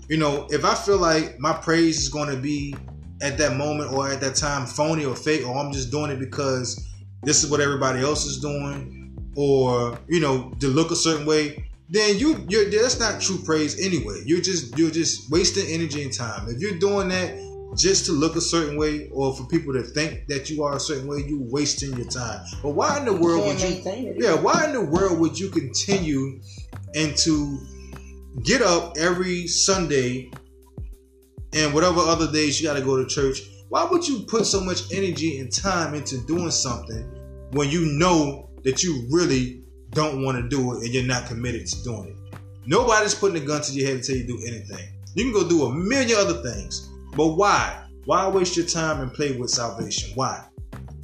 you 0.08 0.18
know, 0.18 0.46
if 0.50 0.62
I 0.62 0.74
feel 0.74 0.98
like 0.98 1.38
my 1.40 1.54
praise 1.54 1.98
is 1.98 2.10
going 2.10 2.28
to 2.28 2.36
be 2.36 2.76
at 3.22 3.38
that 3.38 3.56
moment 3.56 3.92
or 3.92 4.06
at 4.06 4.20
that 4.20 4.36
time 4.36 4.66
phony 4.66 5.06
or 5.06 5.16
fake, 5.16 5.46
or 5.46 5.56
I'm 5.56 5.72
just 5.72 5.90
doing 5.90 6.10
it 6.10 6.20
because 6.20 6.86
this 7.22 7.42
is 7.42 7.50
what 7.50 7.60
everybody 7.60 8.00
else 8.00 8.26
is 8.26 8.40
doing, 8.40 9.16
or 9.36 9.98
you 10.06 10.20
know, 10.20 10.52
to 10.60 10.68
look 10.68 10.90
a 10.90 10.96
certain 10.96 11.24
way, 11.24 11.64
then 11.88 12.18
you 12.18 12.44
you're 12.46 12.68
that's 12.68 13.00
not 13.00 13.22
true 13.22 13.38
praise 13.42 13.80
anyway. 13.80 14.22
You're 14.26 14.42
just 14.42 14.76
you're 14.76 14.90
just 14.90 15.30
wasting 15.30 15.66
energy 15.68 16.02
and 16.02 16.12
time. 16.12 16.46
If 16.48 16.60
you're 16.60 16.78
doing 16.78 17.08
that 17.08 17.38
just 17.74 18.04
to 18.06 18.12
look 18.12 18.36
a 18.36 18.40
certain 18.40 18.76
way 18.76 19.08
or 19.10 19.34
for 19.34 19.46
people 19.46 19.72
to 19.72 19.82
think 19.82 20.26
that 20.26 20.50
you 20.50 20.62
are 20.62 20.76
a 20.76 20.80
certain 20.80 21.06
way, 21.06 21.24
you're 21.26 21.40
wasting 21.40 21.96
your 21.96 22.08
time. 22.08 22.44
But 22.62 22.70
why 22.70 22.98
in 22.98 23.06
the 23.06 23.14
world 23.14 23.46
would 23.46 23.60
you 23.62 23.80
Yeah, 24.18 24.34
why 24.34 24.66
in 24.66 24.72
the 24.72 24.84
world 24.84 25.18
would 25.20 25.38
you 25.38 25.48
continue 25.48 26.40
and 26.94 27.16
to 27.16 27.58
get 28.42 28.62
up 28.62 28.96
every 28.98 29.46
Sunday 29.46 30.30
and 31.54 31.72
whatever 31.72 32.00
other 32.00 32.30
days 32.30 32.60
you 32.60 32.66
gotta 32.66 32.82
go 32.82 32.96
to 32.96 33.06
church? 33.06 33.40
Why 33.68 33.84
would 33.84 34.06
you 34.06 34.20
put 34.20 34.46
so 34.46 34.60
much 34.60 34.92
energy 34.92 35.38
and 35.38 35.52
time 35.52 35.94
into 35.94 36.18
doing 36.26 36.50
something 36.50 37.04
when 37.52 37.68
you 37.68 37.84
know 37.98 38.48
that 38.64 38.82
you 38.82 39.06
really 39.10 39.62
don't 39.90 40.24
want 40.24 40.38
to 40.38 40.48
do 40.48 40.72
it 40.72 40.84
and 40.84 40.94
you're 40.94 41.04
not 41.04 41.26
committed 41.26 41.66
to 41.66 41.82
doing 41.82 42.08
it? 42.08 42.38
Nobody's 42.66 43.14
putting 43.14 43.42
a 43.42 43.46
gun 43.46 43.62
to 43.62 43.72
your 43.72 43.88
head 43.88 44.02
tell 44.02 44.16
you 44.16 44.22
to 44.22 44.28
do 44.28 44.40
anything. 44.46 44.92
You 45.14 45.24
can 45.24 45.32
go 45.32 45.48
do 45.48 45.64
a 45.64 45.74
million 45.74 46.18
other 46.18 46.42
things, 46.42 46.90
but 47.16 47.28
why? 47.28 47.84
Why 48.04 48.26
waste 48.28 48.56
your 48.56 48.66
time 48.66 49.00
and 49.00 49.12
play 49.12 49.32
with 49.32 49.50
salvation? 49.50 50.12
Why? 50.14 50.44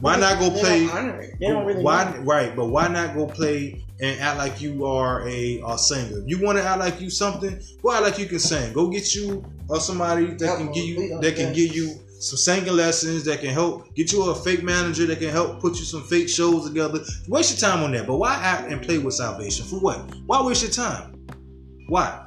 Why 0.01 0.19
not 0.19 0.39
go 0.39 0.51
play? 0.51 0.87
don't 0.87 0.97
honor 0.97 1.21
it. 1.21 1.35
They 1.39 1.49
don't 1.49 1.67
really 1.67 1.83
why? 1.83 2.17
Right, 2.19 2.55
but 2.57 2.67
why 2.67 2.89
not 2.89 3.15
go 3.15 3.27
play 3.27 3.84
and 4.01 4.21
act 4.21 4.39
like 4.39 4.61
you 4.61 4.87
are 4.87 5.27
a, 5.29 5.63
a 5.67 5.79
singer? 5.79 6.23
You 6.27 6.43
want 6.43 6.59
to 6.59 6.65
act 6.65 6.81
like 6.81 7.01
you 7.01 7.11
something? 7.11 7.61
Go 7.83 7.93
act 7.93 8.03
like 8.03 8.19
you 8.19 8.27
can 8.27 8.39
sing. 8.39 8.73
Go 8.73 8.89
get 8.89 9.15
you 9.15 9.45
or 9.69 9.81
somebody 9.81 10.27
that 10.27 10.59
can 10.59 10.73
give 10.73 10.85
you 10.85 11.21
that 11.21 11.37
can 11.37 11.53
give 11.53 11.75
you 11.75 12.01
some 12.19 12.39
singing 12.39 12.73
lessons 12.73 13.25
that 13.25 13.41
can 13.41 13.51
help 13.51 13.95
get 13.95 14.13
you 14.13 14.31
a 14.31 14.35
fake 14.35 14.63
manager 14.63 15.05
that 15.07 15.19
can 15.19 15.29
help 15.29 15.61
put 15.61 15.77
you 15.77 15.85
some 15.85 16.03
fake 16.05 16.29
shows 16.29 16.67
together. 16.67 17.01
Waste 17.29 17.61
your 17.61 17.71
time 17.71 17.83
on 17.85 17.93
that. 17.93 18.07
But 18.07 18.17
why 18.17 18.35
act 18.35 18.71
and 18.71 18.81
play 18.83 18.99
with 18.99 19.15
salvation? 19.15 19.67
For 19.67 19.79
what? 19.81 19.99
Why 20.27 20.43
waste 20.43 20.63
your 20.63 20.71
time? 20.71 21.27
Why? 21.89 22.21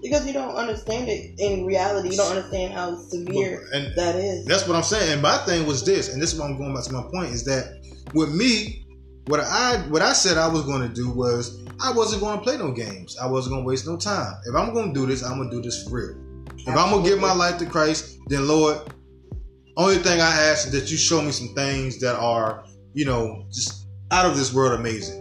Because 0.00 0.26
you 0.26 0.32
don't 0.32 0.54
understand 0.54 1.08
it 1.08 1.38
in 1.38 1.64
reality. 1.64 2.10
You 2.10 2.16
don't 2.16 2.36
understand 2.36 2.74
how 2.74 2.96
severe 2.96 3.68
And 3.72 3.94
that 3.96 4.16
is. 4.16 4.44
That's 4.46 4.66
what 4.66 4.76
I'm 4.76 4.82
saying. 4.82 5.12
And 5.12 5.22
my 5.22 5.38
thing 5.38 5.66
was 5.66 5.84
this, 5.84 6.12
and 6.12 6.20
this 6.20 6.32
is 6.32 6.40
what 6.40 6.50
I'm 6.50 6.58
going 6.58 6.74
back 6.74 6.84
to 6.84 6.92
my 6.92 7.02
point, 7.02 7.32
is 7.32 7.44
that 7.44 7.80
with 8.12 8.34
me, 8.34 8.81
what 9.26 9.40
I 9.40 9.76
what 9.88 10.02
I 10.02 10.12
said 10.12 10.36
I 10.36 10.48
was 10.48 10.62
going 10.62 10.82
to 10.82 10.88
do 10.88 11.10
was 11.10 11.62
I 11.80 11.92
wasn't 11.92 12.22
going 12.22 12.38
to 12.38 12.44
play 12.44 12.56
no 12.56 12.72
games. 12.72 13.16
I 13.18 13.26
wasn't 13.26 13.54
going 13.54 13.64
to 13.64 13.68
waste 13.68 13.86
no 13.86 13.96
time. 13.96 14.34
If 14.46 14.54
I'm 14.54 14.72
going 14.72 14.92
to 14.92 15.00
do 15.00 15.06
this, 15.06 15.22
I'm 15.22 15.36
going 15.36 15.50
to 15.50 15.56
do 15.56 15.62
this 15.62 15.84
for 15.84 15.90
real. 15.90 16.16
If 16.58 16.68
I'm 16.68 16.90
going 16.90 17.04
to 17.04 17.08
give 17.08 17.20
my 17.20 17.32
life 17.32 17.58
to 17.58 17.66
Christ, 17.66 18.18
then 18.26 18.46
Lord, 18.46 18.78
only 19.76 19.96
thing 19.96 20.20
I 20.20 20.30
ask 20.30 20.66
is 20.66 20.72
that 20.72 20.90
you 20.90 20.96
show 20.96 21.22
me 21.22 21.32
some 21.32 21.54
things 21.54 21.98
that 22.00 22.16
are, 22.16 22.64
you 22.94 23.04
know, 23.04 23.46
just 23.50 23.86
out 24.10 24.26
of 24.26 24.36
this 24.36 24.52
world 24.52 24.78
amazing 24.78 25.20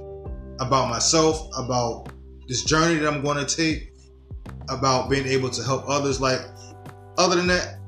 about 0.60 0.90
myself, 0.90 1.50
about 1.58 2.10
this 2.48 2.64
journey 2.64 2.96
that 2.96 3.08
I'm 3.08 3.24
going 3.24 3.44
to 3.44 3.56
take, 3.56 3.94
about 4.70 5.10
being 5.10 5.26
able 5.26 5.50
to 5.50 5.64
help 5.64 5.86
others. 5.88 6.20
Like, 6.20 6.42
other 7.18 7.38
than 7.38 7.48
that, 7.48 7.80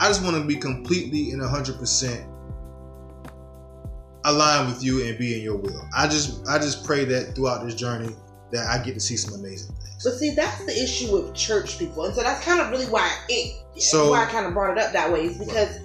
I 0.00 0.08
just 0.08 0.22
want 0.22 0.36
to 0.36 0.44
be 0.44 0.56
completely 0.56 1.30
and 1.30 1.40
100% 1.40 2.29
aligned 4.24 4.68
with 4.72 4.82
you 4.84 5.06
and 5.06 5.18
be 5.18 5.36
in 5.36 5.42
your 5.42 5.56
will. 5.56 5.88
I 5.96 6.06
just 6.06 6.46
I 6.48 6.58
just 6.58 6.84
pray 6.84 7.04
that 7.04 7.34
throughout 7.34 7.64
this 7.64 7.74
journey 7.74 8.14
that 8.52 8.66
I 8.66 8.82
get 8.82 8.94
to 8.94 9.00
see 9.00 9.16
some 9.16 9.38
amazing 9.38 9.74
things. 9.76 10.04
But 10.04 10.14
see, 10.14 10.34
that's 10.34 10.64
the 10.64 10.72
issue 10.72 11.12
with 11.12 11.34
church 11.34 11.78
people, 11.78 12.04
and 12.04 12.14
so 12.14 12.22
that's 12.22 12.44
kind 12.44 12.60
of 12.60 12.70
really 12.70 12.86
why 12.86 13.10
it 13.28 13.62
So- 13.78 14.10
why 14.10 14.24
I 14.24 14.26
kind 14.26 14.46
of 14.46 14.54
brought 14.54 14.76
it 14.76 14.82
up 14.82 14.92
that 14.92 15.12
way 15.12 15.26
is 15.26 15.38
because 15.38 15.78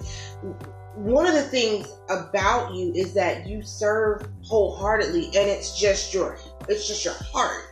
one 0.96 1.26
of 1.26 1.34
the 1.34 1.42
things 1.42 1.86
about 2.08 2.74
you 2.74 2.92
is 2.94 3.12
that 3.14 3.46
you 3.46 3.62
serve 3.62 4.26
wholeheartedly, 4.42 5.26
and 5.26 5.48
it's 5.50 5.78
just 5.78 6.12
your 6.14 6.38
it's 6.68 6.88
just 6.88 7.04
your 7.04 7.14
heart. 7.14 7.64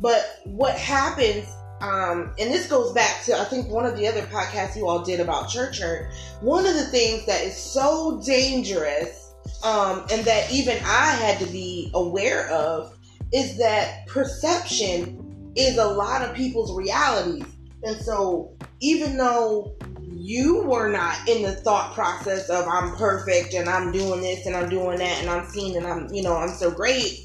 But 0.00 0.40
what 0.44 0.74
happens, 0.76 1.46
um, 1.80 2.34
and 2.38 2.52
this 2.52 2.66
goes 2.66 2.92
back 2.92 3.24
to 3.24 3.38
I 3.38 3.44
think 3.44 3.68
one 3.70 3.86
of 3.86 3.96
the 3.96 4.06
other 4.06 4.22
podcasts 4.22 4.76
you 4.76 4.88
all 4.88 5.02
did 5.02 5.20
about 5.20 5.48
church 5.48 5.78
hurt. 5.80 6.08
One 6.40 6.66
of 6.66 6.74
the 6.74 6.84
things 6.86 7.26
that 7.26 7.42
is 7.42 7.56
so 7.56 8.20
dangerous, 8.24 9.25
um, 9.62 10.06
and 10.10 10.24
that 10.24 10.50
even 10.52 10.76
I 10.84 11.12
had 11.20 11.38
to 11.40 11.46
be 11.46 11.90
aware 11.94 12.48
of, 12.48 12.96
is 13.32 13.58
that 13.58 14.06
perception 14.06 15.52
is 15.56 15.78
a 15.78 15.86
lot 15.86 16.22
of 16.22 16.34
people's 16.34 16.76
realities. 16.76 17.44
And 17.82 17.96
so, 18.00 18.56
even 18.80 19.16
though 19.16 19.74
you 20.08 20.62
were 20.62 20.88
not 20.88 21.28
in 21.28 21.42
the 21.42 21.52
thought 21.52 21.94
process 21.94 22.48
of 22.48 22.66
I'm 22.68 22.96
perfect 22.96 23.54
and 23.54 23.68
I'm 23.68 23.92
doing 23.92 24.20
this 24.20 24.46
and 24.46 24.56
I'm 24.56 24.68
doing 24.68 24.98
that 24.98 25.20
and 25.20 25.30
I'm 25.30 25.46
seen 25.48 25.76
and 25.76 25.86
I'm, 25.86 26.12
you 26.12 26.22
know, 26.22 26.36
I'm 26.36 26.50
so 26.50 26.70
great, 26.70 27.20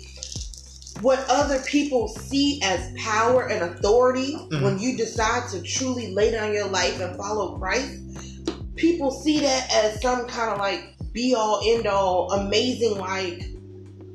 what 1.01 1.25
other 1.29 1.59
people 1.61 2.07
see 2.07 2.61
as 2.63 2.91
power 2.97 3.47
and 3.47 3.63
authority 3.63 4.35
Mhm. 4.35 4.61
when 4.61 4.79
you 4.79 4.97
decide 4.97 5.49
to 5.51 5.61
truly 5.61 6.13
lay 6.13 6.31
down 6.31 6.53
your 6.53 6.67
life 6.67 6.99
and 6.99 7.15
follow 7.17 7.57
Christ, 7.57 7.97
people 8.75 9.11
see 9.11 9.39
that 9.39 9.71
as 9.73 10.01
some 10.01 10.27
kind 10.27 10.51
of 10.51 10.59
like 10.59 10.90
be 11.13 11.35
all 11.35 11.61
end 11.65 11.87
all 11.87 12.31
amazing 12.31 12.97
like 12.97 13.43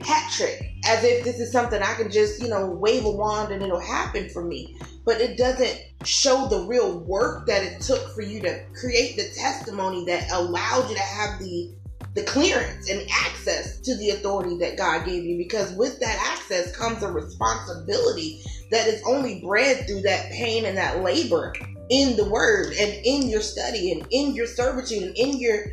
hat 0.02 0.30
trick 0.32 0.72
as 0.86 1.02
if 1.02 1.24
this 1.24 1.40
is 1.40 1.50
something 1.50 1.82
I 1.82 1.94
can 1.94 2.10
just, 2.10 2.40
you 2.40 2.48
know, 2.48 2.66
wave 2.66 3.04
a 3.04 3.10
wand 3.10 3.52
and 3.52 3.62
it'll 3.62 3.80
happen 3.80 4.28
for 4.28 4.44
me. 4.44 4.76
But 5.04 5.20
it 5.20 5.36
doesn't 5.36 5.80
show 6.04 6.46
the 6.46 6.60
real 6.66 7.00
work 7.00 7.46
that 7.46 7.62
it 7.62 7.80
took 7.80 8.14
for 8.14 8.22
you 8.22 8.40
to 8.42 8.64
create 8.78 9.16
the 9.16 9.28
testimony 9.36 10.04
that 10.06 10.30
allowed 10.32 10.88
you 10.88 10.96
to 10.96 11.02
have 11.02 11.38
the 11.38 11.72
the 12.14 12.22
clearance 12.22 12.88
and 12.88 13.06
access 13.10 13.78
to 13.80 13.94
the 13.98 14.08
authority 14.08 14.56
that 14.56 14.78
God 14.78 15.04
gave 15.04 15.22
you 15.22 15.36
because 15.36 15.74
with 15.74 16.00
that 16.00 16.18
access 16.32 16.74
comes 16.74 17.02
a 17.02 17.12
responsibility 17.12 18.40
that 18.70 18.86
is 18.88 19.02
only 19.06 19.40
bred 19.40 19.86
through 19.86 20.00
that 20.00 20.32
pain 20.32 20.64
and 20.64 20.78
that 20.78 21.02
labor 21.02 21.52
in 21.90 22.16
the 22.16 22.24
word 22.24 22.68
and 22.68 22.90
in 23.04 23.28
your 23.28 23.42
study 23.42 23.92
and 23.92 24.06
in 24.10 24.34
your 24.34 24.46
servitude 24.46 25.02
and 25.02 25.16
in 25.16 25.38
your 25.38 25.66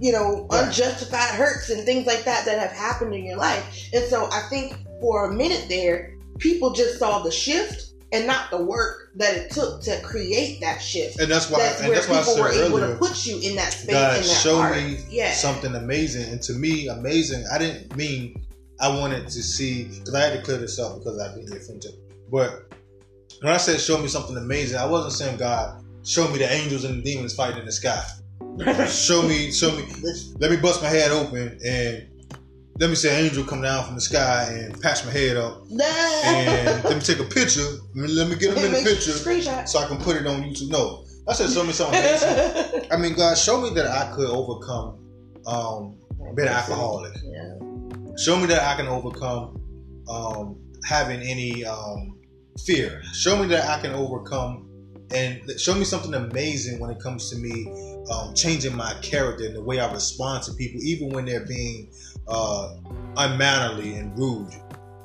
you 0.00 0.12
know 0.12 0.46
Right. 0.50 0.64
unjustified 0.66 1.34
hurts 1.34 1.70
and 1.70 1.84
things 1.84 2.06
like 2.06 2.24
that 2.24 2.44
that 2.44 2.58
have 2.58 2.72
happened 2.72 3.14
in 3.14 3.24
your 3.24 3.36
life 3.36 3.88
and 3.92 4.04
so 4.04 4.26
i 4.32 4.40
think 4.50 4.76
for 5.00 5.30
a 5.30 5.34
minute 5.34 5.66
there 5.68 6.14
people 6.38 6.72
just 6.72 6.98
saw 6.98 7.20
the 7.22 7.30
shift 7.30 7.92
and 8.12 8.26
not 8.26 8.50
the 8.50 8.62
work 8.62 9.10
that 9.16 9.34
it 9.36 9.50
took 9.50 9.82
to 9.82 10.00
create 10.02 10.60
that 10.60 10.78
shift. 10.80 11.18
And 11.18 11.30
that's 11.30 11.50
why, 11.50 11.58
That's 11.58 11.80
and 11.80 11.88
where 11.88 11.96
that's 11.96 12.06
people 12.06 12.22
said 12.22 12.40
were 12.40 12.50
able 12.50 12.78
earlier, 12.78 12.92
to 12.92 12.98
put 12.98 13.26
you 13.26 13.40
in 13.42 13.56
that 13.56 13.72
space. 13.72 13.90
God 13.90 14.16
in 14.18 14.22
that 14.22 14.28
show 14.28 14.58
art. 14.58 14.76
me 14.76 14.98
yeah. 15.10 15.32
something 15.32 15.74
amazing. 15.74 16.30
And 16.30 16.40
to 16.42 16.52
me, 16.52 16.86
amazing, 16.86 17.44
I 17.52 17.58
didn't 17.58 17.96
mean 17.96 18.46
I 18.80 18.88
wanted 18.96 19.24
to 19.28 19.42
see, 19.42 19.84
because 19.84 20.14
I 20.14 20.20
had 20.20 20.32
to 20.34 20.42
clear 20.42 20.58
this 20.58 20.78
up 20.78 20.98
because 20.98 21.18
I've 21.18 21.34
been 21.34 21.48
your 21.48 21.60
friend. 21.60 21.84
But 22.30 22.72
when 23.40 23.52
I 23.52 23.56
said 23.56 23.80
show 23.80 23.98
me 23.98 24.06
something 24.08 24.36
amazing, 24.36 24.78
I 24.78 24.86
wasn't 24.86 25.14
saying, 25.14 25.38
God, 25.38 25.82
show 26.04 26.28
me 26.28 26.38
the 26.38 26.50
angels 26.50 26.84
and 26.84 26.98
the 26.98 27.02
demons 27.02 27.34
fighting 27.34 27.58
in 27.58 27.66
the 27.66 27.72
sky. 27.72 28.04
Show 28.88 29.22
me, 29.22 29.50
show 29.50 29.70
me, 29.76 29.84
let 30.38 30.50
me 30.50 30.56
bust 30.56 30.82
my 30.82 30.88
head 30.88 31.10
open 31.10 31.58
and 31.64 32.08
let 32.78 32.90
me 32.90 32.96
see 32.96 33.08
an 33.08 33.14
angel 33.16 33.44
come 33.44 33.62
down 33.62 33.84
from 33.84 33.94
the 33.94 34.00
sky 34.00 34.44
and 34.50 34.80
patch 34.80 35.04
my 35.04 35.10
head 35.10 35.36
up 35.36 35.62
and 35.70 36.84
let 36.84 36.94
me 36.94 37.00
take 37.00 37.18
a 37.18 37.24
picture. 37.24 37.66
Let 37.94 38.28
me 38.28 38.36
get 38.36 38.54
them 38.54 38.64
in 38.64 38.72
the 38.72 38.82
picture 38.82 39.12
Screenshot. 39.12 39.66
so 39.68 39.78
I 39.78 39.86
can 39.86 39.96
put 39.98 40.16
it 40.16 40.26
on 40.26 40.42
YouTube. 40.42 40.70
No, 40.70 41.04
I 41.26 41.32
said 41.32 41.50
show 41.50 41.64
me 41.64 41.72
something. 41.72 41.98
I 42.90 42.96
mean, 42.96 43.14
God, 43.14 43.36
show 43.38 43.60
me 43.60 43.70
that 43.74 43.86
I 43.86 44.14
could 44.14 44.28
overcome 44.28 44.98
um, 45.46 45.96
being 46.34 46.48
an 46.48 46.54
alcoholic. 46.54 47.14
Yeah. 47.24 47.54
Show 48.18 48.36
me 48.38 48.46
that 48.46 48.62
I 48.62 48.76
can 48.76 48.88
overcome 48.88 49.60
um, 50.08 50.58
having 50.84 51.20
any 51.20 51.64
um, 51.64 52.18
fear. 52.64 53.02
Show 53.14 53.36
me 53.36 53.46
that 53.48 53.68
I 53.68 53.80
can 53.80 53.92
overcome 53.92 54.68
and 55.14 55.40
show 55.58 55.74
me 55.74 55.84
something 55.84 56.14
amazing 56.14 56.80
when 56.80 56.90
it 56.90 56.98
comes 56.98 57.30
to 57.30 57.36
me 57.36 57.95
um, 58.10 58.34
changing 58.34 58.74
my 58.76 58.94
character 59.02 59.44
and 59.46 59.54
the 59.54 59.62
way 59.62 59.80
I 59.80 59.92
respond 59.92 60.44
to 60.44 60.52
people, 60.54 60.80
even 60.82 61.10
when 61.10 61.24
they're 61.24 61.46
being 61.46 61.90
uh, 62.28 62.76
unmannerly 63.16 63.94
and 63.94 64.16
rude 64.18 64.52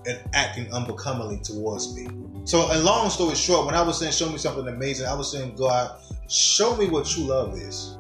and 0.08 0.20
acting 0.34 0.72
unbecomingly 0.74 1.40
towards 1.44 1.96
me. 1.96 2.08
So, 2.46 2.68
a 2.72 2.80
long 2.80 3.10
story 3.10 3.36
short, 3.36 3.66
when 3.66 3.76
I 3.76 3.82
was 3.82 4.00
saying 4.00 4.14
show 4.14 4.30
me 4.30 4.38
something 4.38 4.68
amazing, 4.68 5.06
I 5.06 5.14
was 5.14 5.32
saying, 5.32 5.56
God, 5.56 6.00
show 6.30 6.76
me 6.76 6.88
what 6.88 7.06
true 7.06 7.26
love 7.26 7.56
is. 7.58 7.98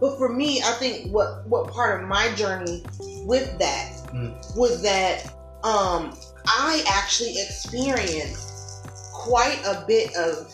But 0.00 0.16
for 0.16 0.30
me, 0.30 0.62
I 0.62 0.72
think 0.72 1.12
what 1.12 1.46
what 1.46 1.70
part 1.70 2.00
of 2.02 2.08
my 2.08 2.32
journey 2.34 2.84
with 3.26 3.58
that 3.58 3.96
Mm. 4.12 4.56
was 4.56 4.82
that 4.82 5.24
um 5.62 6.16
I 6.46 6.82
actually 6.88 7.34
experienced 7.38 8.88
quite 9.12 9.60
a 9.64 9.84
bit 9.86 10.16
of 10.16 10.52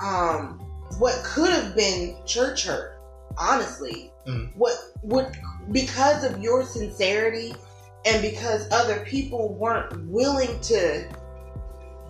um 0.00 0.65
what 0.98 1.22
could 1.24 1.50
have 1.50 1.74
been 1.74 2.16
church 2.24 2.64
hurt, 2.64 2.98
honestly. 3.36 4.12
Mm. 4.26 4.54
What 4.56 4.76
would 5.02 5.36
because 5.72 6.24
of 6.24 6.40
your 6.40 6.64
sincerity 6.64 7.54
and 8.04 8.22
because 8.22 8.70
other 8.72 9.00
people 9.00 9.54
weren't 9.54 10.06
willing 10.06 10.60
to 10.60 11.08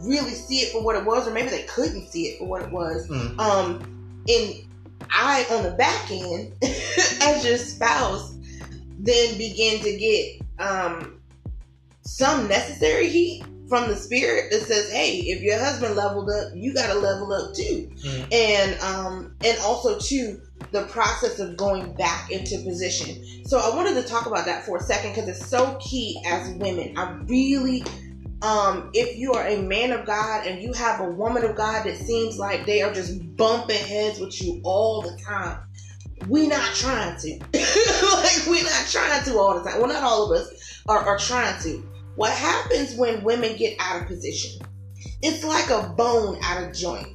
really 0.02 0.32
see 0.32 0.58
it 0.58 0.72
for 0.72 0.82
what 0.82 0.96
it 0.96 1.04
was, 1.04 1.26
or 1.26 1.32
maybe 1.32 1.48
they 1.48 1.62
couldn't 1.64 2.08
see 2.08 2.28
it 2.28 2.38
for 2.38 2.46
what 2.46 2.62
it 2.62 2.70
was. 2.70 3.08
Mm. 3.08 3.38
Um, 3.38 4.22
and 4.28 4.54
I, 5.10 5.46
on 5.50 5.62
the 5.62 5.70
back 5.72 6.10
end, 6.10 6.52
as 7.22 7.44
your 7.44 7.56
spouse, 7.56 8.34
then 8.98 9.38
begin 9.38 9.82
to 9.82 9.96
get 9.96 10.42
um, 10.58 11.20
some 12.02 12.48
necessary 12.48 13.08
heat 13.08 13.44
from 13.68 13.88
the 13.88 13.96
spirit 13.96 14.50
that 14.50 14.62
says, 14.62 14.90
"Hey, 14.90 15.18
if 15.18 15.42
your 15.42 15.58
husband 15.58 15.96
leveled 15.96 16.30
up, 16.30 16.52
you 16.54 16.74
got 16.74 16.92
to 16.92 16.98
level 16.98 17.32
up 17.32 17.54
too." 17.54 17.90
Mm. 18.02 18.32
And 18.32 18.80
um, 18.80 19.36
and 19.44 19.58
also 19.60 19.98
too 19.98 20.40
the 20.72 20.84
process 20.84 21.38
of 21.38 21.56
going 21.56 21.94
back 21.94 22.30
into 22.30 22.58
position. 22.64 23.44
So 23.44 23.58
I 23.58 23.74
wanted 23.74 23.94
to 24.02 24.08
talk 24.08 24.26
about 24.26 24.46
that 24.46 24.64
for 24.64 24.78
a 24.78 24.80
second 24.80 25.12
because 25.12 25.28
it's 25.28 25.46
so 25.46 25.78
key 25.80 26.20
as 26.26 26.50
women. 26.54 26.96
I 26.96 27.12
really 27.26 27.84
um, 28.42 28.90
if 28.92 29.16
you 29.16 29.32
are 29.32 29.46
a 29.46 29.62
man 29.62 29.92
of 29.92 30.04
God 30.04 30.46
and 30.46 30.62
you 30.62 30.72
have 30.74 31.00
a 31.00 31.10
woman 31.10 31.44
of 31.44 31.56
God 31.56 31.84
that 31.84 31.96
seems 31.96 32.38
like 32.38 32.66
they 32.66 32.82
are 32.82 32.92
just 32.92 33.36
bumping 33.36 33.78
heads 33.78 34.20
with 34.20 34.40
you 34.42 34.60
all 34.62 35.02
the 35.02 35.16
time, 35.22 35.58
we 36.28 36.46
not 36.46 36.74
trying 36.74 37.18
to. 37.18 37.30
like 37.52 38.46
we're 38.46 38.62
not 38.62 38.86
trying 38.88 39.24
to 39.24 39.38
all 39.38 39.58
the 39.58 39.68
time. 39.68 39.80
Well, 39.80 39.88
not 39.88 40.02
all 40.02 40.30
of 40.30 40.40
us 40.40 40.82
are, 40.86 40.98
are 40.98 41.18
trying 41.18 41.60
to. 41.62 41.88
What 42.16 42.32
happens 42.32 42.96
when 42.96 43.22
women 43.22 43.56
get 43.56 43.76
out 43.78 44.02
of 44.02 44.08
position? 44.08 44.60
It's 45.22 45.44
like 45.44 45.70
a 45.70 45.94
bone 45.96 46.38
out 46.42 46.64
of 46.64 46.74
joint. 46.74 47.08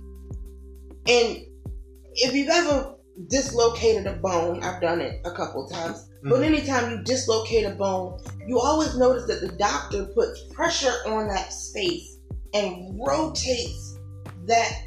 And 1.08 1.44
if 2.14 2.34
you've 2.34 2.50
ever 2.50 2.96
dislocated 3.28 4.06
a 4.06 4.14
bone, 4.14 4.64
I've 4.64 4.82
done 4.82 5.02
it 5.02 5.22
a 5.26 5.32
couple 5.32 5.68
times. 5.68 6.08
But 6.24 6.42
Mhm. 6.42 6.46
anytime 6.46 6.92
you 6.92 7.04
dislocate 7.04 7.66
a 7.66 7.72
bone, 7.72 8.20
you 8.48 8.60
always 8.60 8.96
notice 8.96 9.26
that 9.26 9.42
the 9.42 9.56
doctor 9.58 10.06
puts 10.06 10.42
pressure 10.52 10.94
on 11.08 11.28
that 11.30 11.52
space 11.52 12.18
and 12.54 13.00
rotates 13.00 13.98
that 14.46 14.84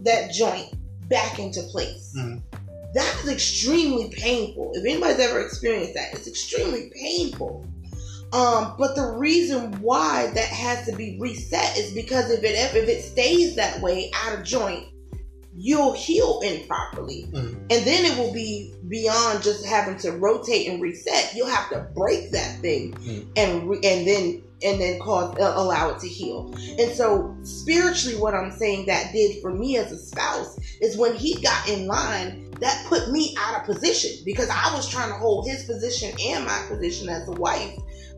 that 0.00 0.32
joint 0.32 0.72
back 1.08 1.38
into 1.38 1.62
place. 1.64 2.14
Mhm. 2.16 2.40
That 2.94 3.20
is 3.22 3.28
extremely 3.28 4.08
painful. 4.10 4.70
If 4.74 4.84
anybody's 4.84 5.18
ever 5.18 5.40
experienced 5.40 5.94
that, 5.94 6.14
it's 6.14 6.28
extremely 6.28 6.90
painful. 6.94 7.66
Um, 8.32 8.74
but 8.78 8.94
the 8.94 9.06
reason 9.16 9.72
why 9.80 10.30
that 10.34 10.48
has 10.48 10.84
to 10.86 10.94
be 10.94 11.16
reset 11.20 11.78
is 11.78 11.92
because 11.92 12.30
if 12.30 12.44
it 12.44 12.54
if 12.74 12.88
it 12.88 13.02
stays 13.02 13.56
that 13.56 13.80
way 13.80 14.10
out 14.14 14.38
of 14.38 14.44
joint, 14.44 14.84
you'll 15.56 15.92
heal 15.94 16.40
improperly, 16.44 17.26
Mhm. 17.32 17.54
and 17.70 17.86
then 17.86 18.04
it 18.04 18.16
will 18.18 18.32
be 18.32 18.72
beyond 18.88 19.42
just 19.42 19.64
having 19.64 19.98
to 20.00 20.12
rotate 20.12 20.68
and 20.68 20.80
reset. 20.80 21.32
You'll 21.34 21.48
have 21.48 21.70
to 21.70 21.86
break 21.96 22.30
that 22.32 22.60
thing 22.60 22.92
Mhm. 22.92 23.26
and 23.36 23.68
re- 23.70 23.80
and 23.82 24.06
then 24.06 24.42
and 24.60 24.80
then 24.80 24.98
cause 24.98 25.36
uh, 25.38 25.52
allow 25.54 25.90
it 25.90 26.00
to 26.00 26.08
heal. 26.08 26.52
And 26.80 26.92
so 26.96 27.32
spiritually, 27.44 28.16
what 28.20 28.34
I'm 28.34 28.50
saying 28.58 28.86
that 28.86 29.12
did 29.12 29.40
for 29.40 29.52
me 29.54 29.76
as 29.76 29.92
a 29.92 29.98
spouse 29.98 30.56
is 30.80 30.96
when 30.96 31.14
he 31.14 31.40
got 31.40 31.68
in 31.68 31.86
line, 31.86 32.50
that 32.60 32.84
put 32.88 33.08
me 33.12 33.36
out 33.38 33.60
of 33.60 33.66
position 33.66 34.10
because 34.24 34.48
I 34.50 34.74
was 34.74 34.88
trying 34.88 35.10
to 35.10 35.14
hold 35.14 35.46
his 35.48 35.62
position 35.62 36.12
and 36.26 36.44
my 36.44 36.58
position 36.68 37.08
as 37.08 37.28
a 37.28 37.32
wife, 37.32 37.70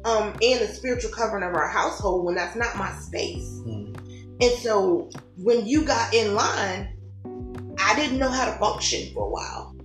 um, 0.05 0.29
and 0.43 0.61
the 0.61 0.67
spiritual 0.67 1.11
covering 1.11 1.43
of 1.43 1.55
our 1.55 1.69
household 1.69 2.25
when 2.25 2.35
that's 2.35 2.57
not 2.57 2.77
my 2.77 2.91
space. 2.93 3.61
Mm. 3.67 3.97
And 4.41 4.53
so 4.61 5.11
when 5.37 5.67
you 5.67 5.85
got 5.85 6.15
in 6.15 6.35
line, 6.35 6.97
I 7.79 7.95
didn't 7.95 8.19
know 8.19 8.31
how 8.31 8.47
to 8.51 8.59
function 8.59 9.13
for 9.13 9.27
a 9.27 9.29
while 9.29 9.77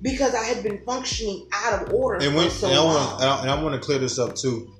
because 0.00 0.34
I 0.34 0.44
had 0.44 0.62
been 0.62 0.82
functioning 0.84 1.46
out 1.52 1.82
of 1.82 1.92
order 1.92 2.24
And, 2.24 2.34
when, 2.34 2.48
for 2.48 2.54
so 2.54 2.66
and, 2.68 2.76
I 2.76 2.78
long. 2.80 2.94
want, 2.94 3.42
and 3.42 3.50
I- 3.50 3.62
want 3.62 3.74
to 3.74 3.80
clear 3.80 3.98
this 3.98 4.18
up 4.18 4.34
too, 4.34 4.72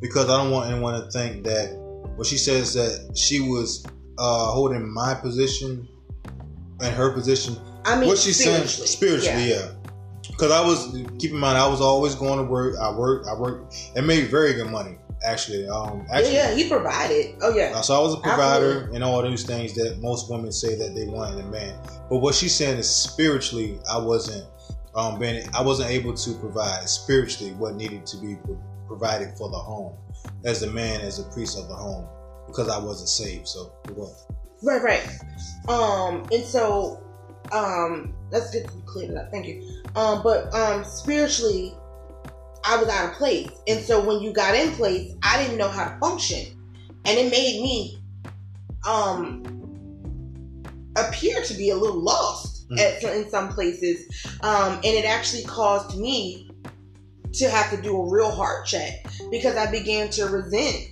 because 0.00 0.30
I 0.30 0.36
don't 0.42 0.50
want 0.50 0.70
anyone 0.70 0.94
to 1.00 1.10
think 1.10 1.44
that 1.44 1.76
when 2.16 2.24
she 2.24 2.38
says 2.38 2.74
that 2.74 3.16
she 3.16 3.40
was 3.40 3.84
uh, 4.18 4.46
holding 4.52 4.92
my 4.92 5.14
position 5.14 5.88
and 6.80 6.94
her 6.94 7.12
position, 7.12 7.56
I 7.84 7.98
mean, 7.98 8.08
what 8.08 8.18
she's 8.18 8.42
saying 8.42 8.66
spiritually, 8.66 9.20
spiritually, 9.20 9.50
yeah. 9.50 9.66
yeah. 9.66 9.79
Because 10.28 10.50
I 10.52 10.64
was 10.64 10.92
keep 11.18 11.30
in 11.30 11.38
mind, 11.38 11.58
I 11.58 11.66
was 11.66 11.80
always 11.80 12.14
going 12.14 12.38
to 12.38 12.44
work. 12.44 12.76
I 12.80 12.90
worked, 12.92 13.26
I 13.26 13.38
worked, 13.38 13.92
and 13.96 14.06
made 14.06 14.28
very 14.28 14.54
good 14.54 14.70
money 14.70 14.96
actually. 15.24 15.68
Um, 15.68 16.06
actually, 16.12 16.34
yeah, 16.34 16.50
yeah, 16.50 16.54
he 16.54 16.68
provided. 16.68 17.34
Oh 17.42 17.54
yeah, 17.54 17.72
Uh, 17.74 17.82
So 17.82 17.94
I 17.94 18.00
was 18.00 18.14
a 18.14 18.20
provider 18.20 18.90
and 18.92 19.04
all 19.04 19.22
those 19.22 19.42
things 19.44 19.74
that 19.74 19.98
most 20.00 20.30
women 20.30 20.52
say 20.52 20.74
that 20.76 20.94
they 20.94 21.06
want 21.06 21.34
in 21.34 21.40
a 21.44 21.48
man. 21.48 21.74
But 22.08 22.18
what 22.18 22.34
she's 22.34 22.54
saying 22.54 22.78
is 22.78 22.88
spiritually, 22.88 23.78
I 23.90 23.98
wasn't 23.98 24.46
um, 24.94 25.18
being, 25.18 25.46
I 25.54 25.62
wasn't 25.62 25.90
able 25.90 26.14
to 26.14 26.34
provide 26.34 26.88
spiritually 26.88 27.52
what 27.54 27.74
needed 27.74 28.06
to 28.06 28.16
be 28.16 28.36
provided 28.86 29.36
for 29.36 29.48
the 29.50 29.58
home 29.58 29.96
as 30.44 30.60
the 30.60 30.70
man, 30.70 31.00
as 31.00 31.18
a 31.18 31.24
priest 31.24 31.58
of 31.58 31.68
the 31.68 31.74
home, 31.74 32.06
because 32.46 32.68
I 32.68 32.78
wasn't 32.78 33.08
saved. 33.08 33.46
So 33.46 33.72
right, 34.62 34.82
right. 34.82 35.18
Um, 35.68 36.26
and 36.32 36.44
so, 36.44 37.02
um, 37.52 38.14
let's 38.30 38.50
get 38.50 38.68
cleared 38.86 39.16
up. 39.16 39.30
Thank 39.30 39.46
you. 39.46 39.82
Um, 39.96 40.22
but 40.22 40.52
um, 40.54 40.84
spiritually, 40.84 41.74
I 42.64 42.76
was 42.76 42.88
out 42.88 43.10
of 43.10 43.16
place, 43.16 43.50
and 43.66 43.80
so 43.84 44.04
when 44.04 44.20
you 44.20 44.32
got 44.32 44.54
in 44.54 44.72
place, 44.72 45.12
I 45.22 45.42
didn't 45.42 45.58
know 45.58 45.68
how 45.68 45.88
to 45.88 45.98
function, 45.98 46.46
and 47.04 47.18
it 47.18 47.30
made 47.30 47.62
me 47.62 47.98
um 48.86 49.44
appear 50.96 51.42
to 51.42 51.54
be 51.54 51.70
a 51.70 51.76
little 51.76 52.00
lost 52.00 52.48
Mm. 52.70 52.78
at 52.78 53.02
in 53.02 53.28
some 53.28 53.48
places, 53.48 54.06
um, 54.42 54.74
and 54.74 54.84
it 54.84 55.04
actually 55.04 55.42
caused 55.42 55.98
me 55.98 56.48
to 57.32 57.48
have 57.50 57.68
to 57.70 57.82
do 57.82 57.96
a 57.96 58.08
real 58.08 58.30
heart 58.30 58.64
check 58.64 58.92
because 59.30 59.56
I 59.56 59.68
began 59.70 60.08
to 60.10 60.26
resent. 60.26 60.90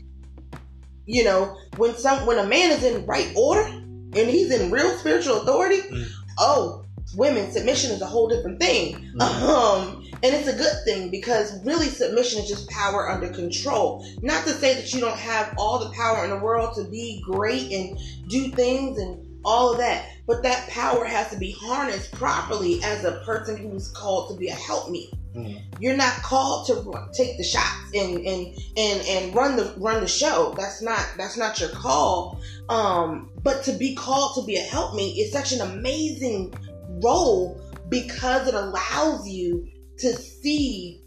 You 1.06 1.22
know, 1.22 1.56
when 1.76 1.94
some 1.96 2.26
when 2.26 2.38
a 2.38 2.46
man 2.46 2.72
is 2.72 2.82
in 2.82 3.06
right 3.06 3.32
order 3.36 3.62
and 3.62 4.12
he's 4.12 4.50
in 4.50 4.72
real 4.72 4.90
spiritual 4.98 5.42
authority, 5.42 5.82
Mm. 5.82 6.09
Oh, 6.39 6.84
women 7.16 7.51
submission 7.51 7.91
is 7.91 8.03
a 8.03 8.07
whole 8.07 8.28
different 8.28 8.61
thing. 8.61 9.12
Mm. 9.16 9.22
Um, 9.22 10.05
and 10.22 10.34
it's 10.34 10.49
a 10.49 10.57
good 10.57 10.74
thing 10.84 11.11
because 11.11 11.64
really 11.64 11.86
submission 11.86 12.43
is 12.43 12.49
just 12.49 12.68
power 12.68 13.09
under 13.09 13.28
control. 13.28 14.05
Not 14.20 14.45
to 14.45 14.51
say 14.51 14.74
that 14.74 14.93
you 14.93 15.01
don't 15.01 15.16
have 15.16 15.55
all 15.57 15.78
the 15.78 15.91
power 15.91 16.24
in 16.24 16.30
the 16.30 16.39
world 16.39 16.74
to 16.76 16.84
be 16.84 17.22
great 17.24 17.70
and 17.72 17.99
do 18.28 18.49
things 18.49 18.99
and 18.99 19.24
all 19.45 19.72
of 19.72 19.78
that. 19.78 20.07
But 20.26 20.43
that 20.43 20.68
power 20.68 21.05
has 21.05 21.30
to 21.30 21.39
be 21.39 21.53
harnessed 21.53 22.12
properly 22.12 22.82
as 22.82 23.05
a 23.05 23.22
person 23.24 23.57
who's 23.57 23.89
called 23.89 24.30
to 24.30 24.36
be 24.36 24.49
a 24.49 24.55
helpmeet. 24.55 25.11
Mhm. 25.35 25.62
You're 25.79 25.97
not 25.97 26.22
called 26.22 26.66
to 26.68 27.09
take 27.12 27.37
the 27.37 27.45
shots 27.45 27.93
and 27.95 28.18
and 28.26 28.59
and 28.76 29.03
and 29.07 29.35
run 29.35 29.57
the 29.57 29.74
run 29.76 30.01
the 30.01 30.09
show. 30.09 30.55
That's 30.57 30.83
not 30.83 31.07
that's 31.16 31.37
not 31.37 31.61
your 31.61 31.70
call. 31.70 32.41
Um, 32.68 33.31
but 33.43 33.62
to 33.64 33.72
be 33.72 33.95
called 33.95 34.35
to 34.37 34.47
be 34.47 34.57
a 34.57 34.62
helpmeet 34.62 35.18
is 35.18 35.33
such 35.33 35.53
an 35.53 35.61
amazing 35.61 36.55
role 37.03 37.61
because 37.89 38.49
it 38.49 38.55
allows 38.55 39.29
you 39.29 39.68
to 39.99 40.12
see 40.14 41.03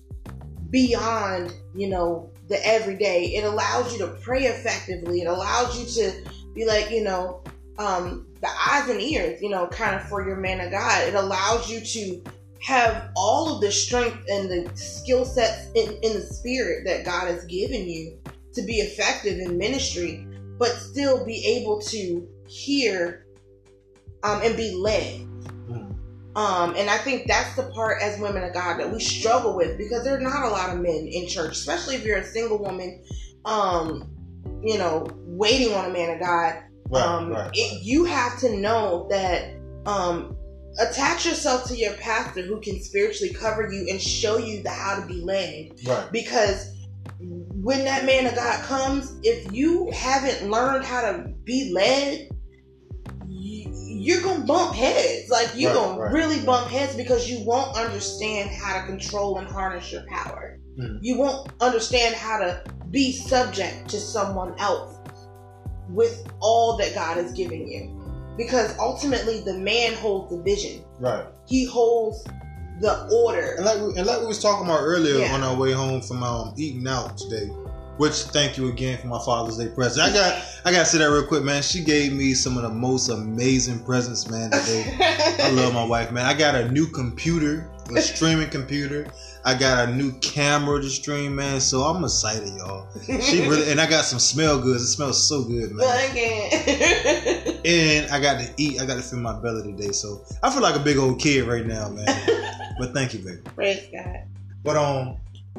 beyond 0.70 1.54
you 1.76 1.90
know 1.90 2.30
the 2.48 2.66
everyday. 2.66 3.26
It 3.36 3.44
allows 3.44 3.92
you 3.92 4.00
to 4.00 4.08
pray 4.22 4.46
effectively. 4.46 5.22
It 5.22 5.28
allows 5.28 5.80
you 5.80 6.04
to 6.04 6.30
be 6.54 6.66
like 6.66 6.92
you 6.92 7.04
know 7.04 7.44
um, 7.78 8.28
the 8.42 8.50
eyes 8.50 8.90
and 8.90 9.02
ears, 9.02 9.42
you 9.42 9.50
know, 9.50 9.68
kind 9.68 9.96
of 9.96 10.08
for 10.08 10.26
your 10.26 10.36
man 10.36 10.62
of 10.62 10.72
God. 10.72 11.08
It 11.08 11.16
allows 11.16 11.70
you 11.70 11.80
to 11.82 12.24
have 12.62 13.10
all 13.16 13.56
of 13.56 13.62
the 13.62 13.72
strength 13.72 14.24
and 14.30 14.50
the 14.50 14.72
skill 14.76 15.26
sets 15.26 15.68
in, 15.76 15.94
in 16.04 16.14
the 16.14 16.22
spirit 16.22 16.86
that 16.86 17.06
God 17.06 17.28
has 17.28 17.44
given 17.46 17.88
you 17.88 18.20
to 18.54 18.62
be 18.62 18.76
effective 18.76 19.40
in 19.40 19.58
ministry, 19.58 20.28
but 20.58 20.70
still 20.70 21.26
be 21.26 21.44
able 21.46 21.80
to 21.82 22.28
hear 22.48 23.26
um, 24.24 24.42
and 24.44 24.56
be 24.56 24.76
led. 24.76 25.22
Mhm. 25.68 25.96
Um, 26.36 26.76
and 26.78 26.90
I 26.90 26.98
think 26.98 27.28
that's 27.28 27.56
the 27.56 27.64
part 27.64 28.02
as 28.02 28.20
women 28.20 28.44
of 28.44 28.54
God 28.54 28.80
that 28.80 28.92
we 28.92 29.00
struggle 29.00 29.56
with 29.56 29.78
because 29.78 30.04
there 30.04 30.16
are 30.16 30.22
not 30.22 30.44
a 30.44 30.50
lot 30.50 30.70
of 30.70 30.80
men 30.80 31.08
in 31.08 31.28
church, 31.28 31.54
especially 31.54 31.96
if 31.96 32.06
you're 32.06 32.18
a 32.18 32.26
single 32.26 32.60
woman, 32.60 33.02
um, 33.46 34.08
you 34.64 34.78
know, 34.78 35.08
waiting 35.26 35.74
on 35.74 35.90
a 35.90 35.94
man 35.94 36.14
of 36.14 36.20
God 36.20 36.64
Right, 36.92 37.06
um, 37.06 37.32
right. 37.32 37.50
It, 37.54 37.84
you 37.84 38.04
have 38.04 38.38
to 38.40 38.58
know 38.58 39.08
that 39.10 39.54
um, 39.86 40.36
attach 40.80 41.26
yourself 41.26 41.66
to 41.68 41.76
your 41.76 41.94
pastor 41.94 42.42
who 42.42 42.60
can 42.62 42.82
spiritually 42.82 43.34
cover 43.34 43.72
you 43.72 43.88
and 43.90 44.02
show 44.02 44.38
you 44.38 44.64
the 44.64 44.70
how 44.70 45.00
to 45.00 45.06
be 45.06 45.22
led. 45.22 45.72
right. 45.86 46.12
Because 46.12 46.74
when 47.20 47.86
that 47.86 48.06
man 48.06 48.26
of 48.26 48.36
God 48.36 48.64
comes, 48.64 49.14
if 49.24 49.52
you 49.52 49.92
haven't 49.92 50.50
learned 50.50 50.84
how 50.86 51.02
to 51.02 51.28
be 51.44 51.72
led, 51.74 52.30
you, 53.28 53.72
you're 53.74 54.22
gonna 54.22 54.46
bump 54.46 54.76
heads. 54.76 55.30
Like 55.30 55.50
you're 55.56 55.72
Right, 55.72 55.76
gonna 55.80 56.00
right, 56.02 56.14
really 56.14 56.44
bump 56.46 56.70
heads 56.72 56.96
because 56.96 57.30
you 57.30 57.46
won't 57.46 57.76
understand 57.78 58.50
how 58.50 58.80
to 58.82 58.88
control 58.88 59.38
and 59.38 59.48
harness 59.48 59.92
your 59.92 60.04
power. 60.08 60.58
Mhm. 60.80 61.00
You 61.02 61.18
won't 61.18 61.52
understand 61.62 62.16
how 62.16 62.40
to 62.40 62.64
be 62.90 63.12
subject 63.12 63.90
to 63.90 64.00
someone 64.00 64.56
else 64.60 64.96
with 65.90 66.26
all 66.40 66.78
that 66.78 66.96
God 66.96 67.18
has 67.18 67.32
given 67.34 67.68
you. 67.68 68.01
Because 68.38 68.78
ultimately 68.80 69.42
the 69.42 69.54
man 69.56 69.94
holds 69.96 70.32
the 70.36 70.42
vision. 70.42 70.84
Right. 71.00 71.26
He 71.46 71.66
holds 71.66 72.24
the 72.80 73.08
order. 73.14 73.56
And 73.58 73.66
like 73.66 73.80
we, 73.80 73.96
and 73.98 74.06
like 74.08 74.22
we 74.22 74.26
was 74.28 74.42
talking 74.42 74.66
about 74.66 74.80
earlier 74.82 75.20
Yeah. 75.20 75.34
on 75.34 75.44
our 75.44 75.56
way 75.56 75.72
home 75.72 76.02
from 76.02 76.24
um, 76.24 76.54
eating 76.58 76.88
out 76.88 77.18
today, 77.18 77.46
which 77.98 78.14
thank 78.14 78.58
you 78.58 78.70
again 78.70 78.98
for 79.00 79.08
my 79.08 79.20
Father's 79.24 79.58
Day 79.58 79.68
present. 79.68 80.10
I 80.10 80.14
got 80.14 80.44
I 80.66 80.72
got 80.72 80.80
to 80.80 80.86
say 80.86 80.98
that 81.00 81.12
real 81.12 81.26
quick, 81.28 81.44
man. 81.44 81.62
She 81.62 81.84
gave 81.84 82.14
me 82.14 82.34
some 82.34 82.56
of 82.58 82.64
the 82.64 82.70
most 82.70 83.10
amazing 83.10 83.84
presents, 83.84 84.30
man. 84.30 84.50
Today, 84.52 84.96
I 85.44 85.50
love 85.54 85.74
my 85.74 85.84
wife, 85.86 86.12
man. 86.12 86.26
I 86.26 86.34
got 86.34 86.56
a 86.56 86.72
new 86.72 86.88
computer, 86.88 87.70
a 87.96 88.02
streaming 88.02 88.50
computer. 88.50 89.08
I 89.44 89.56
got 89.56 89.90
a 89.90 89.92
new 89.92 90.12
camera 90.20 90.80
to 90.80 90.88
stream, 90.90 91.36
man. 91.36 91.60
So 91.60 91.82
I'm 91.82 92.04
excited, 92.04 92.50
y'all. 92.58 92.88
She 93.22 93.42
really 93.48 93.72
and 93.72 93.82
I 93.82 93.90
got 93.90 94.06
some 94.06 94.20
smell 94.20 94.60
goods. 94.62 94.84
It 94.84 94.88
smells 94.88 95.28
so 95.28 95.44
good, 95.44 95.72
man. 95.72 95.88
And 97.64 98.12
I 98.12 98.20
got 98.20 98.40
to 98.40 98.54
eat. 98.58 98.82
I 98.82 98.86
got 98.86 98.96
to 98.96 99.02
fill 99.02 99.20
my 99.20 99.40
belly 99.40 99.72
today. 99.72 99.92
So 99.92 100.24
I 100.42 100.50
feel 100.52 100.62
like 100.62 100.76
a 100.76 100.80
big 100.80 100.98
old 100.98 101.20
kid 101.20 101.48
right 101.48 101.66
now, 101.66 101.90
man. 101.90 102.06
but 102.80 102.94
thank 102.94 103.14
you, 103.14 103.20
baby. 103.20 103.42
Praise 103.56 103.88
God. 103.92 104.24
But 104.64 104.78
um, 104.78 105.18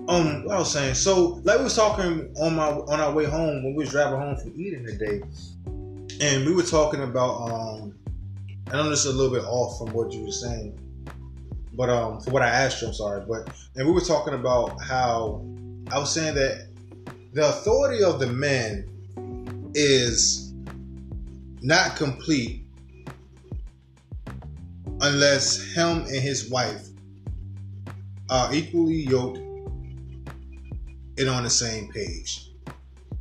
um, 0.09 0.45
what 0.45 0.57
I 0.57 0.59
was 0.59 0.73
saying. 0.73 0.95
So 0.95 1.41
like 1.45 1.59
we 1.59 1.65
was 1.65 1.77
talking 1.77 2.35
on 2.41 2.57
my 2.57 2.69
on 2.69 3.01
our 3.01 3.13
way 3.13 3.25
home 3.25 3.63
when 3.63 3.75
we 3.75 3.85
was 3.85 3.91
driving 3.91 4.19
home 4.19 4.37
from 4.37 4.53
eating 4.57 4.85
today, 4.85 5.23
and 6.21 6.45
we 6.47 6.55
were 6.55 6.63
talking 6.63 7.03
about 7.03 7.51
um, 7.51 7.95
and 8.67 8.75
I 8.75 8.83
know 8.83 8.91
this 8.91 9.05
is 9.05 9.15
a 9.15 9.17
little 9.17 9.33
bit 9.33 9.45
off 9.45 9.79
from 9.79 9.93
what 9.93 10.13
you 10.13 10.25
were 10.25 10.33
saying, 10.33 10.79
but 11.75 11.89
um, 11.89 12.21
for 12.21 12.31
what 12.31 12.43
I 12.43 12.49
asked 12.49 12.83
you, 12.83 12.89
I'm 12.89 12.95
sorry, 12.95 13.25
but 13.27 13.49
and 13.77 13.87
we 13.87 13.93
were 13.93 14.01
talking 14.01 14.35
about 14.35 14.81
how 14.83 15.45
I 15.91 15.99
was 15.99 16.13
saying 16.13 16.35
that 16.35 16.69
the 17.33 17.49
authority 17.49 18.03
of 18.03 18.19
the 18.19 18.27
man 18.27 18.89
is 19.75 20.52
not 21.63 21.97
complete 21.97 22.67
unless 25.01 25.73
him 25.75 25.99
and 25.99 26.17
his 26.17 26.51
wife 26.51 26.87
are 28.31 28.53
equally 28.55 29.03
yoked 29.03 29.39
and 31.19 31.29
on 31.29 31.43
the 31.43 31.51
same 31.51 31.91
page. 31.93 32.51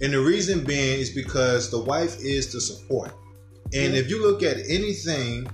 And 0.02 0.14
the 0.14 0.20
reason 0.20 0.64
being 0.64 1.00
is 1.00 1.12
because 1.12 1.70
the 1.70 1.80
wife 1.80 2.18
is 2.22 2.52
the 2.52 2.60
support. 2.60 3.12
And 3.74 3.96
if 3.96 4.10
you 4.10 4.22
look 4.22 4.42
at 4.42 4.58
anything 4.68 5.48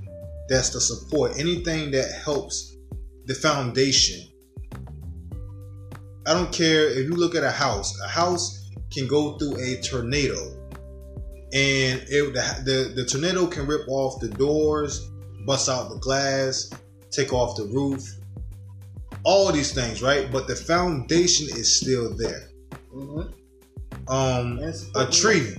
that's 0.47 0.69
the 0.69 0.79
support, 0.79 1.37
anything 1.37 1.91
that 1.91 2.09
helps 2.23 2.77
the 3.25 3.33
foundation, 3.33 4.27
I 6.25 6.33
don't 6.33 6.51
care 6.51 6.87
if 6.89 7.07
you 7.07 7.15
look 7.15 7.35
at 7.35 7.43
a 7.43 7.51
house, 7.51 7.99
a 8.01 8.07
house 8.07 8.69
can 8.91 9.07
go 9.07 9.37
through 9.37 9.57
a 9.61 9.81
tornado. 9.81 10.56
And 11.53 12.01
it, 12.09 12.33
the, 12.33 12.61
the, 12.65 12.93
the 13.01 13.05
tornado 13.05 13.47
can 13.47 13.65
rip 13.67 13.87
off 13.87 14.19
the 14.19 14.27
doors, 14.27 15.09
bust 15.45 15.69
out 15.69 15.89
the 15.89 15.97
glass, 15.97 16.69
take 17.09 17.31
off 17.31 17.55
the 17.55 17.63
roof, 17.63 18.03
all 19.23 19.51
these 19.51 19.73
things, 19.73 20.01
right? 20.01 20.31
But 20.31 20.47
the 20.47 20.55
foundation 20.55 21.47
is 21.47 21.79
still 21.79 22.13
there. 22.15 22.49
Mhm. 22.93 23.33
Um, 24.09 24.59
a 24.95 25.05
tree, 25.05 25.55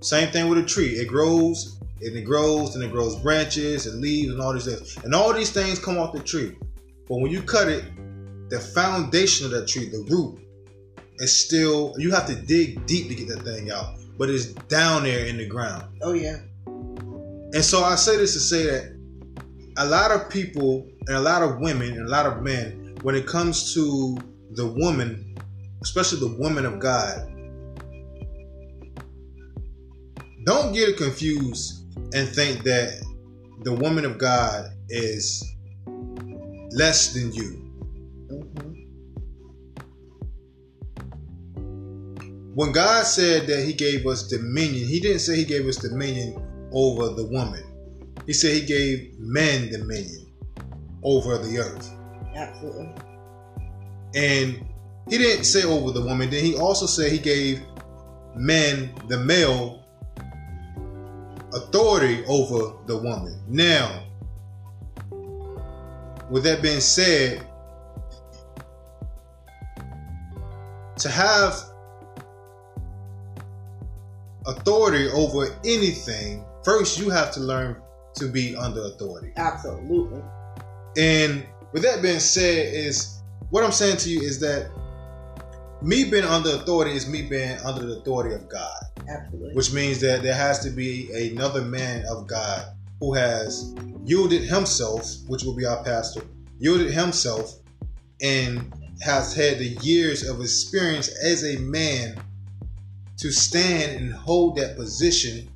same 0.00 0.30
thing 0.32 0.48
with 0.48 0.58
a 0.58 0.62
tree. 0.62 0.94
It 0.94 1.08
grows 1.08 1.78
and 2.00 2.16
it 2.16 2.22
grows 2.22 2.74
and 2.74 2.82
it 2.82 2.90
grows 2.90 3.16
branches 3.16 3.86
and 3.86 4.00
leaves 4.00 4.32
and 4.32 4.40
all 4.40 4.52
these 4.52 4.64
things, 4.64 4.96
and 5.04 5.14
all 5.14 5.32
these 5.32 5.50
things 5.50 5.78
come 5.78 5.98
off 5.98 6.12
the 6.12 6.20
tree. 6.20 6.56
But 7.08 7.16
when 7.16 7.30
you 7.30 7.42
cut 7.42 7.68
it, 7.68 7.84
the 8.48 8.58
foundation 8.58 9.44
of 9.46 9.52
that 9.52 9.68
tree, 9.68 9.88
the 9.90 10.06
root, 10.10 10.38
is 11.18 11.34
still. 11.44 11.94
You 11.98 12.10
have 12.12 12.26
to 12.26 12.34
dig 12.34 12.86
deep 12.86 13.08
to 13.08 13.14
get 13.14 13.28
that 13.28 13.42
thing 13.42 13.70
out, 13.70 13.98
but 14.18 14.30
it's 14.30 14.46
down 14.46 15.04
there 15.04 15.26
in 15.26 15.36
the 15.36 15.46
ground. 15.46 15.84
Oh 16.02 16.12
yeah. 16.12 16.38
And 16.66 17.64
so 17.64 17.84
I 17.84 17.96
say 17.96 18.16
this 18.16 18.32
to 18.34 18.40
say 18.40 18.64
that 18.64 18.96
a 19.76 19.86
lot 19.86 20.10
of 20.10 20.30
people 20.30 20.86
and 21.06 21.16
a 21.16 21.20
lot 21.20 21.42
of 21.42 21.58
women 21.58 21.92
and 21.92 22.06
a 22.06 22.10
lot 22.10 22.26
of 22.26 22.42
men, 22.42 22.96
when 23.02 23.14
it 23.14 23.26
comes 23.26 23.74
to 23.74 24.16
the 24.52 24.66
woman, 24.66 25.36
especially 25.82 26.20
the 26.20 26.36
woman 26.38 26.64
of 26.64 26.78
God, 26.78 27.28
don't 30.44 30.72
get 30.72 30.88
it 30.88 30.96
confused 30.96 31.84
and 32.14 32.28
think 32.28 32.62
that 32.64 33.02
the 33.62 33.72
woman 33.72 34.04
of 34.04 34.18
God 34.18 34.70
is 34.88 35.44
less 36.72 37.12
than 37.12 37.32
you. 37.32 37.58
Mhm. 38.30 38.71
When 42.54 42.70
God 42.72 43.06
said 43.06 43.46
that 43.46 43.64
He 43.64 43.72
gave 43.72 44.06
us 44.06 44.28
dominion, 44.28 44.86
He 44.86 45.00
didn't 45.00 45.20
say 45.20 45.36
He 45.36 45.44
gave 45.44 45.66
us 45.66 45.76
dominion 45.76 46.36
over 46.72 47.08
the 47.08 47.24
woman. 47.24 47.64
He 48.26 48.32
said 48.32 48.52
He 48.54 48.66
gave 48.66 49.18
men 49.18 49.70
dominion 49.70 50.26
over 51.02 51.38
the 51.38 51.58
earth. 51.58 51.90
Absolutely. 52.34 52.92
And 54.14 54.66
He 55.08 55.18
didn't 55.18 55.44
say 55.44 55.64
over 55.64 55.92
the 55.92 56.02
woman. 56.02 56.28
Then 56.28 56.44
He 56.44 56.54
also 56.54 56.84
said 56.84 57.10
He 57.10 57.18
gave 57.18 57.62
men, 58.36 58.94
the 59.08 59.18
male, 59.18 59.84
authority 61.54 62.22
over 62.26 62.76
the 62.86 62.96
woman. 62.98 63.40
Now, 63.48 64.04
with 66.30 66.44
that 66.44 66.60
being 66.62 66.80
said, 66.80 67.46
to 70.98 71.08
have 71.08 71.71
authority 74.46 75.08
over 75.08 75.56
anything, 75.64 76.44
first 76.64 76.98
you 76.98 77.10
have 77.10 77.32
to 77.32 77.40
learn 77.40 77.76
to 78.14 78.28
be 78.28 78.54
under 78.56 78.82
authority. 78.82 79.32
Absolutely. 79.36 80.20
And 80.96 81.46
with 81.72 81.82
that 81.82 82.02
being 82.02 82.20
said, 82.20 82.74
is 82.74 83.22
what 83.50 83.64
I'm 83.64 83.72
saying 83.72 83.98
to 83.98 84.10
you 84.10 84.20
is 84.20 84.40
that 84.40 84.70
me 85.80 86.04
being 86.04 86.24
under 86.24 86.50
authority 86.50 86.92
is 86.92 87.08
me 87.08 87.22
being 87.22 87.58
under 87.64 87.84
the 87.86 87.98
authority 87.98 88.34
of 88.34 88.48
God, 88.48 88.82
Absolutely. 89.08 89.54
which 89.54 89.72
means 89.72 90.00
that 90.00 90.22
there 90.22 90.34
has 90.34 90.60
to 90.60 90.70
be 90.70 91.10
another 91.32 91.62
man 91.62 92.04
of 92.08 92.26
God 92.26 92.66
who 93.00 93.14
has 93.14 93.74
yielded 94.04 94.42
himself, 94.42 95.10
which 95.26 95.42
will 95.42 95.56
be 95.56 95.66
our 95.66 95.82
pastor, 95.82 96.22
yielded 96.58 96.92
himself 96.92 97.58
and 98.20 98.72
has 99.00 99.34
had 99.34 99.58
the 99.58 99.76
years 99.82 100.28
of 100.28 100.40
experience 100.40 101.08
as 101.24 101.42
a 101.44 101.58
man 101.58 102.22
to 103.22 103.30
stand 103.30 104.02
and 104.02 104.12
hold 104.12 104.56
that 104.56 104.74
position 104.74 105.48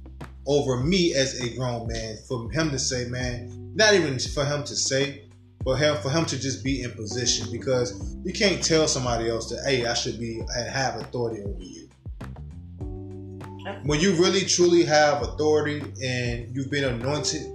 over 0.47 0.77
me 0.77 1.15
as 1.15 1.41
a 1.41 1.57
grown 1.57 1.89
man. 1.89 2.17
For 2.29 2.49
him 2.53 2.71
to 2.71 2.79
say, 2.79 3.07
man, 3.09 3.73
not 3.75 3.93
even 3.95 4.21
for 4.21 4.45
him 4.45 4.63
to 4.63 4.77
say, 4.77 5.25
but 5.65 5.75
him 5.75 5.97
for 5.97 6.09
him 6.09 6.25
to 6.27 6.39
just 6.39 6.63
be 6.63 6.85
in 6.85 6.93
position 6.93 7.51
because 7.51 8.15
you 8.25 8.33
can't 8.33 8.63
tell 8.63 8.87
somebody 8.87 9.29
else 9.29 9.51
that 9.51 9.65
hey, 9.67 9.85
I 9.85 9.95
should 9.95 10.21
be 10.21 10.39
and 10.39 10.69
have 10.69 11.01
authority 11.01 11.43
over 11.43 11.61
you. 11.61 11.89
When 13.83 13.99
you 13.99 14.15
really 14.15 14.43
truly 14.43 14.85
have 14.85 15.23
authority 15.23 15.83
and 16.05 16.55
you've 16.55 16.71
been 16.71 16.85
anointed 16.85 17.51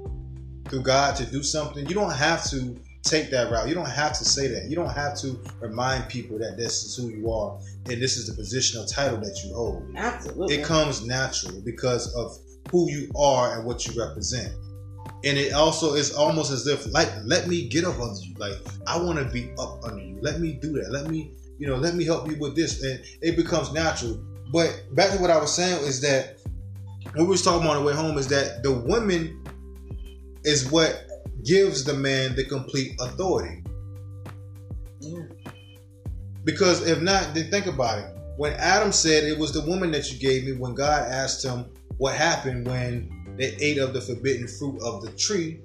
through 0.67 0.81
God 0.81 1.15
to 1.15 1.25
do 1.25 1.41
something, 1.41 1.87
you 1.87 1.95
don't 1.95 2.13
have 2.13 2.43
to 2.49 2.77
take 3.03 3.29
that 3.31 3.51
route. 3.51 3.67
You 3.67 3.73
don't 3.73 3.89
have 3.89 4.13
to 4.13 4.25
say 4.25 4.47
that. 4.47 4.69
You 4.69 4.75
don't 4.75 4.93
have 4.93 5.17
to 5.19 5.39
remind 5.59 6.07
people 6.09 6.37
that 6.39 6.57
this 6.57 6.83
is 6.83 6.95
who 6.95 7.09
you 7.09 7.31
are 7.31 7.57
and 7.89 8.01
this 8.01 8.17
is 8.17 8.27
the 8.27 8.33
position 8.33 8.81
or 8.81 8.85
title 8.85 9.17
that 9.19 9.41
you 9.43 9.53
hold. 9.53 9.91
Absolutely. 9.95 10.55
It 10.55 10.65
comes 10.65 11.05
natural 11.05 11.61
because 11.61 12.13
of 12.15 12.37
who 12.71 12.89
you 12.89 13.11
are 13.15 13.57
and 13.57 13.65
what 13.65 13.87
you 13.87 13.99
represent. 13.99 14.53
And 15.23 15.37
it 15.37 15.53
also 15.53 15.93
is 15.93 16.13
almost 16.13 16.51
as 16.51 16.65
if 16.67 16.91
like 16.93 17.09
let 17.23 17.47
me 17.47 17.67
get 17.67 17.85
up 17.85 17.99
under 17.99 18.19
you. 18.21 18.35
Like 18.37 18.57
I 18.87 19.01
want 19.01 19.19
to 19.19 19.25
be 19.25 19.51
up 19.59 19.83
under 19.83 20.03
you. 20.03 20.17
Let 20.21 20.39
me 20.39 20.53
do 20.53 20.73
that. 20.73 20.91
Let 20.91 21.07
me, 21.07 21.31
you 21.59 21.67
know, 21.67 21.75
let 21.75 21.95
me 21.95 22.05
help 22.05 22.29
you 22.29 22.37
with 22.39 22.55
this. 22.55 22.83
And 22.83 23.03
it 23.21 23.35
becomes 23.35 23.71
natural. 23.71 24.23
But 24.51 24.83
back 24.93 25.11
to 25.11 25.21
what 25.21 25.29
I 25.29 25.39
was 25.39 25.53
saying 25.53 25.85
is 25.85 26.01
that 26.01 26.37
what 27.13 27.23
we 27.23 27.25
was 27.25 27.41
talking 27.41 27.61
about 27.61 27.77
on 27.77 27.83
the 27.83 27.87
way 27.87 27.93
home 27.93 28.17
is 28.17 28.27
that 28.27 28.63
the 28.63 28.71
women 28.71 29.43
is 30.43 30.69
what 30.71 31.05
gives 31.43 31.83
the 31.83 31.93
man 31.93 32.35
the 32.35 32.43
complete 32.43 32.99
authority. 32.99 33.63
Yeah. 34.99 35.23
Because 36.43 36.87
if 36.87 37.01
not, 37.01 37.33
then 37.33 37.49
think 37.51 37.67
about 37.67 37.99
it. 37.99 38.05
When 38.37 38.53
Adam 38.53 38.91
said 38.91 39.23
it 39.23 39.37
was 39.37 39.51
the 39.51 39.61
woman 39.61 39.91
that 39.91 40.11
you 40.11 40.17
gave 40.17 40.45
me, 40.45 40.53
when 40.53 40.73
God 40.73 41.03
asked 41.11 41.43
him 41.43 41.65
what 41.97 42.15
happened 42.15 42.67
when 42.67 43.35
they 43.37 43.55
ate 43.59 43.77
of 43.77 43.93
the 43.93 44.01
forbidden 44.01 44.47
fruit 44.47 44.81
of 44.81 45.03
the 45.03 45.11
tree, 45.11 45.59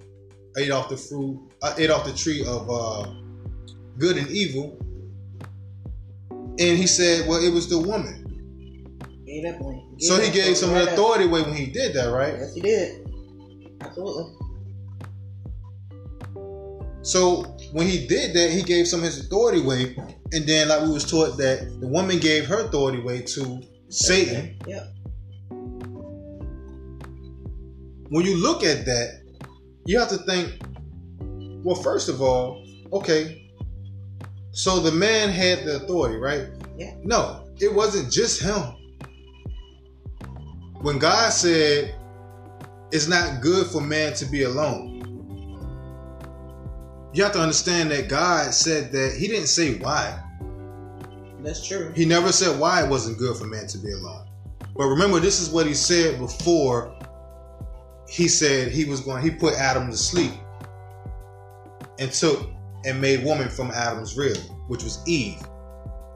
ate 0.58 0.70
off 0.70 0.88
the 0.88 0.96
fruit, 0.96 1.40
uh, 1.62 1.74
ate 1.78 1.90
off 1.90 2.04
the 2.04 2.12
tree 2.12 2.44
of 2.46 2.68
uh, 2.70 3.10
good 3.98 4.16
and 4.16 4.28
evil, 4.28 4.76
and 6.30 6.78
he 6.78 6.86
said, 6.86 7.26
"Well, 7.28 7.42
it 7.42 7.52
was 7.52 7.68
the 7.68 7.78
woman." 7.78 8.22
So 9.98 10.20
he 10.20 10.30
gave 10.30 10.56
some 10.56 10.74
authority 10.74 11.24
away 11.24 11.42
when 11.42 11.54
he 11.54 11.66
did 11.66 11.94
that, 11.94 12.10
right? 12.10 12.34
Yes, 12.34 12.54
he 12.54 12.60
did. 12.60 13.10
Absolutely. 13.80 14.45
So 17.06 17.44
when 17.70 17.86
he 17.86 18.04
did 18.08 18.34
that, 18.34 18.50
he 18.50 18.64
gave 18.64 18.88
some 18.88 18.98
of 18.98 19.06
his 19.06 19.24
authority 19.24 19.62
away, 19.62 19.96
and 20.32 20.44
then 20.44 20.68
like 20.68 20.82
we 20.82 20.90
was 20.90 21.08
taught 21.08 21.36
that 21.38 21.78
the 21.80 21.86
woman 21.86 22.18
gave 22.18 22.46
her 22.46 22.66
authority 22.66 22.98
away 22.98 23.22
to 23.22 23.62
Satan. 23.90 24.58
Yep. 24.66 24.92
When 28.08 28.24
you 28.24 28.36
look 28.36 28.64
at 28.64 28.84
that, 28.86 29.22
you 29.84 30.00
have 30.00 30.08
to 30.08 30.18
think. 30.18 30.60
Well, 31.64 31.76
first 31.76 32.08
of 32.08 32.20
all, 32.20 32.66
okay, 32.92 33.52
so 34.50 34.80
the 34.80 34.90
man 34.90 35.28
had 35.28 35.64
the 35.64 35.76
authority, 35.76 36.16
right? 36.16 36.48
Yeah. 36.76 36.94
No, 37.04 37.48
it 37.60 37.72
wasn't 37.72 38.10
just 38.12 38.42
him. 38.42 38.62
When 40.80 40.98
God 40.98 41.30
said 41.30 41.94
it's 42.90 43.06
not 43.06 43.42
good 43.42 43.68
for 43.68 43.80
man 43.80 44.14
to 44.14 44.24
be 44.24 44.42
alone, 44.42 44.95
you 47.16 47.22
have 47.22 47.32
to 47.32 47.40
understand 47.40 47.90
that 47.90 48.08
God 48.08 48.52
said 48.52 48.92
that 48.92 49.16
He 49.18 49.26
didn't 49.26 49.46
say 49.46 49.78
why. 49.78 50.22
That's 51.40 51.66
true. 51.66 51.92
He 51.94 52.04
never 52.04 52.32
said 52.32 52.58
why 52.58 52.84
it 52.84 52.90
wasn't 52.90 53.18
good 53.18 53.36
for 53.36 53.46
man 53.46 53.66
to 53.68 53.78
be 53.78 53.92
alone. 53.92 54.26
But 54.76 54.86
remember, 54.88 55.20
this 55.20 55.40
is 55.40 55.48
what 55.48 55.66
he 55.66 55.74
said 55.74 56.18
before 56.18 56.94
he 58.08 58.28
said 58.28 58.68
he 58.68 58.84
was 58.84 59.00
going, 59.00 59.22
he 59.22 59.30
put 59.30 59.54
Adam 59.54 59.90
to 59.90 59.96
sleep 59.96 60.32
and 61.98 62.10
took 62.12 62.50
and 62.84 63.00
made 63.00 63.24
woman 63.24 63.48
from 63.48 63.70
Adam's 63.70 64.16
rib, 64.16 64.36
which 64.68 64.84
was 64.84 65.02
Eve. 65.06 65.40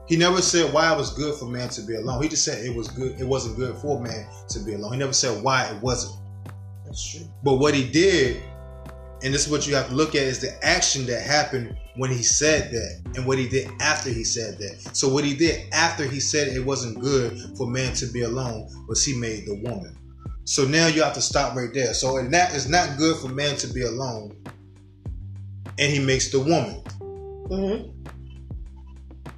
He 0.07 0.17
never 0.17 0.41
said 0.41 0.71
why 0.73 0.93
it 0.93 0.97
was 0.97 1.13
good 1.13 1.39
for 1.39 1.45
man 1.45 1.69
to 1.69 1.81
be 1.81 1.95
alone. 1.95 2.21
He 2.21 2.29
just 2.29 2.43
said 2.43 2.63
it 2.63 2.75
was 2.75 2.87
good, 2.89 3.19
it 3.19 3.25
wasn't 3.25 3.57
good 3.57 3.75
for 3.77 3.99
man 3.99 4.27
to 4.49 4.59
be 4.59 4.73
alone. 4.73 4.93
He 4.93 4.99
never 4.99 5.13
said 5.13 5.41
why 5.41 5.65
it 5.65 5.81
wasn't. 5.81 6.19
That's 6.85 7.09
true. 7.09 7.25
But 7.43 7.55
what 7.55 7.73
he 7.73 7.89
did, 7.89 8.43
and 9.23 9.33
this 9.33 9.45
is 9.45 9.51
what 9.51 9.67
you 9.67 9.75
have 9.75 9.87
to 9.89 9.93
look 9.93 10.15
at, 10.15 10.23
is 10.23 10.39
the 10.39 10.53
action 10.65 11.05
that 11.05 11.21
happened 11.21 11.77
when 11.95 12.09
he 12.09 12.23
said 12.23 12.71
that 12.71 13.15
and 13.15 13.25
what 13.25 13.37
he 13.37 13.47
did 13.47 13.69
after 13.79 14.09
he 14.09 14.23
said 14.23 14.57
that. 14.57 14.95
So 14.95 15.09
what 15.09 15.23
he 15.23 15.35
did 15.35 15.71
after 15.73 16.05
he 16.05 16.19
said 16.19 16.47
it 16.47 16.65
wasn't 16.65 16.99
good 16.99 17.39
for 17.57 17.67
man 17.67 17.93
to 17.95 18.07
be 18.07 18.21
alone 18.21 18.67
was 18.87 19.05
he 19.05 19.15
made 19.15 19.45
the 19.45 19.55
woman. 19.55 19.95
So 20.45 20.65
now 20.65 20.87
you 20.87 21.03
have 21.03 21.13
to 21.13 21.21
stop 21.21 21.55
right 21.55 21.71
there. 21.73 21.93
So 21.93 22.17
and 22.17 22.33
that 22.33 22.55
is 22.55 22.67
not 22.67 22.97
good 22.97 23.17
for 23.17 23.27
man 23.27 23.55
to 23.57 23.67
be 23.67 23.83
alone. 23.83 24.35
And 25.77 25.93
he 25.93 25.99
makes 25.99 26.31
the 26.31 26.39
woman. 26.39 26.81
Mm-hmm. 27.49 27.91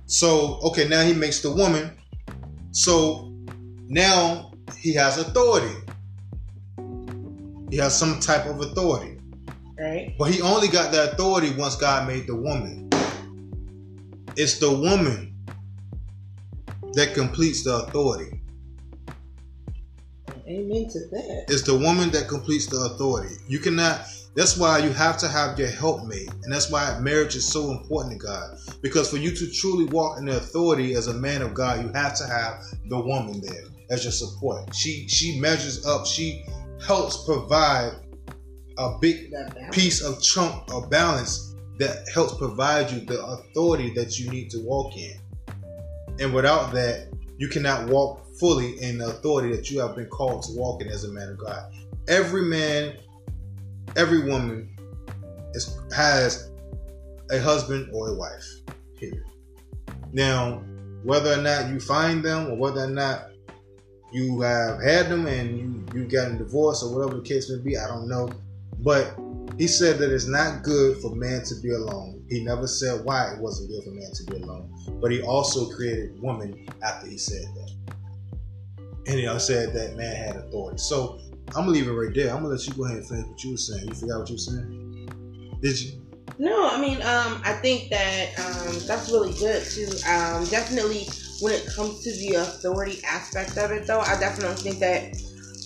So 0.05 0.59
okay, 0.63 0.87
now 0.87 1.03
he 1.03 1.13
makes 1.13 1.41
the 1.41 1.51
woman. 1.51 1.91
So 2.71 3.33
now 3.87 4.53
he 4.77 4.93
has 4.93 5.17
authority. 5.17 5.75
He 7.69 7.77
has 7.77 7.97
some 7.97 8.19
type 8.19 8.45
of 8.45 8.61
authority. 8.61 9.12
Right. 9.79 10.15
But 10.17 10.31
he 10.31 10.41
only 10.41 10.67
got 10.67 10.91
the 10.91 11.11
authority 11.11 11.53
once 11.55 11.75
God 11.75 12.07
made 12.07 12.27
the 12.27 12.35
woman. 12.35 12.89
It's 14.35 14.59
the 14.59 14.71
woman 14.71 15.35
that 16.93 17.13
completes 17.13 17.63
the 17.63 17.75
authority. 17.75 18.41
Amen 20.47 20.87
to 20.89 20.99
that. 21.11 21.45
It's 21.47 21.63
the 21.63 21.77
woman 21.77 22.11
that 22.11 22.27
completes 22.27 22.67
the 22.67 22.77
authority. 22.77 23.35
You 23.47 23.59
cannot. 23.59 24.01
That's 24.35 24.57
why 24.57 24.79
you 24.79 24.89
have 24.89 25.17
to 25.19 25.27
have 25.27 25.59
your 25.59 25.69
helpmate, 25.69 26.29
and 26.43 26.51
that's 26.51 26.71
why 26.71 26.97
marriage 26.99 27.35
is 27.35 27.47
so 27.47 27.71
important 27.71 28.19
to 28.19 28.27
God. 28.27 28.57
Because 28.81 29.09
for 29.09 29.17
you 29.17 29.31
to 29.31 29.51
truly 29.51 29.85
walk 29.85 30.17
in 30.17 30.25
the 30.25 30.37
authority 30.37 30.95
as 30.95 31.07
a 31.07 31.13
man 31.13 31.43
of 31.43 31.53
God, 31.53 31.83
you 31.83 31.91
have 31.93 32.15
to 32.17 32.25
have 32.25 32.63
the 32.87 32.99
woman 32.99 33.41
there 33.41 33.65
as 33.91 34.03
your 34.03 34.11
support. 34.11 34.75
She 34.75 35.07
she 35.07 35.39
measures 35.39 35.85
up. 35.85 36.05
She 36.05 36.43
helps 36.85 37.25
provide 37.25 37.93
a 38.77 38.97
big 38.99 39.33
piece 39.71 40.01
of 40.03 40.21
chunk 40.21 40.71
of 40.73 40.89
balance 40.89 41.55
that 41.79 42.07
helps 42.13 42.37
provide 42.37 42.91
you 42.91 42.99
the 43.01 43.23
authority 43.25 43.93
that 43.93 44.19
you 44.19 44.29
need 44.29 44.49
to 44.51 44.59
walk 44.59 44.95
in. 44.97 45.13
And 46.19 46.33
without 46.33 46.71
that, 46.73 47.07
you 47.37 47.47
cannot 47.47 47.89
walk 47.89 48.25
fully 48.39 48.81
in 48.81 48.99
the 48.99 49.07
authority 49.07 49.55
that 49.55 49.69
you 49.69 49.79
have 49.79 49.95
been 49.95 50.07
called 50.07 50.43
to 50.43 50.51
walk 50.53 50.81
in 50.81 50.87
as 50.87 51.03
a 51.03 51.11
man 51.11 51.29
of 51.29 51.37
God. 51.37 51.71
Every 52.07 52.43
man, 52.43 52.97
every 53.95 54.23
woman 54.23 54.69
is, 55.53 55.77
has 55.95 56.51
a 57.31 57.39
husband 57.39 57.89
or 57.93 58.09
a 58.09 58.13
wife. 58.13 58.45
Period. 58.99 59.23
Now, 60.11 60.63
whether 61.03 61.33
or 61.33 61.41
not 61.41 61.69
you 61.69 61.79
find 61.79 62.23
them 62.23 62.51
or 62.51 62.55
whether 62.55 62.83
or 62.83 62.89
not 62.89 63.31
you 64.11 64.41
have 64.41 64.81
had 64.81 65.09
them 65.09 65.25
and 65.25 65.57
you, 65.57 66.01
you 66.01 66.07
got 66.07 66.31
a 66.31 66.35
divorce 66.35 66.83
or 66.83 66.95
whatever 66.95 67.17
the 67.19 67.27
case 67.27 67.49
may 67.49 67.61
be, 67.61 67.77
I 67.77 67.87
don't 67.87 68.07
know. 68.07 68.29
But 68.79 69.17
he 69.57 69.67
said 69.67 69.99
that 69.99 70.11
it's 70.11 70.27
not 70.27 70.63
good 70.63 70.97
for 70.97 71.13
man 71.15 71.43
to 71.45 71.55
be 71.61 71.71
alone. 71.71 72.25
He 72.29 72.43
never 72.43 72.67
said 72.67 73.05
why 73.05 73.33
it 73.33 73.39
wasn't 73.39 73.69
good 73.69 73.83
for 73.83 73.91
man 73.91 74.11
to 74.13 74.23
be 74.25 74.37
alone. 74.37 74.73
But 75.01 75.11
he 75.11 75.21
also 75.21 75.69
created 75.69 76.19
woman 76.21 76.67
after 76.83 77.07
he 77.07 77.17
said 77.17 77.45
that. 77.55 77.71
And 79.05 79.19
he 79.19 79.27
also 79.27 79.53
said 79.53 79.73
that 79.73 79.95
man 79.95 80.15
had 80.15 80.35
authority. 80.37 80.77
So 80.79 81.19
I'm 81.49 81.65
gonna 81.65 81.71
leave 81.71 81.87
it 81.87 81.91
right 81.91 82.13
there. 82.13 82.29
I'm 82.29 82.37
gonna 82.37 82.55
let 82.55 82.65
you 82.65 82.73
go 82.73 82.85
ahead 82.85 82.97
and 82.97 83.07
finish 83.07 83.27
what 83.27 83.43
you 83.43 83.51
were 83.51 83.57
saying. 83.57 83.87
You 83.87 83.93
forgot 83.93 84.19
what 84.21 84.29
you 84.29 84.35
were 84.35 84.39
saying? 84.39 85.59
Did 85.61 85.81
you? 85.81 86.01
No, 86.39 86.67
I 86.67 86.81
mean, 86.81 86.97
um, 87.03 87.41
I 87.43 87.53
think 87.61 87.89
that 87.89 88.29
um, 88.39 88.79
that's 88.87 89.11
really 89.11 89.33
good 89.33 89.63
too. 89.63 89.87
Um, 90.09 90.45
definitely, 90.45 91.07
when 91.41 91.53
it 91.53 91.67
comes 91.67 92.03
to 92.03 92.11
the 92.11 92.35
authority 92.35 93.01
aspect 93.03 93.57
of 93.57 93.71
it, 93.71 93.85
though, 93.85 93.99
I 93.99 94.19
definitely 94.19 94.55
think 94.55 94.79
that 94.79 95.13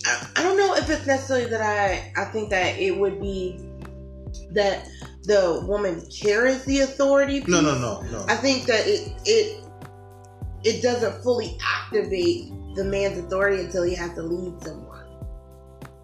I, 0.08 0.28
I 0.38 0.44
don't 0.44 0.58
know 0.58 0.76
if 0.76 0.90
it's 0.90 1.06
necessarily 1.06 1.50
that 1.50 1.62
I 1.62 2.14
I 2.16 2.26
think 2.26 2.50
that 2.50 2.78
it 2.80 2.98
would 2.98 3.22
be 3.22 3.60
that 4.52 4.88
the 5.24 5.64
woman 5.68 6.02
carries 6.10 6.64
the 6.66 6.82
authority. 6.82 7.44
No, 7.48 7.62
no, 7.62 7.78
no, 7.78 8.02
no. 8.02 8.26
I 8.28 8.36
think 8.36 8.66
that 8.66 8.88
it 8.88 9.14
it 9.26 9.66
it 10.64 10.82
doesn't 10.82 11.22
fully 11.24 11.58
activate 11.64 12.52
the 12.76 12.84
man's 12.84 13.18
authority 13.18 13.64
until 13.64 13.84
he 13.84 13.96
has 13.96 14.14
to 14.16 14.24
lead 14.24 14.62
someone. 14.64 15.06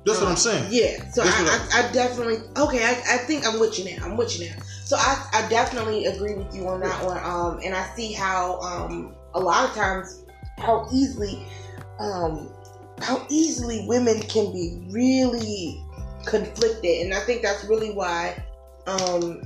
That's 0.05 0.19
what 0.19 0.29
I'm 0.29 0.35
saying. 0.35 0.67
Yeah, 0.69 1.09
so 1.11 1.23
I, 1.23 1.27
I, 1.27 1.79
I 1.89 1.91
definitely 1.93 2.37
okay. 2.57 2.83
I, 2.83 2.91
I 3.13 3.17
think 3.19 3.47
I'm 3.47 3.59
with 3.59 3.79
you 3.79 3.95
now. 3.95 4.05
I'm 4.05 4.17
with 4.17 4.37
you 4.37 4.49
now. 4.49 4.55
So 4.83 4.97
I, 4.97 5.29
I 5.31 5.49
definitely 5.49 6.05
agree 6.07 6.35
with 6.35 6.53
you 6.53 6.67
on 6.67 6.81
that 6.81 7.05
one. 7.05 7.17
Um, 7.23 7.61
and 7.63 7.73
I 7.73 7.85
see 7.95 8.11
how 8.11 8.59
um 8.59 9.15
a 9.33 9.39
lot 9.39 9.69
of 9.69 9.75
times 9.75 10.25
how 10.57 10.87
easily 10.91 11.47
um 11.99 12.53
how 13.03 13.25
easily 13.29 13.85
women 13.87 14.21
can 14.21 14.51
be 14.51 14.87
really 14.91 15.83
conflicted, 16.25 17.01
and 17.01 17.13
I 17.13 17.19
think 17.21 17.41
that's 17.41 17.63
really 17.65 17.91
why 17.91 18.43
um 18.87 19.43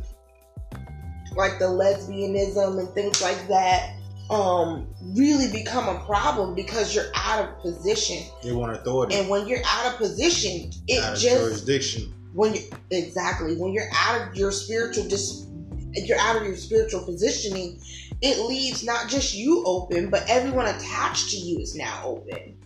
like 1.36 1.60
the 1.60 1.66
lesbianism 1.66 2.80
and 2.80 2.89
things 2.95 3.22
like 3.22 3.47
that 3.47 3.93
um 4.30 4.88
really 5.16 5.51
become 5.51 5.88
a 5.95 6.03
problem 6.05 6.55
because 6.55 6.93
you're 6.95 7.12
out 7.16 7.47
of 7.47 7.60
position. 7.62 8.24
They 8.43 8.51
want 8.51 8.74
authority. 8.74 9.16
And 9.16 9.30
when 9.30 9.47
you're 9.47 9.64
out 9.66 9.93
of 9.93 9.97
position, 9.97 10.72
it 10.88 11.03
out 11.03 11.14
of 11.14 11.20
just 11.20 11.38
jurisdiction. 11.38 12.14
when 12.34 12.55
you 12.55 12.62
exactly 12.91 13.55
when 13.55 13.74
you're 13.74 13.89
out 13.93 14.28
of 14.28 14.36
your 14.36 14.51
spiritual 14.51 15.08
dis 15.08 15.45
you're 15.93 16.20
out 16.20 16.36
of 16.36 16.43
your 16.43 16.58
spiritual 16.58 17.03
positioning, 17.05 17.80
it 18.22 18.45
leaves 18.47 18.84
not 18.84 19.08
just 19.08 19.34
you 19.34 19.64
open, 19.66 20.10
but 20.10 20.24
everyone 20.28 20.68
attached 20.68 21.30
to 21.32 21.38
you 21.38 21.60
is 21.60 21.76
now 21.76 22.03
open. 22.05 22.57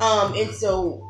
Um, 0.00 0.34
and 0.34 0.50
so 0.54 1.06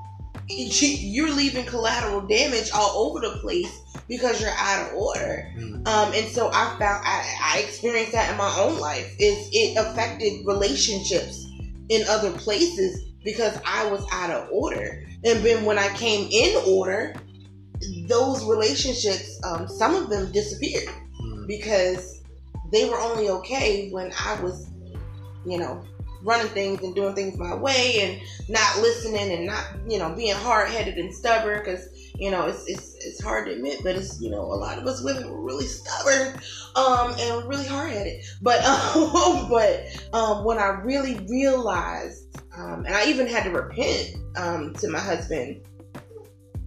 you're 0.49 1.33
leaving 1.33 1.65
collateral 1.65 2.23
damage 2.23 2.71
all 2.75 3.07
over 3.07 3.21
the 3.21 3.39
place 3.39 3.71
because 4.09 4.41
you're 4.41 4.51
out 4.51 4.89
of 4.89 4.97
order. 4.97 5.49
Mm. 5.57 5.87
Um, 5.87 6.13
and 6.15 6.27
so 6.29 6.49
I 6.49 6.77
found 6.79 7.05
I, 7.05 7.25
I 7.43 7.59
experienced 7.61 8.13
that 8.13 8.31
in 8.31 8.37
my 8.37 8.53
own 8.59 8.79
life. 8.81 9.15
Is 9.19 9.49
it 9.53 9.77
affected 9.79 10.45
relationships 10.45 11.47
in 11.89 12.03
other 12.09 12.33
places 12.33 13.05
because 13.25 13.59
I 13.67 13.91
was 13.91 14.05
out 14.13 14.31
of 14.31 14.49
order. 14.51 15.05
And 15.25 15.45
then 15.45 15.65
when 15.65 15.79
I 15.79 15.89
came 15.97 16.29
in 16.31 16.57
order, 16.67 17.15
those 18.09 18.45
relationships, 18.45 19.39
um, 19.45 19.69
some 19.69 19.95
of 19.95 20.09
them 20.09 20.33
disappeared 20.33 20.89
Mm. 21.21 21.47
because 21.47 22.23
they 22.73 22.89
were 22.89 22.99
only 22.99 23.29
okay 23.29 23.91
when 23.91 24.13
I 24.19 24.41
was, 24.41 24.71
you 25.45 25.59
know, 25.59 25.85
running 26.23 26.49
things 26.49 26.83
and 26.83 26.95
doing 26.95 27.15
things 27.15 27.39
my 27.39 27.55
way 27.55 28.01
and 28.01 28.21
not 28.49 28.79
listening 28.81 29.33
and 29.33 29.47
not, 29.47 29.65
you 29.89 29.99
know, 29.99 30.15
being 30.15 30.35
hard 30.35 30.69
headed 30.69 30.97
and 30.97 31.15
stubborn 31.15 31.59
because, 31.59 31.89
you 32.17 32.31
know, 32.31 32.47
it's, 32.47 32.69
it's, 32.69 32.95
it's 32.97 33.23
hard 33.23 33.47
to 33.47 33.53
admit, 33.53 33.81
but 33.83 33.97
it's, 33.97 34.21
you 34.21 34.31
know, 34.31 34.43
a 34.43 34.57
lot 34.57 34.79
of 34.79 34.87
us 34.87 35.03
women 35.03 35.31
were 35.31 35.43
really 35.43 35.67
stubborn, 35.67 36.41
um, 36.77 37.15
and 37.19 37.49
really 37.49 37.67
hard 37.67 37.91
headed. 37.91 38.23
But, 38.43 38.65
um, 38.65 39.49
but, 39.49 39.87
um, 40.13 40.45
when 40.45 40.59
I 40.59 40.81
really 40.83 41.27
realized, 41.29 42.39
um, 42.57 42.85
and 42.85 42.95
I 42.95 43.07
even 43.07 43.27
had 43.27 43.45
to 43.45 43.51
repent, 43.51 44.17
um, 44.37 44.75
to 44.75 44.89
my 44.89 44.99
husband, 44.99 45.63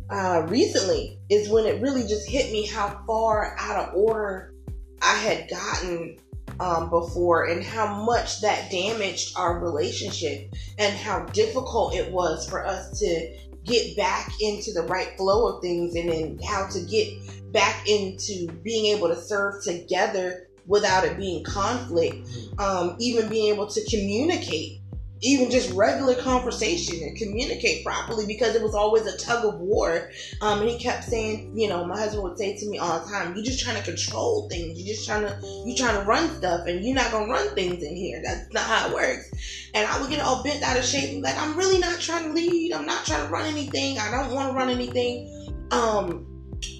uh, 0.10 0.45
recently 0.47 1.20
is 1.30 1.49
when 1.49 1.66
it 1.66 1.82
really 1.82 2.04
just 2.04 2.30
hit 2.30 2.51
me 2.51 2.66
how 2.68 3.01
far 3.08 3.56
out 3.58 3.88
of 3.88 3.95
order 3.95 4.54
I 5.01 5.16
had 5.18 5.49
gotten 5.49 6.18
um, 6.60 6.89
before 6.89 7.45
and 7.45 7.64
how 7.64 8.04
much 8.04 8.41
that 8.41 8.70
damaged 8.72 9.38
our 9.38 9.60
relationship 9.60 10.54
and 10.78 10.95
how 10.95 11.26
difficult 11.28 11.95
it 11.95 12.12
was 12.12 12.47
for 12.49 12.66
us 12.66 12.99
to 12.99 13.38
get 13.64 13.95
back 13.95 14.30
into 14.41 14.72
the 14.74 14.84
right 14.84 15.16
flow 15.18 15.56
of 15.56 15.62
things 15.62 15.95
and 15.95 16.10
then 16.10 16.39
how 16.45 16.68
to 16.68 16.82
get 16.82 17.08
back 17.51 17.88
into 17.88 18.47
being 18.64 18.95
able 18.95 19.08
to 19.08 19.16
serve 19.16 19.64
together 19.64 20.47
without 20.66 21.04
it 21.04 21.18
being 21.18 21.43
conflict 21.43 22.28
um, 22.60 22.95
even 22.99 23.28
being 23.30 23.54
able 23.54 23.68
to 23.68 23.82
communicate 23.89 24.80
even 25.24 25.50
just 25.50 25.72
regular 25.72 26.16
conversation 26.16 27.02
and 27.02 27.18
communicate 27.18 27.84
properly 27.84 28.26
because 28.26 28.56
it 28.56 28.62
was 28.62 28.76
always 28.76 29.06
a 29.06 29.18
tug 29.18 29.46
of 29.46 29.60
war. 29.60 30.10
Um, 30.42 30.60
and 30.60 30.70
he 30.70 30.78
kept 30.78 31.06
saying, 31.06 31.58
you 31.58 31.70
know, 31.70 31.86
my 31.86 31.98
husband 31.98 32.24
would 32.24 32.38
say 32.38 32.58
to 32.58 32.70
me 32.70 32.78
all 32.78 33.00
the 33.00 33.10
time, 33.10 33.34
"You're 33.34 33.46
just 33.46 33.64
trying 33.64 33.78
to 33.78 33.84
control 33.84 34.50
things. 34.50 34.78
You're 34.78 34.94
just 34.96 35.08
trying 35.08 35.22
to, 35.22 35.40
you're 35.66 35.78
trying 35.78 35.96
to 35.96 36.04
run 36.04 36.38
stuff, 36.38 36.68
and 36.68 36.84
you're 36.84 36.96
not 36.96 37.12
gonna 37.12 37.32
run 37.32 37.56
things 37.56 37.82
in 37.82 37.96
here. 37.96 38.22
That's 38.24 38.54
not 38.54 38.64
how 38.64 38.90
it 38.90 38.94
works." 38.94 39.32
And 39.74 39.88
I 39.88 40.00
would 40.02 40.10
get 40.10 40.20
all 40.20 40.44
bent 40.44 40.62
out 40.62 40.78
of 40.78 40.84
shape, 40.84 41.24
like, 41.24 41.38
"I'm 41.38 41.58
really 41.58 41.80
not 41.80 42.02
trying 42.02 42.26
to 42.26 42.34
lead. 42.34 42.74
I'm 42.74 42.86
not 42.86 43.06
trying 43.06 43.26
to 43.26 43.32
run 43.32 43.46
anything. 43.46 43.98
I 43.98 44.12
don't 44.12 44.34
want 44.34 44.50
to 44.50 44.56
run 44.56 44.70
anything." 44.70 45.30
Um, 45.72 46.28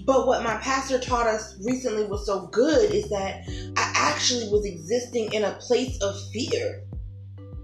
but 0.06 0.28
what 0.28 0.44
my 0.44 0.56
pastor 0.58 1.00
taught 1.00 1.28
us 1.28 1.56
recently 1.64 2.04
was 2.04 2.26
so 2.26 2.48
good 2.48 2.92
is 2.92 3.10
that 3.10 3.44
I 3.78 3.92
actually 3.96 4.50
was 4.50 4.66
existing 4.66 5.32
in 5.32 5.44
a 5.44 5.54
place 5.62 5.98
of 6.02 6.16
fear 6.34 6.84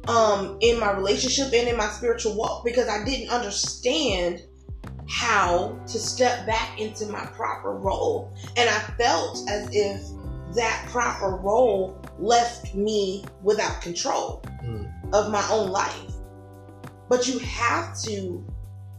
um 0.09 0.57
in 0.61 0.79
my 0.79 0.91
relationship 0.91 1.53
and 1.53 1.67
in 1.67 1.77
my 1.77 1.87
spiritual 1.87 2.35
walk 2.35 2.65
because 2.65 2.89
I 2.89 3.05
didn't 3.05 3.29
understand 3.29 4.41
how 5.07 5.79
to 5.87 5.99
step 5.99 6.45
back 6.45 6.79
into 6.79 7.05
my 7.07 7.25
proper 7.27 7.73
role. 7.73 8.31
And 8.57 8.69
I 8.69 8.79
felt 8.97 9.47
as 9.49 9.69
if 9.71 10.01
that 10.55 10.87
proper 10.89 11.35
role 11.37 11.99
left 12.17 12.75
me 12.75 13.23
without 13.43 13.81
control 13.81 14.43
Mm. 14.63 14.91
of 15.13 15.31
my 15.31 15.47
own 15.51 15.69
life. 15.69 16.13
But 17.07 17.27
you 17.27 17.39
have 17.39 17.99
to, 18.03 18.45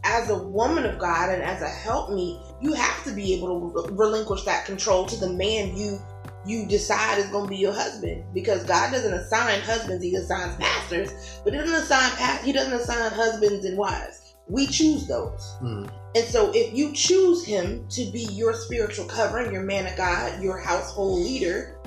as 0.04 0.30
a 0.30 0.38
woman 0.38 0.84
of 0.84 0.98
God 0.98 1.30
and 1.30 1.42
as 1.42 1.62
a 1.62 1.68
helpmeet, 1.68 2.40
you 2.60 2.72
have 2.72 3.04
to 3.04 3.12
be 3.12 3.34
able 3.34 3.70
to 3.70 3.92
relinquish 3.92 4.44
that 4.44 4.64
control 4.64 5.06
to 5.06 5.16
the 5.16 5.30
man 5.30 5.76
you 5.76 6.00
you 6.46 6.66
decide 6.66 7.18
is 7.18 7.26
going 7.26 7.44
to 7.44 7.50
be 7.50 7.56
your 7.56 7.72
husband 7.72 8.24
because 8.32 8.64
God 8.64 8.92
doesn't 8.92 9.12
assign 9.12 9.60
husbands; 9.60 10.02
He 10.02 10.14
assigns 10.14 10.56
pastors. 10.56 11.40
But 11.44 11.52
He 11.52 11.58
doesn't 11.58 11.82
assign 11.82 12.44
He 12.44 12.52
doesn't 12.52 12.72
assign 12.72 13.12
husbands 13.12 13.64
and 13.64 13.76
wives. 13.76 14.34
We 14.48 14.66
choose 14.66 15.06
those. 15.06 15.56
Mm. 15.62 15.90
And 16.16 16.24
so, 16.24 16.50
if 16.52 16.74
you 16.74 16.92
choose 16.92 17.44
him 17.44 17.86
to 17.90 18.10
be 18.10 18.24
your 18.32 18.52
spiritual 18.52 19.04
covering, 19.04 19.52
your 19.52 19.62
man 19.62 19.86
of 19.86 19.96
God, 19.96 20.42
your 20.42 20.58
household 20.58 21.20
leader, 21.20 21.78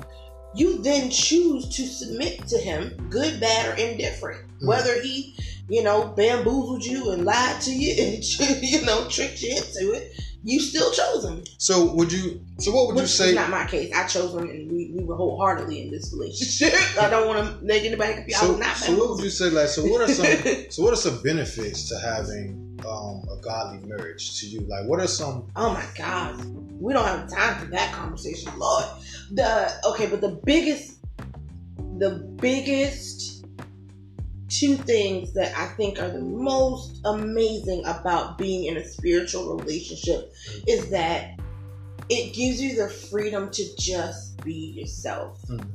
you 0.54 0.80
then 0.82 1.10
choose 1.10 1.68
to 1.76 1.86
submit 1.86 2.46
to 2.48 2.58
him, 2.58 3.08
good, 3.10 3.38
bad, 3.38 3.68
or 3.68 3.74
indifferent. 3.74 4.46
Mm. 4.62 4.68
Whether 4.68 5.02
he, 5.02 5.36
you 5.68 5.82
know, 5.82 6.06
bamboozled 6.16 6.84
you 6.84 7.10
and 7.10 7.26
lied 7.26 7.60
to 7.62 7.70
you 7.70 8.02
and, 8.02 8.62
you 8.62 8.82
know, 8.86 9.08
tricked 9.10 9.42
you 9.42 9.56
into 9.56 9.92
it, 9.92 10.18
you 10.44 10.60
still 10.60 10.90
chose 10.92 11.24
him. 11.24 11.42
So 11.58 11.92
would 11.94 12.12
you? 12.12 12.40
So 12.58 12.70
what 12.70 12.86
would 12.88 12.96
Which 12.96 13.02
you 13.04 13.08
say? 13.08 13.28
is 13.30 13.34
not 13.34 13.50
my 13.50 13.64
case. 13.66 13.92
I 13.94 14.06
chose 14.06 14.34
him 14.34 14.48
and 14.48 14.70
we, 14.70 14.92
we 14.94 15.02
were 15.02 15.16
wholeheartedly 15.16 15.80
in 15.82 15.90
this 15.90 16.12
relationship. 16.12 16.74
I 17.00 17.08
don't 17.08 17.26
want 17.26 17.38
to 17.58 17.64
make 17.64 17.84
anybody 17.84 18.14
confused. 18.14 18.42
I 18.42 18.46
So, 18.46 18.50
was 18.52 18.60
not 18.60 18.76
so 18.76 18.96
what 18.98 19.10
would 19.10 19.24
you 19.24 19.30
say? 19.30 19.50
Like, 19.50 19.68
so 19.68 19.84
what 19.86 20.02
are 20.02 20.12
some? 20.12 20.26
so 20.70 20.82
what 20.82 20.92
are 20.92 20.96
some 20.96 21.22
benefits 21.22 21.88
to 21.88 21.98
having 21.98 22.78
um, 22.86 23.24
a 23.32 23.40
godly 23.42 23.88
marriage 23.88 24.38
to 24.40 24.46
you? 24.46 24.60
Like, 24.60 24.86
what 24.86 25.00
are 25.00 25.06
some? 25.06 25.50
Oh 25.56 25.72
my 25.72 25.84
God. 25.96 26.44
We 26.80 26.92
don't 26.92 27.06
have 27.06 27.30
time 27.30 27.58
for 27.64 27.70
that 27.70 27.92
conversation. 27.94 28.52
Lord. 28.58 28.84
The 29.32 29.72
okay, 29.88 30.06
but 30.06 30.20
the 30.20 30.40
biggest 30.44 30.98
the 31.98 32.10
biggest 32.40 33.33
two 34.48 34.76
things 34.76 35.32
that 35.34 35.56
I 35.56 35.66
think 35.76 36.00
are 36.00 36.08
the 36.08 36.20
most 36.20 37.00
amazing 37.04 37.84
about 37.86 38.38
being 38.38 38.66
in 38.66 38.76
a 38.76 38.84
spiritual 38.84 39.56
relationship 39.56 40.32
is 40.66 40.90
that 40.90 41.38
it 42.08 42.34
gives 42.34 42.60
you 42.60 42.76
the 42.76 42.88
freedom 42.88 43.50
to 43.50 43.76
just 43.76 44.42
be 44.44 44.74
yourself. 44.76 45.40
Mhm. 45.48 45.66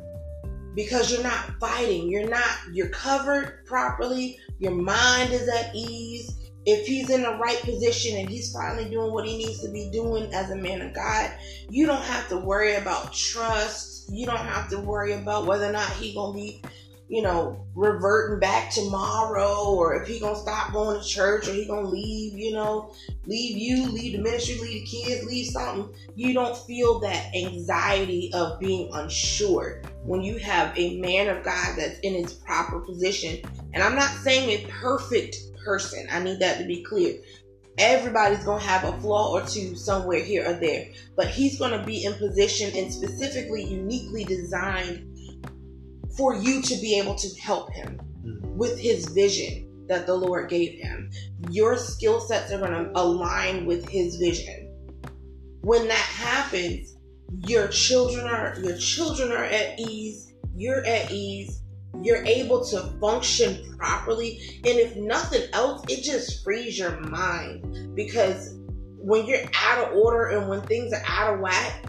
Because 0.75 1.11
you're 1.11 1.23
not 1.23 1.59
fighting. 1.59 2.09
You're 2.09 2.29
not 2.29 2.49
you're 2.71 2.89
covered 2.89 3.65
properly. 3.65 4.37
Your 4.59 4.71
mind 4.71 5.33
is 5.33 5.47
at 5.47 5.73
ease 5.73 6.35
if 6.65 6.85
he's 6.85 7.09
in 7.09 7.23
the 7.23 7.35
right 7.35 7.59
position 7.61 8.17
and 8.17 8.29
he's 8.29 8.51
finally 8.51 8.89
doing 8.89 9.11
what 9.11 9.25
he 9.25 9.37
needs 9.37 9.61
to 9.61 9.69
be 9.69 9.89
doing 9.91 10.31
as 10.33 10.51
a 10.51 10.55
man 10.55 10.81
of 10.81 10.93
God, 10.93 11.31
you 11.69 11.85
don't 11.85 12.03
have 12.03 12.27
to 12.29 12.37
worry 12.37 12.75
about 12.75 13.13
trust. 13.13 14.09
You 14.11 14.25
don't 14.25 14.37
have 14.37 14.69
to 14.69 14.79
worry 14.79 15.13
about 15.13 15.45
whether 15.45 15.65
or 15.65 15.71
not 15.71 15.89
he 15.93 16.13
gonna 16.13 16.33
be, 16.33 16.61
you 17.09 17.23
know, 17.23 17.65
reverting 17.73 18.39
back 18.39 18.69
tomorrow 18.71 19.73
or 19.73 19.95
if 19.95 20.07
he 20.07 20.19
gonna 20.19 20.35
stop 20.35 20.71
going 20.71 21.01
to 21.01 21.05
church 21.05 21.47
or 21.47 21.53
he 21.53 21.65
gonna 21.65 21.87
leave, 21.87 22.37
you 22.37 22.53
know, 22.53 22.93
leave 23.25 23.57
you, 23.57 23.91
leave 23.91 24.15
the 24.15 24.21
ministry, 24.21 24.59
leave 24.59 24.85
the 24.85 25.03
kids, 25.03 25.25
leave 25.25 25.47
something. 25.47 25.91
You 26.15 26.33
don't 26.35 26.55
feel 26.55 26.99
that 26.99 27.35
anxiety 27.35 28.29
of 28.33 28.59
being 28.59 28.91
unsure 28.93 29.81
when 30.03 30.21
you 30.21 30.37
have 30.37 30.77
a 30.77 30.99
man 30.99 31.35
of 31.35 31.43
God 31.43 31.75
that's 31.77 31.99
in 32.01 32.13
his 32.13 32.33
proper 32.33 32.79
position. 32.79 33.41
And 33.73 33.81
I'm 33.81 33.95
not 33.95 34.11
saying 34.11 34.49
a 34.49 34.69
perfect 34.69 35.35
person. 35.65 36.07
I 36.11 36.21
need 36.21 36.39
that 36.41 36.59
to 36.59 36.65
be 36.65 36.83
clear. 36.83 37.15
Everybody's 37.79 38.43
to 38.59 38.65
have 38.65 38.83
a 38.83 38.99
flaw 38.99 39.31
or 39.31 39.41
two 39.47 39.75
somewhere 39.75 40.21
here 40.21 40.45
or 40.47 40.53
there, 40.53 40.89
but 41.15 41.27
he's 41.27 41.57
to 41.71 41.85
be 41.85 42.03
in 42.03 42.13
position 42.13 42.71
and 42.75 42.93
specifically 42.93 43.63
uniquely 43.63 44.25
designed 44.25 45.08
for 46.19 46.35
you 46.35 46.61
to 46.61 46.75
be 46.81 46.99
able 46.99 47.15
to 47.15 47.29
help 47.39 47.71
him 47.73 47.97
Mm. 48.25 48.41
with 48.57 48.77
his 48.77 49.05
vision 49.07 49.65
that 49.87 50.05
the 50.05 50.13
Lord 50.13 50.49
gave 50.49 50.77
him. 50.77 51.09
Your 51.49 51.77
skill 51.77 52.19
sets 52.19 52.51
are 52.51 52.59
going 52.59 52.73
to 52.73 52.91
align 52.93 53.65
with 53.65 53.87
his 53.87 54.17
vision. 54.17 54.67
When 55.61 55.87
that 55.87 55.93
happens, 55.97 56.95
your 57.47 57.69
children 57.69 58.27
are 58.27 58.57
your 58.61 58.77
children 58.77 59.31
are 59.31 59.45
at 59.45 59.79
ease, 59.79 60.33
you're 60.55 60.85
at 60.85 61.09
ease, 61.09 61.61
you're 62.03 62.25
able 62.25 62.65
to 62.65 62.81
function 62.99 63.75
properly, 63.77 64.59
and 64.65 64.77
if 64.77 64.97
nothing 64.97 65.43
else, 65.53 65.83
it 65.87 66.03
just 66.03 66.43
frees 66.43 66.77
your 66.77 66.99
mind 66.99 67.95
because 67.95 68.55
when 68.97 69.25
you're 69.25 69.45
out 69.55 69.87
of 69.87 69.95
order 69.97 70.27
and 70.27 70.49
when 70.49 70.61
things 70.63 70.91
are 70.91 71.03
out 71.07 71.35
of 71.35 71.39
whack, 71.39 71.85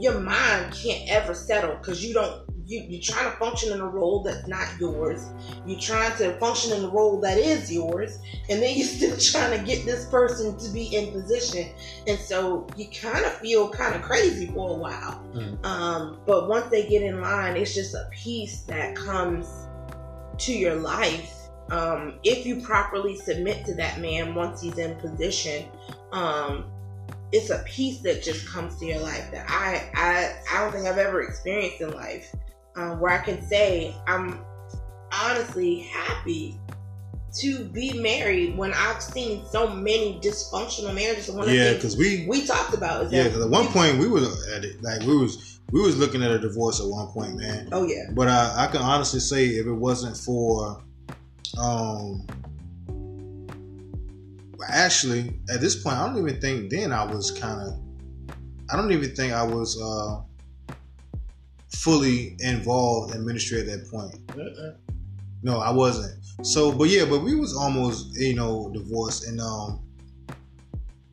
your 0.00 0.18
mind 0.18 0.72
can't 0.72 1.08
ever 1.10 1.34
settle 1.34 1.76
because 1.76 2.02
you 2.02 2.14
don't 2.14 2.43
you, 2.66 2.84
you're 2.88 3.02
trying 3.02 3.30
to 3.30 3.36
function 3.36 3.72
in 3.72 3.80
a 3.80 3.86
role 3.86 4.22
that's 4.22 4.46
not 4.46 4.66
yours. 4.80 5.28
You're 5.66 5.80
trying 5.80 6.16
to 6.18 6.38
function 6.38 6.72
in 6.72 6.84
a 6.84 6.88
role 6.88 7.20
that 7.20 7.38
is 7.38 7.72
yours, 7.72 8.18
and 8.48 8.62
then 8.62 8.76
you're 8.76 8.86
still 9.16 9.16
trying 9.16 9.58
to 9.58 9.66
get 9.66 9.84
this 9.84 10.06
person 10.06 10.56
to 10.56 10.70
be 10.70 10.94
in 10.94 11.12
position. 11.12 11.70
And 12.06 12.18
so 12.18 12.66
you 12.76 12.88
kind 12.88 13.24
of 13.24 13.32
feel 13.34 13.68
kind 13.68 13.94
of 13.94 14.02
crazy 14.02 14.46
for 14.46 14.70
a 14.70 14.78
while. 14.78 15.22
Mm. 15.34 15.64
Um, 15.64 16.18
but 16.26 16.48
once 16.48 16.66
they 16.66 16.88
get 16.88 17.02
in 17.02 17.20
line, 17.20 17.56
it's 17.56 17.74
just 17.74 17.94
a 17.94 18.08
peace 18.12 18.62
that 18.62 18.94
comes 18.96 19.46
to 20.38 20.52
your 20.52 20.74
life 20.76 21.44
um, 21.70 22.18
if 22.24 22.44
you 22.44 22.60
properly 22.60 23.16
submit 23.16 23.64
to 23.66 23.74
that 23.74 24.00
man 24.00 24.34
once 24.34 24.60
he's 24.60 24.78
in 24.78 24.94
position 24.96 25.66
um, 26.12 26.66
it's 27.32 27.50
a 27.50 27.64
peace 27.66 27.98
that 27.98 28.22
just 28.22 28.46
comes 28.46 28.76
to 28.78 28.86
your 28.86 29.00
life 29.00 29.30
that 29.32 29.46
i 29.48 29.90
i, 29.94 30.36
I 30.52 30.62
don't 30.62 30.72
think 30.72 30.86
i've 30.86 30.98
ever 30.98 31.22
experienced 31.22 31.80
in 31.80 31.90
life 31.92 32.34
um, 32.76 33.00
where 33.00 33.12
i 33.12 33.18
can 33.18 33.40
say 33.42 33.94
i'm 34.06 34.38
honestly 35.12 35.80
happy 35.80 36.58
to 37.36 37.64
be 37.64 37.92
married 38.00 38.56
when 38.56 38.72
I've 38.72 39.02
seen 39.02 39.44
so 39.46 39.68
many 39.68 40.20
dysfunctional 40.22 40.94
marriages. 40.94 41.30
One 41.30 41.48
yeah, 41.48 41.72
because 41.72 41.96
we 41.96 42.26
we 42.28 42.46
talked 42.46 42.74
about 42.74 43.10
yeah. 43.10 43.24
Because 43.24 43.44
at 43.44 43.50
one 43.50 43.66
point 43.68 43.98
we 43.98 44.06
were 44.06 44.20
at 44.54 44.64
it 44.64 44.82
like 44.82 45.00
we 45.02 45.16
was 45.16 45.58
we 45.72 45.80
was 45.80 45.98
looking 45.98 46.22
at 46.22 46.30
a 46.30 46.38
divorce 46.38 46.80
at 46.80 46.86
one 46.86 47.08
point, 47.08 47.36
man. 47.36 47.68
Oh 47.72 47.86
yeah. 47.86 48.04
But 48.12 48.28
I, 48.28 48.64
I 48.64 48.66
can 48.68 48.80
honestly 48.82 49.20
say 49.20 49.46
if 49.46 49.66
it 49.66 49.72
wasn't 49.72 50.16
for, 50.16 50.82
um, 51.58 52.26
actually 54.68 55.40
at 55.52 55.60
this 55.60 55.82
point 55.82 55.96
I 55.96 56.06
don't 56.06 56.18
even 56.18 56.40
think 56.40 56.70
then 56.70 56.92
I 56.92 57.04
was 57.04 57.30
kind 57.32 57.60
of, 57.60 58.36
I 58.70 58.76
don't 58.76 58.92
even 58.92 59.14
think 59.14 59.32
I 59.32 59.42
was 59.42 59.80
uh 59.80 60.22
fully 61.74 62.36
involved 62.40 63.14
in 63.14 63.24
ministry 63.24 63.60
at 63.60 63.66
that 63.66 63.90
point. 63.90 64.14
Uh-uh. 64.30 64.72
No, 65.42 65.60
I 65.60 65.70
wasn't. 65.70 66.14
So, 66.42 66.72
but 66.72 66.88
yeah, 66.88 67.04
but 67.04 67.20
we 67.20 67.34
was 67.34 67.56
almost 67.56 68.16
you 68.16 68.34
know 68.34 68.70
divorced, 68.72 69.26
and 69.26 69.40
um, 69.40 69.80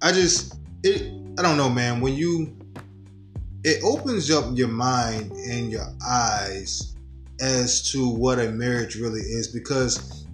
I 0.01 0.11
just 0.11 0.55
it 0.83 1.11
I 1.37 1.41
don't 1.41 1.57
know, 1.57 1.69
man. 1.69 2.01
When 2.01 2.13
you 2.13 2.55
it 3.63 3.83
opens 3.83 4.31
up 4.31 4.57
your 4.57 4.67
mind 4.67 5.31
and 5.31 5.71
your 5.71 5.87
eyes 6.05 6.95
as 7.39 7.91
to 7.91 8.09
what 8.09 8.39
a 8.39 8.51
marriage 8.51 8.95
really 8.95 9.21
is 9.21 9.47
because 9.47 10.25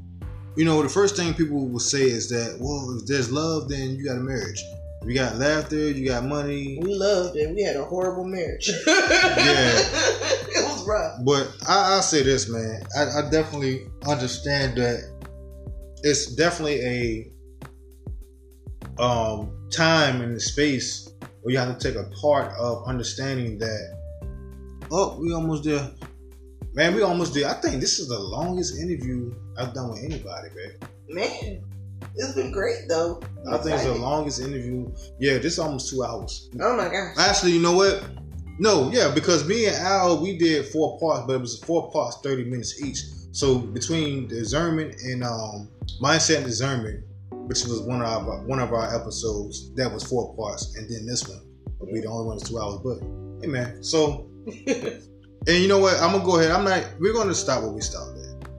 you 0.55 0.65
know 0.65 0.81
the 0.81 0.89
first 0.89 1.15
thing 1.15 1.33
people 1.33 1.67
will 1.67 1.79
say 1.79 2.03
is 2.03 2.29
that 2.29 2.57
well 2.59 2.97
if 2.97 3.05
there's 3.05 3.31
love 3.31 3.69
then 3.69 3.95
you 3.95 4.05
got 4.05 4.17
a 4.17 4.21
marriage 4.21 4.61
you 5.07 5.15
got 5.15 5.35
laughter 5.37 5.89
you 5.89 6.07
got 6.07 6.25
money 6.25 6.77
we 6.81 6.93
loved 6.93 7.35
it 7.35 7.53
we 7.55 7.63
had 7.63 7.75
a 7.75 7.85
horrible 7.85 8.25
marriage 8.25 8.69
yeah 8.87 10.17
it 10.57 10.65
was 10.65 10.87
rough. 10.87 11.19
But 11.23 11.55
I, 11.67 11.97
I 11.97 12.01
say 12.01 12.23
this, 12.23 12.49
man. 12.49 12.81
I, 12.95 13.19
I 13.19 13.29
definitely 13.29 13.87
understand 14.07 14.77
that 14.77 15.11
it's 16.03 16.35
definitely 16.35 16.81
a 16.81 17.31
um, 19.01 19.51
time 19.71 20.21
and 20.21 20.41
space 20.41 21.09
where 21.41 21.53
you 21.53 21.59
have 21.59 21.77
to 21.77 21.91
take 21.91 21.99
a 21.99 22.09
part 22.21 22.53
of 22.57 22.87
understanding 22.87 23.57
that. 23.59 23.97
Oh, 24.89 25.19
we 25.19 25.33
almost 25.33 25.65
there. 25.65 25.91
Man, 26.73 26.95
we 26.95 27.01
almost 27.01 27.33
there. 27.33 27.49
I 27.49 27.53
think 27.53 27.81
this 27.81 27.99
is 27.99 28.07
the 28.07 28.19
longest 28.19 28.79
interview 28.79 29.33
I've 29.57 29.73
done 29.73 29.89
with 29.89 30.03
anybody, 30.03 30.49
man. 30.55 30.89
Man, 31.09 31.63
it's 32.15 32.33
been 32.33 32.51
great 32.51 32.87
though. 32.87 33.21
I 33.49 33.57
think 33.57 33.75
it's 33.75 33.85
the 33.85 33.95
longest 33.95 34.41
interview. 34.41 34.91
Yeah, 35.19 35.37
this 35.37 35.53
is 35.53 35.59
almost 35.59 35.89
two 35.89 36.03
hours. 36.03 36.49
Oh 36.59 36.75
my 36.75 36.89
gosh. 36.89 37.15
Actually, 37.17 37.53
you 37.53 37.61
know 37.61 37.75
what? 37.75 38.03
No, 38.59 38.91
yeah, 38.91 39.11
because 39.13 39.47
me 39.47 39.67
and 39.67 39.75
Al 39.75 40.21
we 40.21 40.37
did 40.37 40.65
four 40.65 40.99
parts, 40.99 41.25
but 41.27 41.33
it 41.33 41.41
was 41.41 41.59
four 41.63 41.91
parts, 41.91 42.17
thirty 42.23 42.43
minutes 42.43 42.81
each. 42.83 43.03
So 43.31 43.59
between 43.59 44.27
the 44.27 44.39
discernment 44.39 44.95
and 45.03 45.23
um, 45.23 45.69
mindset 46.01 46.37
and 46.37 46.45
discernment, 46.45 47.03
which 47.31 47.63
was 47.65 47.81
one 47.81 48.01
of 48.01 48.27
our 48.27 48.43
one 48.45 48.59
of 48.59 48.73
our 48.73 48.95
episodes, 48.95 49.73
that 49.75 49.91
was 49.91 50.03
four 50.03 50.35
parts, 50.35 50.75
and 50.75 50.89
then 50.89 51.05
this 51.05 51.27
one 51.27 51.41
will 51.79 51.93
be 51.93 52.01
the 52.01 52.07
only 52.07 52.25
one 52.25 52.37
that's 52.37 52.49
two 52.49 52.59
hours. 52.59 52.79
But 52.83 52.99
hey, 53.41 53.47
man, 53.47 53.83
so 53.83 54.27
and 54.47 55.03
you 55.47 55.67
know 55.67 55.79
what? 55.79 55.99
I'm 55.99 56.13
gonna 56.13 56.25
go 56.25 56.39
ahead. 56.39 56.51
I'm 56.51 56.63
not. 56.63 56.83
We're 56.99 57.13
gonna 57.13 57.35
stop 57.35 57.61
where 57.61 57.71
we 57.71 57.81
stopped 57.81 58.17
at. 58.17 58.49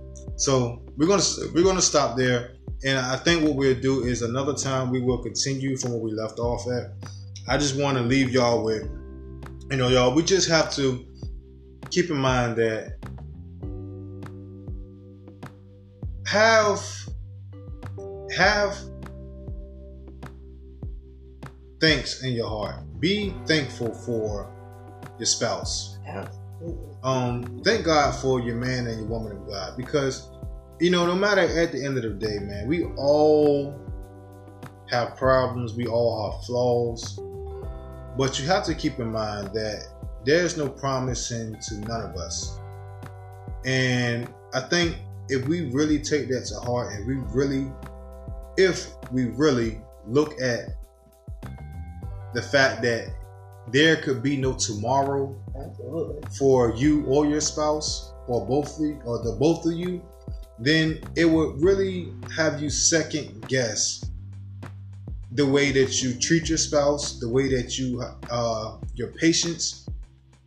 So 0.40 0.82
we're 0.98 1.06
gonna 1.06 1.22
we're 1.54 1.64
gonna 1.64 1.80
stop 1.80 2.16
there, 2.16 2.56
and 2.84 2.98
I 2.98 3.16
think 3.16 3.44
what 3.44 3.54
we'll 3.54 3.80
do 3.80 4.02
is 4.02 4.20
another 4.20 4.52
time 4.52 4.90
we 4.90 5.00
will 5.00 5.22
continue 5.22 5.78
from 5.78 5.92
where 5.92 6.00
we 6.00 6.12
left 6.12 6.38
off 6.38 6.66
at. 6.68 6.92
I 7.48 7.56
just 7.56 7.80
want 7.80 7.96
to 7.96 8.02
leave 8.02 8.30
y'all 8.30 8.62
with 8.62 8.82
you 9.70 9.76
know, 9.76 9.88
y'all, 9.88 10.14
we 10.14 10.22
just 10.22 10.48
have 10.48 10.72
to 10.76 11.04
keep 11.90 12.08
in 12.10 12.16
mind 12.16 12.56
that 12.56 12.96
have 16.26 16.80
have 18.34 18.76
thanks 21.80 22.22
in 22.22 22.32
your 22.32 22.48
heart. 22.48 22.76
Be 22.98 23.34
thankful 23.46 23.92
for 23.92 24.50
your 25.18 25.26
spouse. 25.26 25.98
Um, 27.02 27.60
thank 27.62 27.84
God 27.84 28.14
for 28.14 28.40
your 28.40 28.56
man 28.56 28.86
and 28.86 28.98
your 29.00 29.06
woman 29.06 29.32
of 29.36 29.46
God 29.46 29.76
because 29.76 30.28
you 30.80 30.90
know, 30.90 31.06
no 31.06 31.14
matter 31.14 31.40
at 31.40 31.72
the 31.72 31.84
end 31.84 31.96
of 31.96 32.02
the 32.02 32.10
day, 32.10 32.38
man, 32.38 32.68
we 32.68 32.84
all 32.96 33.74
have 34.90 35.16
problems, 35.16 35.74
we 35.74 35.86
all 35.86 36.32
have 36.32 36.44
flaws. 36.44 37.18
But 38.16 38.38
you 38.38 38.46
have 38.46 38.64
to 38.64 38.74
keep 38.74 38.98
in 38.98 39.12
mind 39.12 39.52
that 39.54 39.86
there's 40.24 40.56
no 40.56 40.68
promising 40.68 41.56
to 41.68 41.78
none 41.80 42.02
of 42.02 42.16
us. 42.16 42.58
And 43.64 44.32
I 44.54 44.60
think 44.60 44.96
if 45.28 45.46
we 45.46 45.70
really 45.70 45.98
take 45.98 46.28
that 46.28 46.46
to 46.46 46.60
heart 46.60 46.92
and 46.92 47.06
we 47.06 47.14
really, 47.32 47.70
if 48.56 48.90
we 49.12 49.26
really 49.26 49.80
look 50.06 50.40
at 50.40 50.70
the 52.34 52.42
fact 52.42 52.82
that 52.82 53.12
there 53.72 53.96
could 53.96 54.22
be 54.22 54.36
no 54.36 54.54
tomorrow 54.54 55.36
Absolutely. 55.56 56.22
for 56.36 56.74
you 56.74 57.04
or 57.06 57.26
your 57.26 57.40
spouse 57.40 58.12
or 58.26 58.46
both 58.46 58.78
of 58.78 58.84
you, 58.84 59.00
or 59.04 59.22
the 59.22 59.32
both 59.32 59.66
of 59.66 59.72
you, 59.72 60.02
then 60.60 61.00
it 61.16 61.24
would 61.24 61.60
really 61.62 62.12
have 62.36 62.60
you 62.60 62.70
second 62.70 63.46
guess 63.48 64.04
the 65.32 65.46
way 65.46 65.70
that 65.72 66.02
you 66.02 66.18
treat 66.18 66.48
your 66.48 66.58
spouse, 66.58 67.20
the 67.20 67.28
way 67.28 67.48
that 67.54 67.78
you 67.78 68.02
uh, 68.30 68.76
your 68.94 69.08
patience, 69.12 69.88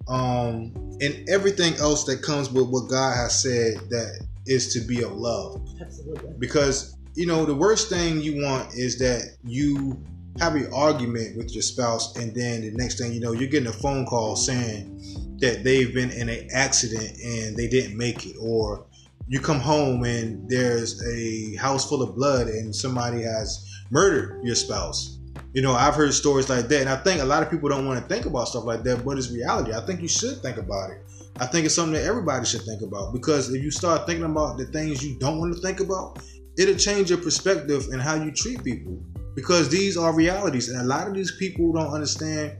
um, 0.07 0.74
and 1.01 1.30
everything 1.30 1.74
else 1.76 2.03
that 2.05 2.22
comes 2.22 2.51
with 2.51 2.68
what 2.70 2.89
God 2.89 3.16
has 3.16 3.41
said 3.41 3.89
that 3.89 4.26
is 4.47 4.74
to 4.74 4.80
be 4.80 5.03
of 5.03 5.14
love. 5.14 5.62
Absolutely. 5.80 6.34
Because 6.39 6.97
you 7.16 7.26
know 7.26 7.45
the 7.45 7.55
worst 7.55 7.89
thing 7.89 8.22
you 8.22 8.43
want 8.43 8.74
is 8.74 8.97
that 8.99 9.38
you 9.43 10.03
have 10.39 10.55
an 10.55 10.72
argument 10.74 11.38
with 11.38 11.53
your 11.53 11.62
spouse, 11.62 12.16
and 12.16 12.34
then 12.34 12.62
the 12.62 12.72
next 12.72 12.97
thing 12.97 13.14
you 13.14 13.20
know, 13.20 13.34
you're 13.34 13.49
getting 13.49 13.70
a 13.70 13.74
phone 13.74 14.05
call 14.05 14.36
saying 14.36 15.38
that 15.39 15.64
they've 15.64 15.93
been 15.93 16.12
in 16.12 16.30
an 16.30 16.47
accident 16.53 17.18
and 17.24 17.55
they 17.55 17.68
didn't 17.68 17.97
make 17.97 18.26
it, 18.26 18.36
or 18.39 18.86
you 19.32 19.40
come 19.40 19.62
home 19.62 20.04
and 20.04 20.48
there's 20.50 21.02
a 21.08 21.56
house 21.56 21.88
full 21.88 22.02
of 22.02 22.16
blood 22.18 22.48
and 22.48 22.76
somebody 22.76 23.22
has 23.24 23.66
murdered 23.90 24.44
your 24.44 24.56
spouse. 24.56 25.20
You 25.54 25.62
know, 25.62 25.72
I've 25.72 25.96
heard 25.96 26.14
stories 26.14 26.50
like 26.50 26.68
that, 26.68 26.82
and 26.82 26.90
I 26.90 26.98
think 26.98 27.22
a 27.22 27.26
lot 27.26 27.42
of 27.42 27.50
people 27.50 27.70
don't 27.70 27.88
want 27.88 28.02
to 28.02 28.14
think 28.14 28.26
about 28.26 28.50
stuff 28.50 28.66
like 28.66 28.84
that, 28.84 29.06
but 29.06 29.18
it's 29.18 29.32
reality. 29.32 29.72
I 29.72 29.86
think 29.86 30.02
you 30.02 30.10
should 30.10 30.42
think 30.42 30.58
about 30.58 30.90
it. 30.92 30.98
I 31.40 31.46
think 31.46 31.66
it's 31.66 31.74
something 31.74 31.94
that 31.94 32.04
everybody 32.04 32.46
should 32.46 32.64
think 32.64 32.82
about 32.82 33.14
because 33.14 33.54
if 33.54 33.64
you 33.64 33.72
start 33.72 34.06
thinking 34.06 34.26
about 34.26 34.58
the 34.58 34.66
things 34.66 35.02
you 35.02 35.18
don't 35.18 35.40
want 35.40 35.56
to 35.56 35.62
think 35.62 35.80
about, 35.80 36.20
it'll 36.58 36.76
change 36.76 37.10
your 37.10 37.20
perspective 37.20 37.88
and 37.94 38.02
how 38.02 38.16
you 38.16 38.32
treat 38.32 38.62
people 38.66 39.02
because 39.34 39.70
these 39.70 39.96
are 39.96 40.14
realities, 40.14 40.68
and 40.68 40.82
a 40.82 40.84
lot 40.84 41.08
of 41.08 41.14
these 41.14 41.38
people 41.40 41.72
don't 41.72 41.94
understand. 41.94 42.58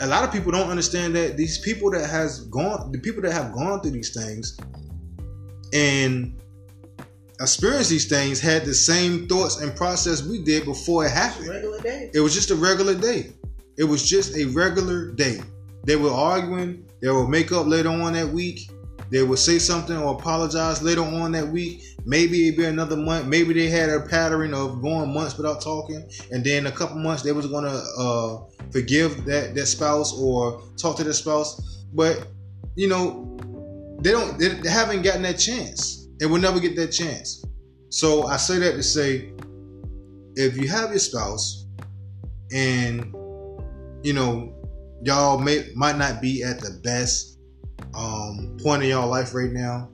A 0.00 0.06
lot 0.06 0.22
of 0.22 0.32
people 0.32 0.52
don't 0.52 0.70
understand 0.70 1.16
that 1.16 1.36
these 1.36 1.58
people 1.58 1.90
that 1.90 2.08
has 2.08 2.44
gone, 2.46 2.92
the 2.92 2.98
people 2.98 3.22
that 3.22 3.32
have 3.32 3.52
gone 3.52 3.80
through 3.80 3.92
these 3.92 4.14
things, 4.14 4.56
and 5.74 6.40
experienced 7.40 7.90
these 7.90 8.06
things 8.06 8.40
had 8.40 8.64
the 8.64 8.72
same 8.72 9.26
thoughts 9.26 9.60
and 9.60 9.74
process 9.76 10.22
we 10.22 10.42
did 10.42 10.64
before 10.64 11.04
it 11.04 11.10
happened. 11.10 11.48
Regular 11.48 11.80
day. 11.80 12.10
It 12.14 12.20
was 12.20 12.32
just 12.32 12.50
a 12.50 12.54
regular 12.54 12.94
day. 12.94 13.32
It 13.76 13.84
was 13.84 14.08
just 14.08 14.36
a 14.36 14.44
regular 14.46 15.10
day. 15.12 15.40
They 15.84 15.96
were 15.96 16.12
arguing. 16.12 16.88
They 17.02 17.10
would 17.10 17.28
make 17.28 17.52
up 17.52 17.66
later 17.66 17.90
on 17.90 18.12
that 18.14 18.28
week. 18.28 18.70
They 19.10 19.22
would 19.22 19.38
say 19.38 19.58
something 19.58 19.96
or 19.96 20.14
apologize 20.14 20.82
later 20.82 21.02
on 21.02 21.32
that 21.32 21.48
week. 21.48 21.82
Maybe 22.06 22.48
it'd 22.48 22.56
be 22.56 22.64
another 22.64 22.96
month. 22.96 23.26
Maybe 23.26 23.52
they 23.52 23.68
had 23.68 23.90
a 23.90 24.00
pattern 24.00 24.54
of 24.54 24.80
going 24.80 25.12
months 25.12 25.36
without 25.36 25.60
talking, 25.60 26.08
and 26.32 26.42
then 26.42 26.66
a 26.66 26.72
couple 26.72 26.96
months 26.96 27.22
they 27.22 27.32
was 27.32 27.46
gonna 27.46 27.82
uh, 27.98 28.38
forgive 28.70 29.24
that 29.26 29.54
that 29.54 29.66
spouse 29.66 30.18
or 30.18 30.62
talk 30.76 30.96
to 30.96 31.04
their 31.04 31.12
spouse. 31.12 31.84
But 31.92 32.28
you 32.76 32.88
know, 32.88 33.38
they 34.04 34.10
don't. 34.10 34.38
They 34.38 34.68
haven't 34.68 35.02
gotten 35.02 35.22
that 35.22 35.38
chance 35.38 36.06
and 36.20 36.30
will 36.30 36.38
never 36.38 36.60
get 36.60 36.76
that 36.76 36.88
chance. 36.88 37.42
So 37.88 38.26
I 38.26 38.36
say 38.36 38.58
that 38.58 38.72
to 38.72 38.82
say, 38.82 39.32
if 40.34 40.58
you 40.58 40.68
have 40.68 40.90
your 40.90 40.98
spouse 40.98 41.64
and 42.52 43.14
you 44.04 44.12
know 44.12 44.54
y'all 45.02 45.38
may 45.38 45.70
might 45.74 45.96
not 45.96 46.20
be 46.20 46.42
at 46.42 46.60
the 46.60 46.78
best 46.84 47.38
um, 47.96 48.58
point 48.62 48.82
in 48.82 48.90
y'all 48.90 49.08
life 49.08 49.34
right 49.34 49.50
now, 49.50 49.90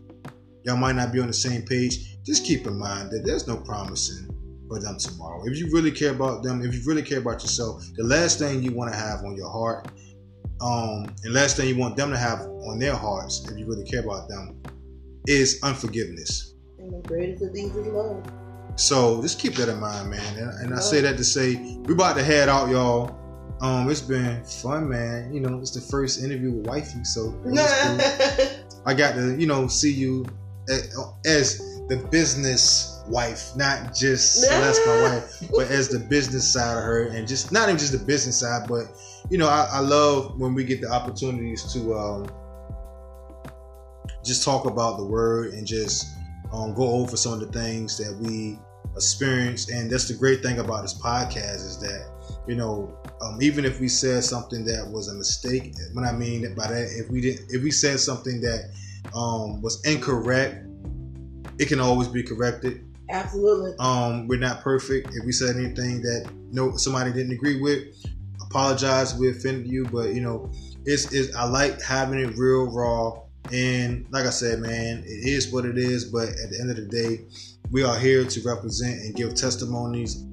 y'all 0.65 0.77
might 0.77 0.97
not 0.97 1.13
be 1.13 1.21
on 1.21 1.29
the 1.29 1.33
same 1.33 1.63
page. 1.63 2.21
Just 2.25 2.45
keep 2.45 2.67
in 2.67 2.77
mind 2.77 3.13
that 3.13 3.23
there's 3.25 3.47
no 3.47 3.59
promising 3.59 4.29
for 4.67 4.81
them 4.81 4.99
tomorrow. 4.99 5.45
If 5.47 5.57
you 5.57 5.71
really 5.73 5.93
care 5.93 6.11
about 6.11 6.43
them, 6.43 6.63
if 6.63 6.75
you 6.75 6.81
really 6.85 7.03
care 7.03 7.19
about 7.19 7.43
yourself, 7.43 7.85
the 7.95 8.05
last 8.05 8.41
thing 8.41 8.61
you 8.61 8.73
want 8.73 8.93
to 8.93 8.99
have 8.99 9.21
on 9.21 9.37
your 9.37 9.51
heart, 9.51 9.89
um, 10.61 11.15
and 11.25 11.33
last 11.33 11.57
thing 11.57 11.69
you 11.69 11.77
want 11.77 11.97
them 11.97 12.11
to 12.11 12.19
have 12.19 12.41
on 12.41 12.79
their 12.79 12.95
hearts, 12.95 13.49
if 13.51 13.59
you 13.59 13.67
really 13.67 13.85
care 13.85 14.01
about 14.01 14.29
them, 14.29 14.63
is 15.27 15.59
unforgiveness. 15.63 16.55
And 16.79 16.93
the 16.93 17.09
greatest 17.09 17.43
of 17.43 17.53
these 17.53 17.75
is 17.75 17.87
love. 17.87 18.23
So 18.77 19.21
just 19.23 19.39
keep 19.39 19.55
that 19.55 19.69
in 19.69 19.81
mind, 19.81 20.11
man. 20.11 20.37
And, 20.37 20.51
and 20.61 20.75
I 20.75 20.81
say 20.81 21.01
that 21.01 21.17
to 21.17 21.25
say 21.25 21.57
we're 21.83 21.95
about 21.95 22.17
to 22.17 22.23
head 22.23 22.49
out, 22.49 22.69
y'all. 22.69 23.17
Um, 23.61 23.91
it's 23.91 24.01
been 24.01 24.43
fun, 24.45 24.89
man. 24.89 25.35
You 25.35 25.41
know, 25.41 25.59
it's 25.59 25.73
the 25.73 25.81
first 25.81 26.23
interview 26.23 26.53
with 26.53 26.67
wifey, 26.67 27.05
so 27.05 27.35
I 28.87 28.95
got 28.95 29.15
to, 29.17 29.37
you 29.39 29.47
know, 29.47 29.67
see 29.67 29.93
you 29.93 30.25
as 31.27 31.59
the 31.89 31.97
business 32.11 33.03
wife, 33.09 33.55
not 33.57 33.95
just 33.95 34.43
Celeste, 34.43 34.81
my 34.87 35.03
wife, 35.03 35.51
but 35.51 35.71
as 35.71 35.89
the 35.89 35.99
business 35.99 36.51
side 36.51 36.79
of 36.79 36.85
her, 36.85 37.09
and 37.09 37.27
just 37.27 37.53
not 37.53 37.69
even 37.69 37.79
just 37.79 37.93
the 37.93 37.99
business 37.99 38.41
side, 38.41 38.69
but 38.69 38.85
you 39.31 39.39
know, 39.39 39.49
I, 39.49 39.69
I 39.73 39.81
love 39.81 40.39
when 40.39 40.55
we 40.55 40.65
get 40.65 40.81
the 40.81 40.91
opportunities 40.91 41.73
to 41.73 41.95
um, 41.95 42.31
just 44.25 44.45
talk 44.45 44.67
about 44.67 44.99
the 44.99 45.05
word 45.05 45.55
and 45.55 45.67
just 45.67 46.07
um, 46.53 46.75
go 46.75 46.89
over 46.89 47.17
some 47.17 47.33
of 47.35 47.41
the 47.41 47.47
things 47.47 47.97
that 47.99 48.17
we 48.17 48.59
experienced. 48.97 49.71
And 49.71 49.91
that's 49.91 50.09
the 50.09 50.15
great 50.15 50.43
thing 50.43 50.59
about 50.59 50.83
this 50.83 50.95
podcast 50.95 51.65
is 51.65 51.81
that 51.81 52.11
you 52.47 52.55
know, 52.55 52.97
um, 53.23 53.41
even 53.41 53.65
if 53.65 53.81
we 53.81 53.89
said 53.89 54.25
something 54.25 54.65
that 54.65 54.89
was 54.91 55.09
a 55.09 55.15
mistake, 55.15 55.75
when 55.93 56.05
I 56.05 56.13
mean 56.13 56.53
by 56.55 56.69
that, 56.69 56.89
if 56.97 57.11
we 57.11 57.21
didn't, 57.21 57.47
if 57.51 57.63
we 57.63 57.71
said 57.71 58.01
something 58.01 58.41
that 58.41 58.71
um, 59.15 59.61
was 59.63 59.85
incorrect, 59.85 60.67
it 61.59 61.69
can 61.69 61.81
always 61.81 62.09
be 62.09 62.23
corrected. 62.23 62.85
Absolutely. 63.11 63.73
Um, 63.79 64.27
we're 64.29 64.39
not 64.39 64.63
perfect. 64.63 65.11
If 65.15 65.25
we 65.25 65.33
said 65.33 65.57
anything 65.57 66.01
that 66.03 66.31
no 66.51 66.77
somebody 66.77 67.13
didn't 67.13 67.33
agree 67.33 67.61
with, 67.61 67.85
apologize. 68.51 69.15
We 69.15 69.31
offended 69.31 69.69
you, 69.69 69.87
but 69.87 70.13
you 70.13 70.21
know, 70.21 70.51
it's, 70.85 71.13
it's 71.13 71.35
I 71.37 71.45
like 71.45 71.81
having 71.81 72.19
it 72.19 72.37
real 72.37 72.71
raw. 72.71 73.23
And 73.53 74.07
like 74.11 74.27
I 74.27 74.31
said, 74.31 74.61
man, 74.61 75.03
it 75.07 75.29
is 75.29 75.53
what 75.53 75.65
it 75.65 75.79
is. 75.79 76.05
But 76.05 76.29
at 76.29 76.51
the 76.51 76.59
end 76.61 76.71
of 76.71 76.77
the 76.77 76.87
day, 76.87 77.25
we 77.71 77.85
are 77.85 77.99
here 77.99 78.25
to 78.25 78.41
represent 78.43 79.01
and 79.03 79.15
give 79.15 79.35
testimonies, 79.35 80.25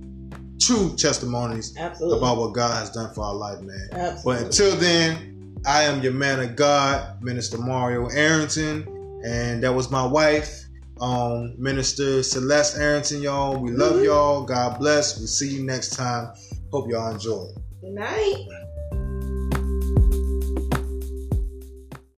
true 0.59 0.95
testimonies 0.95 1.75
Absolutely. 1.77 2.17
about 2.17 2.37
what 2.37 2.53
God 2.53 2.73
has 2.73 2.89
done 2.89 3.13
for 3.13 3.23
our 3.23 3.35
life, 3.35 3.61
man. 3.61 3.87
Absolutely. 3.91 4.21
But 4.23 4.45
until 4.45 4.75
then, 4.75 5.61
I 5.65 5.83
am 5.83 6.01
your 6.01 6.13
man 6.13 6.39
of 6.39 6.55
God, 6.55 7.21
Minister 7.21 7.57
Mario 7.57 8.07
Arrington, 8.07 9.21
and 9.25 9.63
that 9.63 9.73
was 9.73 9.91
my 9.91 10.05
wife, 10.05 10.65
um, 11.01 11.53
Minister 11.57 12.23
Celeste 12.23 12.77
Arrington, 12.77 13.21
y'all. 13.21 13.57
We 13.57 13.71
love 13.71 14.03
y'all. 14.03 14.43
God 14.43 14.79
bless. 14.79 15.17
We'll 15.17 15.27
see 15.27 15.49
you 15.49 15.63
next 15.63 15.95
time. 15.95 16.33
Hope 16.71 16.89
y'all 16.89 17.11
enjoy. 17.11 17.47
Good 17.81 17.93
night. 17.93 18.66